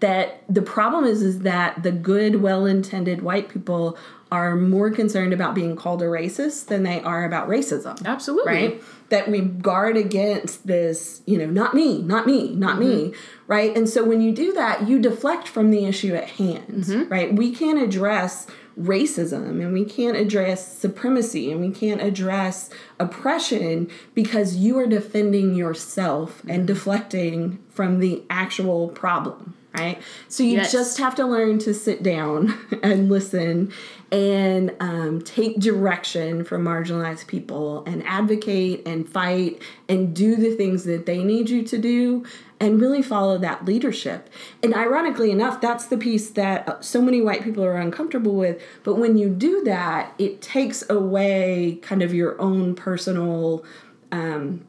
that 0.00 0.42
the 0.46 0.62
problem 0.62 1.06
is 1.06 1.22
is 1.22 1.40
that 1.40 1.82
the 1.82 1.90
good 1.90 2.42
well-intended 2.42 3.22
white 3.22 3.48
people 3.48 3.96
are 4.30 4.56
more 4.56 4.90
concerned 4.90 5.32
about 5.32 5.54
being 5.54 5.74
called 5.76 6.02
a 6.02 6.06
racist 6.06 6.66
than 6.66 6.82
they 6.82 7.00
are 7.02 7.24
about 7.24 7.48
racism. 7.48 8.04
Absolutely. 8.04 8.52
right? 8.52 8.82
That 9.08 9.30
we 9.30 9.40
guard 9.40 9.96
against 9.96 10.66
this 10.66 11.22
you 11.26 11.38
know 11.38 11.46
not 11.46 11.72
me 11.74 12.02
not 12.02 12.26
me 12.26 12.54
not 12.54 12.78
me. 12.78 13.08
Mm-hmm. 13.10 13.20
Right? 13.46 13.76
And 13.76 13.88
so 13.88 14.04
when 14.04 14.20
you 14.20 14.32
do 14.32 14.52
that 14.52 14.86
you 14.86 14.98
deflect 14.98 15.48
from 15.48 15.70
the 15.70 15.84
issue 15.86 16.14
at 16.14 16.28
hand. 16.30 16.84
Mm-hmm. 16.84 17.08
Right? 17.08 17.34
We 17.34 17.54
can't 17.54 17.80
address 17.82 18.46
racism 18.78 19.60
and 19.60 19.72
we 19.72 19.84
can't 19.84 20.16
address 20.16 20.78
supremacy 20.78 21.50
and 21.50 21.60
we 21.60 21.70
can't 21.70 22.00
address 22.00 22.70
oppression 23.00 23.90
because 24.14 24.56
you 24.56 24.78
are 24.78 24.86
defending 24.86 25.54
yourself 25.54 26.42
and 26.42 26.58
mm-hmm. 26.60 26.66
deflecting 26.66 27.58
from 27.70 27.98
the 27.98 28.22
actual 28.30 28.88
problem. 28.88 29.54
Right? 29.74 30.00
So 30.28 30.42
you 30.42 30.56
Yes. 30.56 30.72
just 30.72 30.98
have 30.98 31.14
to 31.16 31.26
learn 31.26 31.58
to 31.60 31.74
sit 31.74 32.02
down 32.02 32.54
and 32.82 33.08
listen 33.08 33.72
and 34.10 34.74
um, 34.80 35.20
take 35.20 35.58
direction 35.58 36.44
from 36.44 36.64
marginalized 36.64 37.26
people 37.26 37.84
and 37.84 38.02
advocate 38.06 38.86
and 38.86 39.08
fight 39.08 39.60
and 39.88 40.14
do 40.14 40.36
the 40.36 40.54
things 40.54 40.84
that 40.84 41.04
they 41.04 41.22
need 41.22 41.50
you 41.50 41.62
to 41.62 41.76
do 41.76 42.24
and 42.60 42.80
really 42.80 43.02
follow 43.02 43.38
that 43.38 43.64
leadership. 43.64 44.30
And 44.62 44.74
ironically 44.74 45.30
enough, 45.30 45.60
that's 45.60 45.86
the 45.86 45.96
piece 45.96 46.30
that 46.30 46.68
uh, 46.68 46.80
so 46.80 47.02
many 47.02 47.20
white 47.20 47.44
people 47.44 47.64
are 47.64 47.76
uncomfortable 47.76 48.34
with. 48.34 48.60
But 48.82 48.94
when 48.94 49.18
you 49.18 49.28
do 49.28 49.62
that, 49.64 50.14
it 50.18 50.40
takes 50.40 50.88
away 50.88 51.78
kind 51.82 52.02
of 52.02 52.14
your 52.14 52.40
own 52.40 52.74
personal 52.74 53.64
um, 54.10 54.64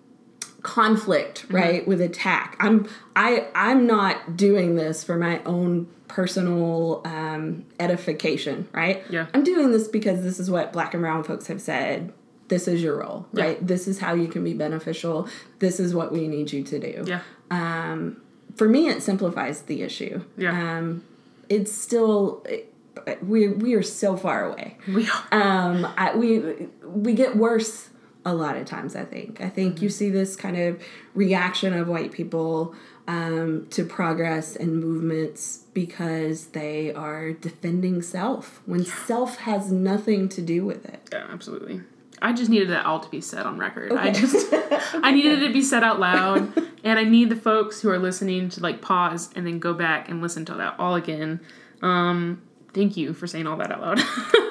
conflict 0.62 1.46
right 1.50 1.88
with 1.88 2.02
attack. 2.02 2.58
I'm 2.60 2.88
i 3.16 3.48
i'm 3.56 3.88
not 3.88 4.36
doing 4.36 4.76
this 4.76 5.04
for 5.04 5.16
my 5.18 5.42
own 5.44 5.88
personal 6.08 7.02
um 7.06 7.66
edification 7.80 8.68
right? 8.72 9.04
Yeah. 9.10 9.28
i'm 9.34 9.44
doing 9.44 9.72
this 9.72 9.88
because 9.88 10.24
this 10.24 10.40
is 10.40 10.50
what 10.50 10.74
black 10.74 10.94
and 10.94 11.02
brown 11.02 11.24
folks 11.24 11.48
have 11.48 11.62
said. 11.62 12.14
This 12.50 12.68
is 12.68 12.82
your 12.82 12.98
role 13.00 13.28
right? 13.32 13.66
This 13.66 13.88
is 13.88 14.00
how 14.00 14.14
you 14.16 14.28
can 14.28 14.44
be 14.44 14.54
beneficial. 14.54 15.28
This 15.60 15.80
is 15.80 15.94
what 15.94 16.12
we 16.12 16.28
need 16.28 16.52
you 16.52 16.64
to 16.64 16.80
do. 16.80 17.04
Yeah. 17.06 17.22
Um, 17.52 18.22
for 18.56 18.68
me 18.68 18.90
it 18.90 19.02
simplifies 19.04 19.62
the 19.64 19.82
issue. 19.82 20.24
Yeah. 20.38 20.78
um 20.78 21.04
it's 21.48 21.72
still 21.72 22.44
we 23.22 23.48
we 23.48 23.76
are 23.76 23.84
so 23.84 24.18
far 24.18 24.52
away. 24.52 24.78
We 24.88 25.08
are. 25.10 25.24
um 25.42 25.88
I, 25.98 26.16
we 26.16 26.68
we 26.84 27.14
get 27.14 27.38
worse 27.38 27.90
a 28.26 28.34
lot 28.34 28.58
of 28.58 28.66
times 28.66 28.96
i 28.96 29.04
think 29.04 29.40
i 29.42 29.50
think 29.50 29.76
Mm-hmm. 29.76 29.84
you 29.86 29.90
see 29.90 30.10
this 30.10 30.36
kind 30.36 30.58
of 30.58 30.82
reaction 31.14 31.74
of 31.74 31.88
white 31.88 32.12
people 32.12 32.76
um, 33.08 33.66
to 33.72 33.84
progress 33.86 34.56
and 34.56 34.80
movements 34.80 35.64
because 35.74 36.48
they 36.48 36.94
are 36.94 37.32
defending 37.34 38.02
self 38.04 38.62
when 38.68 38.86
self 38.86 39.38
has 39.38 39.72
nothing 39.72 40.30
to 40.30 40.42
do 40.42 40.64
with 40.66 40.86
it 40.86 41.10
Yeah, 41.12 41.26
absolutely. 41.32 41.82
I 42.22 42.34
just 42.34 42.50
needed 42.52 42.70
that 42.70 42.86
all 42.86 43.00
to 43.00 43.10
be 43.10 43.22
said 43.22 43.46
on 43.46 43.58
record. 43.58 43.94
I 43.94 44.12
just 44.12 44.54
I 44.94 45.12
needed 45.12 45.42
it 45.42 45.48
to 45.48 45.54
be 45.54 45.62
said 45.62 45.84
out 45.86 46.02
loud, 46.02 46.52
and 46.84 47.00
I 47.00 47.06
need 47.06 47.30
the 47.30 47.38
folks 47.38 47.80
who 47.80 47.90
are 47.90 47.98
listening 47.98 48.50
to 48.50 48.60
like 48.62 48.82
pause 48.82 49.30
and 49.38 49.48
then 49.48 49.58
go 49.60 49.74
back 49.74 50.10
and 50.10 50.22
listen 50.22 50.44
to 50.46 50.54
that 50.56 50.76
all 50.78 50.96
again. 50.96 51.40
Um, 51.82 52.42
thank 52.74 52.98
you 52.98 53.14
for 53.14 53.26
saying 53.26 53.48
all 53.48 53.56
that 53.58 53.72
out 53.72 53.80
loud. 53.82 54.00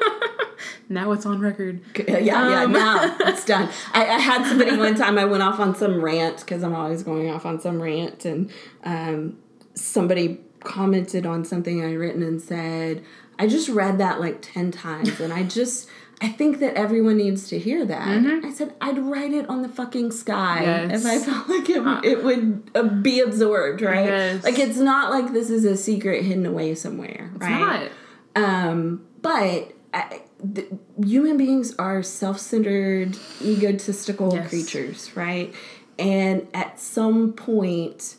now 0.89 1.12
it's 1.12 1.26
on 1.26 1.41
record. 1.41 1.80
yeah 2.09 2.18
yeah 2.18 2.62
Um. 2.64 2.72
now 2.72 3.16
it's 3.20 3.45
done 3.45 3.68
I, 3.93 4.07
I 4.07 4.18
had 4.18 4.47
somebody 4.47 4.76
one 4.76 4.95
time 4.95 5.18
i 5.18 5.24
went 5.24 5.43
off 5.43 5.59
on 5.61 5.74
some 5.74 6.01
rant 6.03 6.41
because 6.41 6.62
i'm 6.62 6.74
always 6.74 7.03
going 7.03 7.30
off 7.30 7.45
on 7.47 7.61
some 7.61 7.80
rant 7.82 8.24
and 8.24 8.51
um, 8.84 9.39
somebody 9.74 10.41
commented 10.61 11.24
on 11.26 11.45
something 11.45 11.84
I'd 11.84 11.97
written 11.97 12.22
and 12.22 12.41
said 12.43 13.03
i 13.39 13.47
just 13.47 13.68
read 13.68 13.99
that 13.99 14.20
like 14.20 14.39
10 14.43 14.70
times 14.72 15.20
and 15.20 15.32
i 15.32 15.43
just 15.45 15.89
i 16.20 16.28
think 16.28 16.59
that 16.59 16.74
everyone 16.74 17.16
needs 17.16 17.49
to 17.51 17.59
hear 17.61 17.84
that 17.84 18.09
i 18.45 18.51
said 18.53 18.74
i'd 18.80 18.99
write 18.99 19.32
it 19.32 19.49
on 19.49 19.62
the 19.62 19.68
fucking 19.68 20.11
sky 20.11 20.62
Yes. 20.62 21.05
if 21.05 21.07
i 21.07 21.18
felt 21.24 21.49
like 21.49 21.70
it, 21.70 22.05
it 22.05 22.24
would 22.24 22.70
uh, 22.74 22.82
be 22.82 23.20
absorbed 23.20 23.82
right 23.82 24.07
Yes. 24.07 24.43
like 24.43 24.59
it's 24.59 24.78
not 24.78 25.11
like 25.12 25.32
this 25.32 25.49
is 25.49 25.64
a 25.64 25.76
secret 25.76 26.24
hidden 26.24 26.45
away 26.45 26.74
somewhere 26.74 27.30
It's 27.36 27.45
right 27.45 27.91
not. 28.34 28.43
um, 28.45 29.07
but 29.22 29.72
I, 29.95 30.22
the, 30.43 30.66
human 31.03 31.36
beings 31.36 31.74
are 31.78 32.03
self-centered, 32.03 33.16
egotistical 33.43 34.34
Yes. 34.34 34.49
creatures, 34.49 35.16
right? 35.16 35.55
And 35.99 36.47
at 36.55 36.78
some 36.78 37.32
point, 37.32 38.16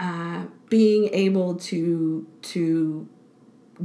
uh, 0.00 0.44
being 0.68 1.08
able 1.12 1.54
to 1.56 2.26
to 2.42 3.08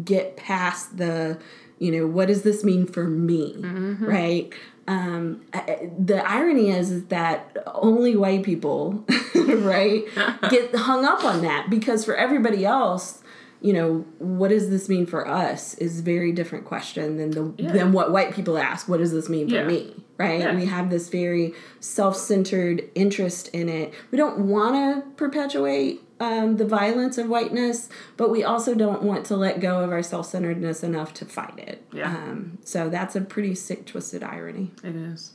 get 0.03 0.35
past 0.37 0.97
the, 0.97 1.39
you 1.77 1.91
know, 1.91 2.05
what 2.07 2.27
does 2.27 2.41
this 2.43 2.63
mean 2.63 2.85
for 2.85 3.05
me, 3.05 3.55
right? 3.99 4.51
Um, 4.87 5.41
I- 5.53 5.89
the 5.99 6.27
irony 6.27 6.71
is, 6.71 6.89
is 6.91 7.05
that 7.05 7.55
only 7.75 8.15
white 8.15 8.43
people, 8.43 9.05
right, 9.35 10.03
get 10.49 10.73
hung 10.75 11.05
up 11.05 11.23
on 11.23 11.41
that 11.43 11.69
because 11.69 12.03
for 12.03 12.15
everybody 12.15 12.65
else, 12.65 13.18
you 13.61 13.73
know, 13.73 14.05
what 14.19 14.47
does 14.49 14.69
this 14.69 14.87
mean 14.87 15.05
for 15.05 15.27
us 15.27 15.73
is 15.75 15.99
very 16.01 16.31
different 16.31 16.65
question 16.65 17.17
than 17.17 17.31
the 17.31 17.53
Yeah. 17.57 17.71
than 17.73 17.91
what 17.91 18.11
white 18.11 18.33
people 18.33 18.57
ask. 18.57 18.87
What 18.87 18.97
does 18.99 19.11
this 19.11 19.27
mean 19.29 19.49
for 19.49 19.55
Yeah. 19.55 19.67
me? 19.67 19.95
Right? 20.17 20.39
Yeah. 20.41 20.55
We 20.55 20.65
have 20.65 20.89
this 20.89 21.09
very 21.09 21.53
self-centered 21.79 22.89
interest 22.95 23.49
in 23.49 23.69
it. 23.69 23.93
We 24.11 24.17
don't 24.17 24.39
want 24.47 24.75
to 24.75 25.09
perpetuate 25.15 26.01
um, 26.21 26.57
the 26.57 26.65
violence 26.65 27.17
of 27.17 27.29
whiteness, 27.29 27.87
but 28.17 28.29
we 28.29 28.43
also 28.43 28.75
don't 28.75 29.03
want 29.03 29.25
to 29.27 29.37
let 29.37 29.61
go 29.61 29.79
of 29.79 29.91
our 29.91 30.03
self-centeredness 30.03 30.83
enough 30.83 31.13
to 31.13 31.25
fight 31.25 31.57
it. 31.57 31.81
Yeah. 31.93 32.09
Um, 32.13 32.57
so 32.65 32.89
that's 32.89 33.15
a 33.15 33.21
pretty 33.21 33.55
sick, 33.55 33.85
twisted 33.85 34.21
irony. 34.21 34.71
It 34.83 34.95
is. 34.97 35.31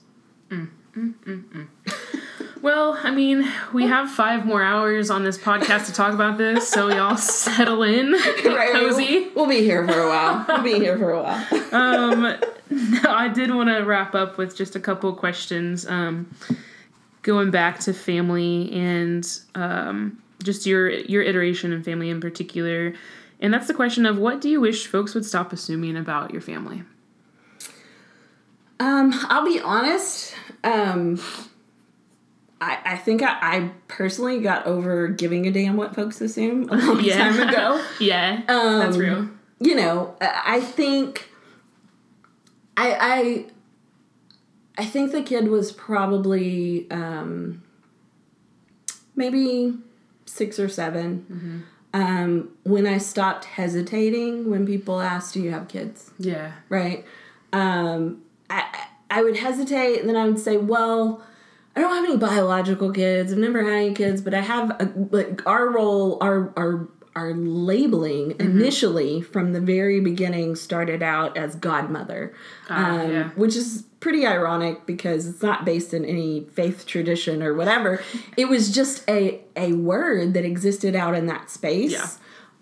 Mm, 0.51 0.69
mm, 0.97 1.15
mm, 1.15 1.45
mm. 1.45 2.63
well, 2.63 2.99
I 3.03 3.11
mean, 3.11 3.51
we 3.73 3.87
have 3.87 4.11
five 4.11 4.47
more 4.47 4.63
hours 4.63 5.11
on 5.11 5.25
this 5.25 5.39
podcast 5.39 5.87
to 5.87 5.93
talk 5.93 6.15
about 6.15 6.39
this, 6.39 6.69
so 6.69 6.89
y'all 6.89 7.17
settle 7.19 7.83
in, 7.83 8.13
Right, 8.13 8.73
cozy. 8.73 9.21
We'll, 9.21 9.35
we'll 9.35 9.49
be 9.49 9.63
here 9.63 9.87
for 9.87 10.01
a 10.01 10.09
while. 10.09 10.45
We'll 10.49 10.63
be 10.63 10.75
here 10.75 10.99
for 10.99 11.11
a 11.11 11.23
while. 11.23 11.73
um, 11.73 12.37
I 13.07 13.29
did 13.29 13.55
want 13.55 13.69
to 13.69 13.81
wrap 13.81 14.15
up 14.15 14.39
with 14.39 14.57
just 14.57 14.77
a 14.77 14.81
couple 14.81 15.11
of 15.11 15.17
questions. 15.17 15.87
Um, 15.87 16.35
going 17.23 17.51
back 17.51 17.81
to 17.81 17.93
family 17.93 18.71
and 18.73 19.27
um, 19.55 20.23
just 20.43 20.67
your 20.67 20.91
your 20.91 21.23
iteration 21.23 21.73
and 21.73 21.85
family 21.85 22.11
in 22.11 22.21
particular, 22.21 22.95
and 23.41 23.53
that's 23.53 23.67
the 23.67 23.75
question 23.75 24.07
of 24.07 24.19
what 24.19 24.41
do 24.41 24.49
you 24.49 24.61
wish 24.61 24.87
folks 24.87 25.15
would 25.15 25.25
stop 25.25 25.53
assuming 25.53 25.97
about 25.97 26.33
your 26.33 26.41
family? 26.41 26.83
Um, 28.81 29.13
I'll 29.29 29.45
be 29.45 29.61
honest. 29.61 30.35
Um, 30.65 31.21
I, 32.61 32.79
I 32.85 32.97
think 32.97 33.23
I, 33.23 33.37
I 33.41 33.71
personally 33.89 34.41
got 34.41 34.67
over 34.67 35.09
giving 35.09 35.47
a 35.47 35.53
damn 35.53 35.77
what 35.77 35.95
folks 35.95 36.21
assume 36.21 36.69
a 36.71 36.77
long 36.77 37.01
Yeah. 37.05 37.19
time 37.31 37.49
ago. 37.49 37.85
Yeah, 38.01 38.43
that's 38.47 38.97
Um, 38.97 39.01
real. 39.01 39.29
You 39.61 39.75
know, 39.77 40.17
I 40.21 40.61
think 40.61 41.31
I 42.77 42.97
I 43.01 44.83
I 44.83 44.85
think 44.87 45.13
the 45.13 45.23
kid 45.23 45.49
was 45.49 45.71
probably 45.73 46.91
um, 46.91 47.63
maybe 49.15 49.75
six 50.27 50.59
or 50.59 50.69
7 50.69 51.65
um, 51.95 52.49
when 52.65 52.87
I 52.87 52.99
stopped 52.99 53.45
hesitating 53.45 54.51
when 54.51 54.67
people 54.67 55.01
asked, 55.01 55.35
"Do 55.35 55.41
you 55.41 55.53
have 55.53 55.69
kids?" 55.69 56.11
Yeah, 56.19 56.53
right? 56.69 57.05
Um, 57.53 58.23
I 58.51 58.65
I 59.19 59.23
would 59.23 59.37
hesitate, 59.39 60.01
and 60.01 60.09
then 60.09 60.17
I 60.17 60.27
would 60.27 60.39
say, 60.39 60.57
well. 60.57 61.23
I 61.77 61.81
don't 61.81 61.93
have 61.93 62.05
any 62.05 62.17
biological 62.17 62.93
kids. 62.93 63.33
I've 63.33 63.39
never 63.39 63.65
had 63.65 63.73
any 63.73 63.95
kids, 63.95 64.21
but 64.23 64.33
I 64.33 64.43
have 64.43 64.71
a, 64.81 64.93
like 65.11 65.45
our 65.45 65.69
role, 65.71 66.19
our 66.21 66.53
our 66.57 66.89
our 67.17 67.35
labeling 67.35 68.37
initially 68.39 69.21
from 69.21 69.53
the 69.53 69.61
very 69.61 69.99
beginning 69.99 70.55
started 70.55 71.03
out 71.03 71.37
as 71.37 71.57
godmother, 71.57 72.33
Ah, 72.71 73.01
um, 73.01 73.11
yeah. 73.11 73.29
which 73.31 73.57
is 73.57 73.83
pretty 73.99 74.25
ironic 74.25 74.87
because 74.87 75.27
it's 75.27 75.43
not 75.43 75.65
based 75.65 75.93
in 75.93 76.05
any 76.05 76.45
faith 76.53 76.87
tradition 76.87 77.43
or 77.43 77.55
whatever. 77.55 78.01
It 78.37 78.45
was 78.49 78.73
just 78.73 79.03
a 79.11 79.41
a 79.57 79.73
word 79.73 80.33
that 80.35 80.45
existed 80.45 80.95
out 80.95 81.17
in 81.17 81.27
that 81.27 81.51
space 81.51 81.91
Yeah. 81.91 82.07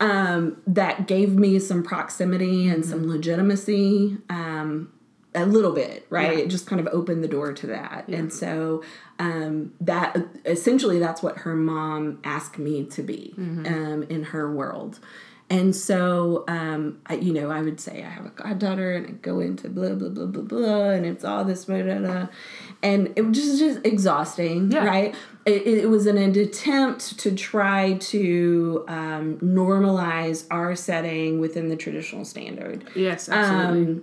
um, 0.01 0.57
that 0.67 1.07
gave 1.07 1.35
me 1.35 1.59
some 1.59 1.83
proximity 1.83 2.67
and 2.67 2.83
some 2.83 3.07
legitimacy 3.07 4.17
um, 4.31 4.91
a 5.35 5.47
little 5.47 5.73
bit 5.73 6.07
right 6.11 6.37
Yeah. 6.37 6.45
it 6.45 6.49
just 6.49 6.67
kind 6.67 6.81
of 6.81 6.87
opened 6.93 7.25
the 7.25 7.29
door 7.29 7.53
to 7.53 7.67
that 7.69 8.05
and 8.09 8.33
so 8.33 8.83
um, 9.19 9.73
that 9.81 10.17
essentially 10.45 10.99
that's 10.99 11.23
what 11.23 11.39
her 11.39 11.55
mom 11.55 12.19
asked 12.25 12.59
me 12.59 12.85
to 12.87 13.03
be 13.03 13.35
um, 13.39 14.05
in 14.09 14.25
her 14.25 14.53
world 14.53 14.99
And 15.51 15.77
so, 15.77 16.45
um, 16.49 17.01
I, 17.05 17.15
you 17.17 17.33
know, 17.35 17.51
I 17.51 17.61
would 17.61 17.79
say 17.79 18.03
I 18.03 18.09
have 18.09 18.25
a 18.25 18.31
goddaughter 18.31 18.93
and 18.97 19.07
I 19.07 19.11
go 19.11 19.41
into 19.41 19.69
blah, 19.69 19.95
blah, 19.95 20.09
blah, 20.09 20.25
blah, 20.25 20.43
blah, 20.43 20.91
and 20.97 21.05
it's 21.05 21.25
all 21.27 21.45
this, 21.45 21.67
blah, 21.67 21.83
blah, 21.83 21.99
blah. 21.99 22.29
And 22.83 23.13
it 23.17 23.23
was 23.23 23.37
just, 23.37 23.59
just 23.59 23.81
exhausting, 23.85 24.71
Yeah. 24.73 24.87
right? 24.87 25.15
It, 25.45 25.67
it 25.67 25.91
was 25.91 26.07
an 26.07 26.17
attempt 26.17 27.19
to 27.19 27.35
try 27.35 27.95
to 28.15 28.85
um, 28.89 29.37
normalize 29.43 30.47
our 30.51 30.75
setting 30.75 31.39
within 31.39 31.69
the 31.69 31.77
traditional 31.77 32.25
standard. 32.25 32.85
Yes, 32.95 33.29
absolutely. 33.29 34.03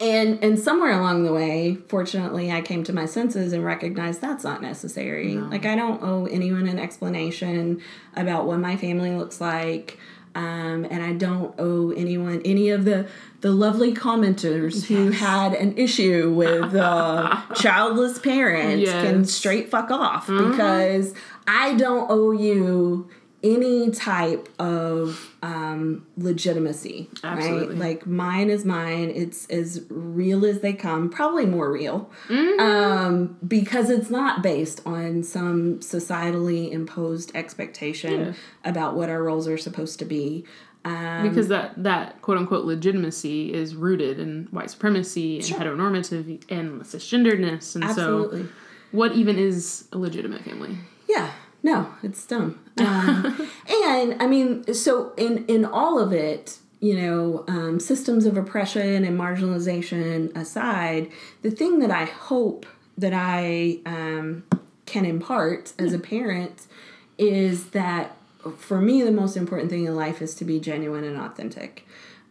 And 0.00 0.42
and 0.44 0.58
somewhere 0.58 0.92
along 0.92 1.24
the 1.24 1.32
way, 1.32 1.76
fortunately, 1.88 2.52
I 2.52 2.60
came 2.60 2.84
to 2.84 2.92
my 2.92 3.06
senses 3.06 3.52
and 3.52 3.64
recognized 3.64 4.20
that's 4.20 4.44
not 4.44 4.62
necessary. 4.62 5.34
Like 5.36 5.66
I 5.66 5.74
don't 5.74 6.00
owe 6.02 6.26
anyone 6.26 6.68
an 6.68 6.78
explanation 6.78 7.82
about 8.14 8.46
what 8.46 8.60
my 8.60 8.76
family 8.76 9.10
looks 9.14 9.40
like. 9.40 9.98
Um, 10.34 10.86
and 10.88 11.02
I 11.02 11.14
don't 11.14 11.52
owe 11.58 11.90
anyone 11.90 12.42
any 12.44 12.70
of 12.70 12.84
the 12.84 13.08
the 13.40 13.50
lovely 13.50 13.92
commenters 13.92 14.84
who 14.84 15.10
had 15.10 15.54
an 15.54 15.76
issue 15.76 16.32
with 16.32 16.76
uh, 16.76 17.40
childless 17.56 18.20
parents 18.20 18.90
can 18.90 19.24
straight 19.24 19.68
fuck 19.68 19.90
off 19.90 20.28
because 20.28 21.14
I 21.46 21.74
don't 21.74 22.08
owe 22.10 22.30
you 22.30 23.08
any 23.42 23.90
type 23.92 24.48
of 24.58 25.34
um, 25.42 26.04
legitimacy, 26.16 27.08
Absolutely. 27.22 27.68
right? 27.68 27.78
Like 27.78 28.06
mine 28.06 28.50
is 28.50 28.64
mine. 28.64 29.10
It's 29.14 29.46
as 29.46 29.84
real 29.88 30.44
as 30.44 30.60
they 30.60 30.72
come, 30.72 31.08
probably 31.08 31.46
more 31.46 31.70
real, 31.70 32.10
um, 32.58 33.36
because 33.46 33.90
it's 33.90 34.10
not 34.10 34.42
based 34.42 34.80
on 34.84 35.22
some 35.22 35.78
societally 35.78 36.70
imposed 36.72 37.30
expectation 37.36 38.20
Yeah. 38.20 38.32
about 38.64 38.96
what 38.96 39.08
our 39.08 39.22
roles 39.22 39.46
are 39.46 39.58
supposed 39.58 39.98
to 40.00 40.04
be. 40.04 40.44
Um, 40.84 41.28
because 41.28 41.48
that 41.48 41.82
that 41.82 42.22
quote 42.22 42.38
unquote 42.38 42.64
legitimacy 42.64 43.52
is 43.52 43.74
rooted 43.74 44.18
in 44.18 44.48
white 44.52 44.70
supremacy 44.70 45.36
and 45.36 45.44
heteronormative 45.44 46.42
and 46.50 46.80
cisgenderedness, 46.82 47.74
and 47.74 47.84
absolutely. 47.84 48.42
so 48.44 48.48
what 48.92 49.12
even 49.12 49.38
is 49.38 49.86
a 49.92 49.98
legitimate 49.98 50.42
family? 50.44 50.78
Yeah, 51.08 51.30
no, 51.68 51.92
it's 52.02 52.24
dumb. 52.24 52.58
Um, 52.78 53.48
and 53.84 54.22
I 54.22 54.26
mean, 54.26 54.72
so 54.72 55.12
in 55.16 55.44
in 55.46 55.66
all 55.66 55.98
of 55.98 56.12
it, 56.14 56.58
you 56.80 56.96
know, 56.96 57.44
um, 57.46 57.78
systems 57.78 58.24
of 58.24 58.38
oppression 58.38 59.04
and 59.04 59.18
marginalization 59.18 60.34
aside, 60.34 61.10
the 61.42 61.50
thing 61.50 61.78
that 61.80 61.90
I 61.90 62.06
hope 62.06 62.64
that 62.96 63.12
I 63.12 63.80
um, 63.84 64.44
can 64.86 65.04
impart 65.04 65.74
as 65.78 65.92
a 65.92 65.98
parent 65.98 66.66
is 67.18 67.70
that 67.70 68.16
for 68.56 68.80
me, 68.80 69.02
the 69.02 69.12
most 69.12 69.36
important 69.36 69.68
thing 69.68 69.84
in 69.84 69.94
life 69.94 70.22
is 70.22 70.34
to 70.36 70.44
be 70.44 70.58
genuine 70.58 71.04
and 71.04 71.18
authentic. 71.18 71.86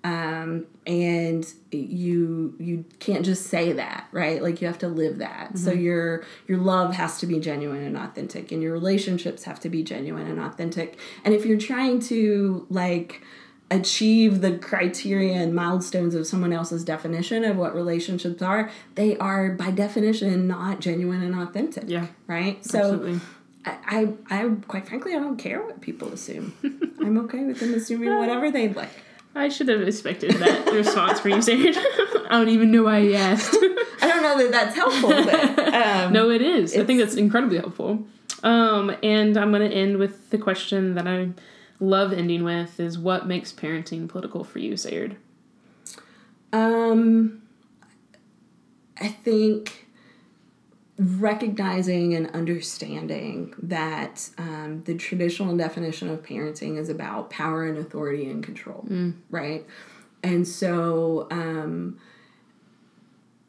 Um, 0.07 0.67
and 0.85 1.45
you 1.69 2.55
you 2.59 2.85
can't 2.99 3.25
just 3.25 3.47
say 3.47 3.73
that 3.73 4.07
right 4.13 4.41
like 4.41 4.61
you 4.61 4.67
have 4.67 4.77
to 4.77 4.87
live 4.87 5.17
that 5.17 5.57
so 5.57 5.73
your 5.73 6.23
your 6.47 6.59
love 6.59 6.93
has 6.93 7.19
to 7.19 7.25
be 7.27 7.41
genuine 7.41 7.83
and 7.83 7.97
authentic 7.97 8.53
and 8.53 8.63
your 8.63 8.71
relationships 8.71 9.43
have 9.43 9.59
to 9.59 9.69
be 9.69 9.83
genuine 9.83 10.25
and 10.25 10.39
authentic 10.39 10.97
and 11.25 11.33
if 11.33 11.45
you're 11.45 11.57
trying 11.57 11.99
to 11.99 12.65
like 12.69 13.21
achieve 13.69 14.39
the 14.39 14.57
criteria 14.57 15.33
and 15.33 15.53
milestones 15.53 16.15
of 16.15 16.25
someone 16.25 16.53
else's 16.53 16.85
definition 16.85 17.43
of 17.43 17.57
what 17.57 17.75
relationships 17.75 18.41
are 18.41 18.71
they 18.95 19.17
are 19.17 19.51
by 19.51 19.69
definition 19.71 20.47
not 20.47 20.79
genuine 20.79 21.21
and 21.21 21.35
authentic 21.35 21.83
Yeah, 21.87 22.07
right 22.27 22.63
so 22.65 22.79
absolutely. 22.79 23.19
I, 23.65 24.13
I, 24.29 24.39
I 24.43 24.49
quite 24.69 24.87
frankly 24.87 25.13
I 25.13 25.19
don't 25.19 25.35
care 25.35 25.61
what 25.61 25.81
people 25.81 26.13
assume. 26.13 26.53
I'm 27.01 27.17
okay 27.25 27.43
with 27.43 27.59
them 27.59 27.73
assuming 27.73 28.17
whatever 28.17 28.49
they'd 28.49 28.73
like. 28.73 28.91
I 29.37 29.49
should 29.49 29.67
have 29.67 29.81
expected 29.81 30.31
that 30.31 30.71
response 30.73 31.19
from 31.19 31.31
you, 31.31 31.41
Sarah. 31.41 31.73
I 32.29 32.29
don't 32.31 32.49
even 32.49 32.71
know 32.71 32.83
why 32.83 32.99
you 32.99 33.15
asked. 33.15 33.55
I 34.01 34.07
don't 34.07 34.23
know 34.23 34.37
that 34.37 34.51
that's 34.51 34.75
helpful, 34.75 35.09
but 35.09 35.73
um, 35.73 36.13
no, 36.13 36.29
it 36.29 36.41
is. 36.41 36.75
I 36.75 36.83
think 36.83 36.99
that's 36.99 37.15
incredibly 37.15 37.57
helpful. 37.57 38.05
Um, 38.43 38.95
and 39.03 39.37
I'm 39.37 39.51
going 39.51 39.69
to 39.69 39.75
end 39.75 39.97
with 39.97 40.29
the 40.29 40.37
question 40.37 40.95
that 40.95 41.07
I 41.07 41.29
love 41.79 42.13
ending 42.13 42.43
with: 42.43 42.79
is 42.79 42.97
what 42.97 43.27
makes 43.27 43.51
parenting 43.53 44.07
political 44.07 44.43
for 44.43 44.59
you, 44.59 44.73
Sayard? 44.73 45.15
um, 46.53 47.41
I 48.99 49.09
think 49.09 49.86
recognizing 50.97 52.15
and 52.15 52.29
understanding 52.31 53.53
that 53.61 54.29
um, 54.37 54.81
the 54.85 54.95
traditional 54.95 55.55
definition 55.55 56.09
of 56.09 56.23
parenting 56.23 56.77
is 56.77 56.89
about 56.89 57.29
power 57.29 57.65
and 57.65 57.77
authority 57.77 58.29
and 58.29 58.43
control, 58.43 58.83
right? 59.29 59.65
And 60.23 60.47
so 60.47 61.27
um, 61.29 61.99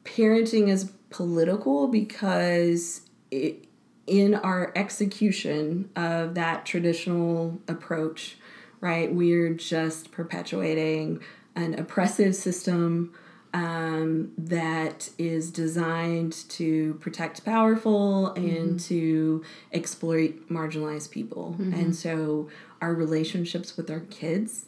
parenting 0.05 0.69
is 0.69 0.93
political 1.11 1.89
because 1.89 3.03
it, 3.31 3.65
in 4.07 4.35
our 4.35 4.73
execution 4.77 5.91
of 5.97 6.35
that 6.35 6.67
traditional 6.67 7.61
approach, 7.67 8.37
right, 8.81 9.13
we're 9.13 9.55
just 9.55 10.11
perpetuating 10.13 11.21
an 11.57 11.79
oppressive 11.79 12.35
system 12.35 13.13
um, 13.55 14.33
that 14.37 15.11
is 15.19 15.51
designed 15.51 16.33
to 16.51 16.95
protect 16.95 17.45
powerful 17.45 18.33
and 18.33 18.79
to 18.81 19.45
exploit 19.73 20.49
marginalized 20.49 21.11
people. 21.11 21.57
And 21.59 21.97
so 21.97 22.49
our 22.81 22.95
relationships 22.95 23.77
with 23.77 23.91
our 23.91 24.01
kids 24.01 24.67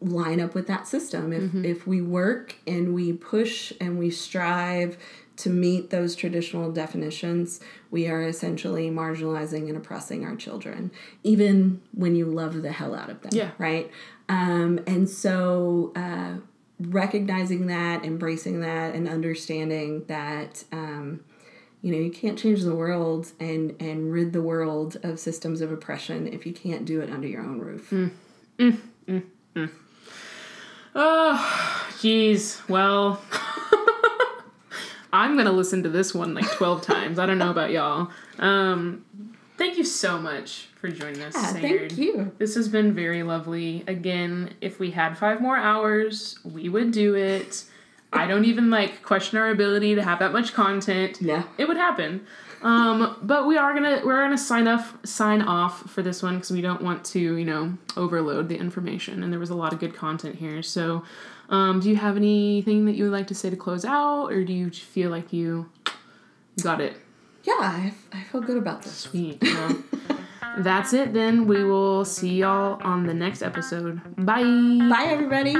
line 0.00 0.40
up 0.40 0.54
with 0.54 0.66
that 0.66 0.86
system. 0.86 1.32
If 1.32 1.54
if 1.64 1.86
we 1.86 2.00
work 2.00 2.56
and 2.66 2.94
we 2.94 3.12
push 3.12 3.72
and 3.80 3.98
we 3.98 4.10
strive 4.10 4.98
to 5.36 5.50
meet 5.50 5.90
those 5.90 6.16
traditional 6.16 6.72
definitions, 6.72 7.60
we 7.90 8.08
are 8.08 8.22
essentially 8.22 8.90
marginalizing 8.90 9.68
and 9.68 9.76
oppressing 9.76 10.24
our 10.24 10.34
children, 10.36 10.90
even 11.22 11.82
when 11.92 12.16
you 12.16 12.26
love 12.26 12.62
the 12.62 12.72
hell 12.72 12.94
out 12.94 13.10
of 13.10 13.20
them. 13.22 13.30
Yeah. 13.34 13.50
Right. 13.58 13.90
Um, 14.28 14.80
and 14.86 15.08
so 15.08 15.92
uh, 15.94 16.36
recognizing 16.80 17.66
that, 17.66 18.04
embracing 18.04 18.60
that, 18.60 18.94
and 18.94 19.08
understanding 19.08 20.04
that. 20.06 20.64
Um, 20.72 21.20
you 21.82 21.92
know, 21.92 21.98
you 21.98 22.10
can't 22.10 22.38
change 22.38 22.62
the 22.62 22.74
world 22.74 23.32
and 23.38 23.76
and 23.80 24.12
rid 24.12 24.32
the 24.32 24.42
world 24.42 24.96
of 25.02 25.20
systems 25.20 25.60
of 25.60 25.70
oppression 25.70 26.26
if 26.26 26.44
you 26.44 26.52
can't 26.52 26.84
do 26.84 27.00
it 27.00 27.10
under 27.10 27.28
your 27.28 27.42
own 27.42 27.60
roof. 27.60 27.92
Oh, 30.98 31.86
jeez. 31.98 32.66
Well, 32.70 33.20
I'm 35.12 35.36
gonna 35.36 35.52
listen 35.52 35.82
to 35.82 35.90
this 35.90 36.14
one 36.14 36.32
like 36.34 36.50
12 36.52 36.82
times. 36.82 37.18
I 37.18 37.26
don't 37.26 37.38
know 37.38 37.50
about 37.50 37.70
y'all. 37.70 38.10
Um, 38.38 39.04
thank 39.56 39.78
you 39.78 39.84
so 39.84 40.18
much 40.18 40.68
for 40.80 40.88
joining 40.88 41.22
us, 41.22 41.34
Yeah, 41.34 41.52
Sayard. 41.52 41.60
thank 41.88 41.98
you. 41.98 42.32
This 42.38 42.54
has 42.54 42.68
been 42.68 42.94
very 42.94 43.22
lovely. 43.22 43.84
Again, 43.86 44.54
if 44.60 44.78
we 44.78 44.90
had 44.92 45.16
five 45.18 45.40
more 45.40 45.56
hours, 45.56 46.38
we 46.44 46.68
would 46.68 46.92
do 46.92 47.14
it. 47.14 47.64
I 48.12 48.26
don't 48.26 48.44
even 48.44 48.70
like 48.70 49.02
question 49.02 49.38
our 49.38 49.50
ability 49.50 49.94
to 49.96 50.02
have 50.02 50.20
that 50.20 50.32
much 50.32 50.54
content. 50.54 51.18
Yeah. 51.20 51.42
It 51.58 51.66
would 51.68 51.76
happen. 51.76 52.26
Um, 52.62 53.16
but 53.22 53.46
we 53.46 53.58
are 53.58 53.74
gonna 53.74 54.00
we're 54.04 54.22
gonna 54.22 54.38
sign 54.38 54.66
off 54.66 54.96
sign 55.04 55.42
off 55.42 55.90
for 55.90 56.02
this 56.02 56.22
one 56.22 56.36
because 56.36 56.50
we 56.50 56.62
don't 56.62 56.80
want 56.80 57.04
to 57.06 57.18
you 57.20 57.44
know 57.44 57.76
overload 57.96 58.48
the 58.48 58.56
information 58.56 59.22
and 59.22 59.30
there 59.30 59.38
was 59.38 59.50
a 59.50 59.54
lot 59.54 59.72
of 59.74 59.78
good 59.78 59.94
content 59.94 60.36
here. 60.36 60.62
So, 60.62 61.04
um, 61.50 61.80
do 61.80 61.90
you 61.90 61.96
have 61.96 62.16
anything 62.16 62.86
that 62.86 62.94
you 62.94 63.04
would 63.04 63.12
like 63.12 63.26
to 63.26 63.34
say 63.34 63.50
to 63.50 63.56
close 63.56 63.84
out, 63.84 64.28
or 64.32 64.42
do 64.44 64.54
you 64.54 64.70
feel 64.70 65.10
like 65.10 65.32
you 65.34 65.68
got 66.62 66.80
it? 66.80 66.96
yeah, 67.46 67.54
I, 67.60 67.92
I 68.12 68.22
feel 68.24 68.40
good 68.40 68.56
about 68.56 68.82
this. 68.82 68.92
Sweet. 68.92 69.40
Well, 69.40 69.82
that's 70.58 70.92
it 70.92 71.12
then. 71.14 71.46
We 71.46 71.64
will 71.64 72.04
see 72.04 72.36
y'all 72.36 72.80
on 72.82 73.06
the 73.06 73.14
next 73.14 73.42
episode. 73.42 74.00
Bye. 74.16 74.42
Bye, 74.42 75.06
everybody. 75.08 75.54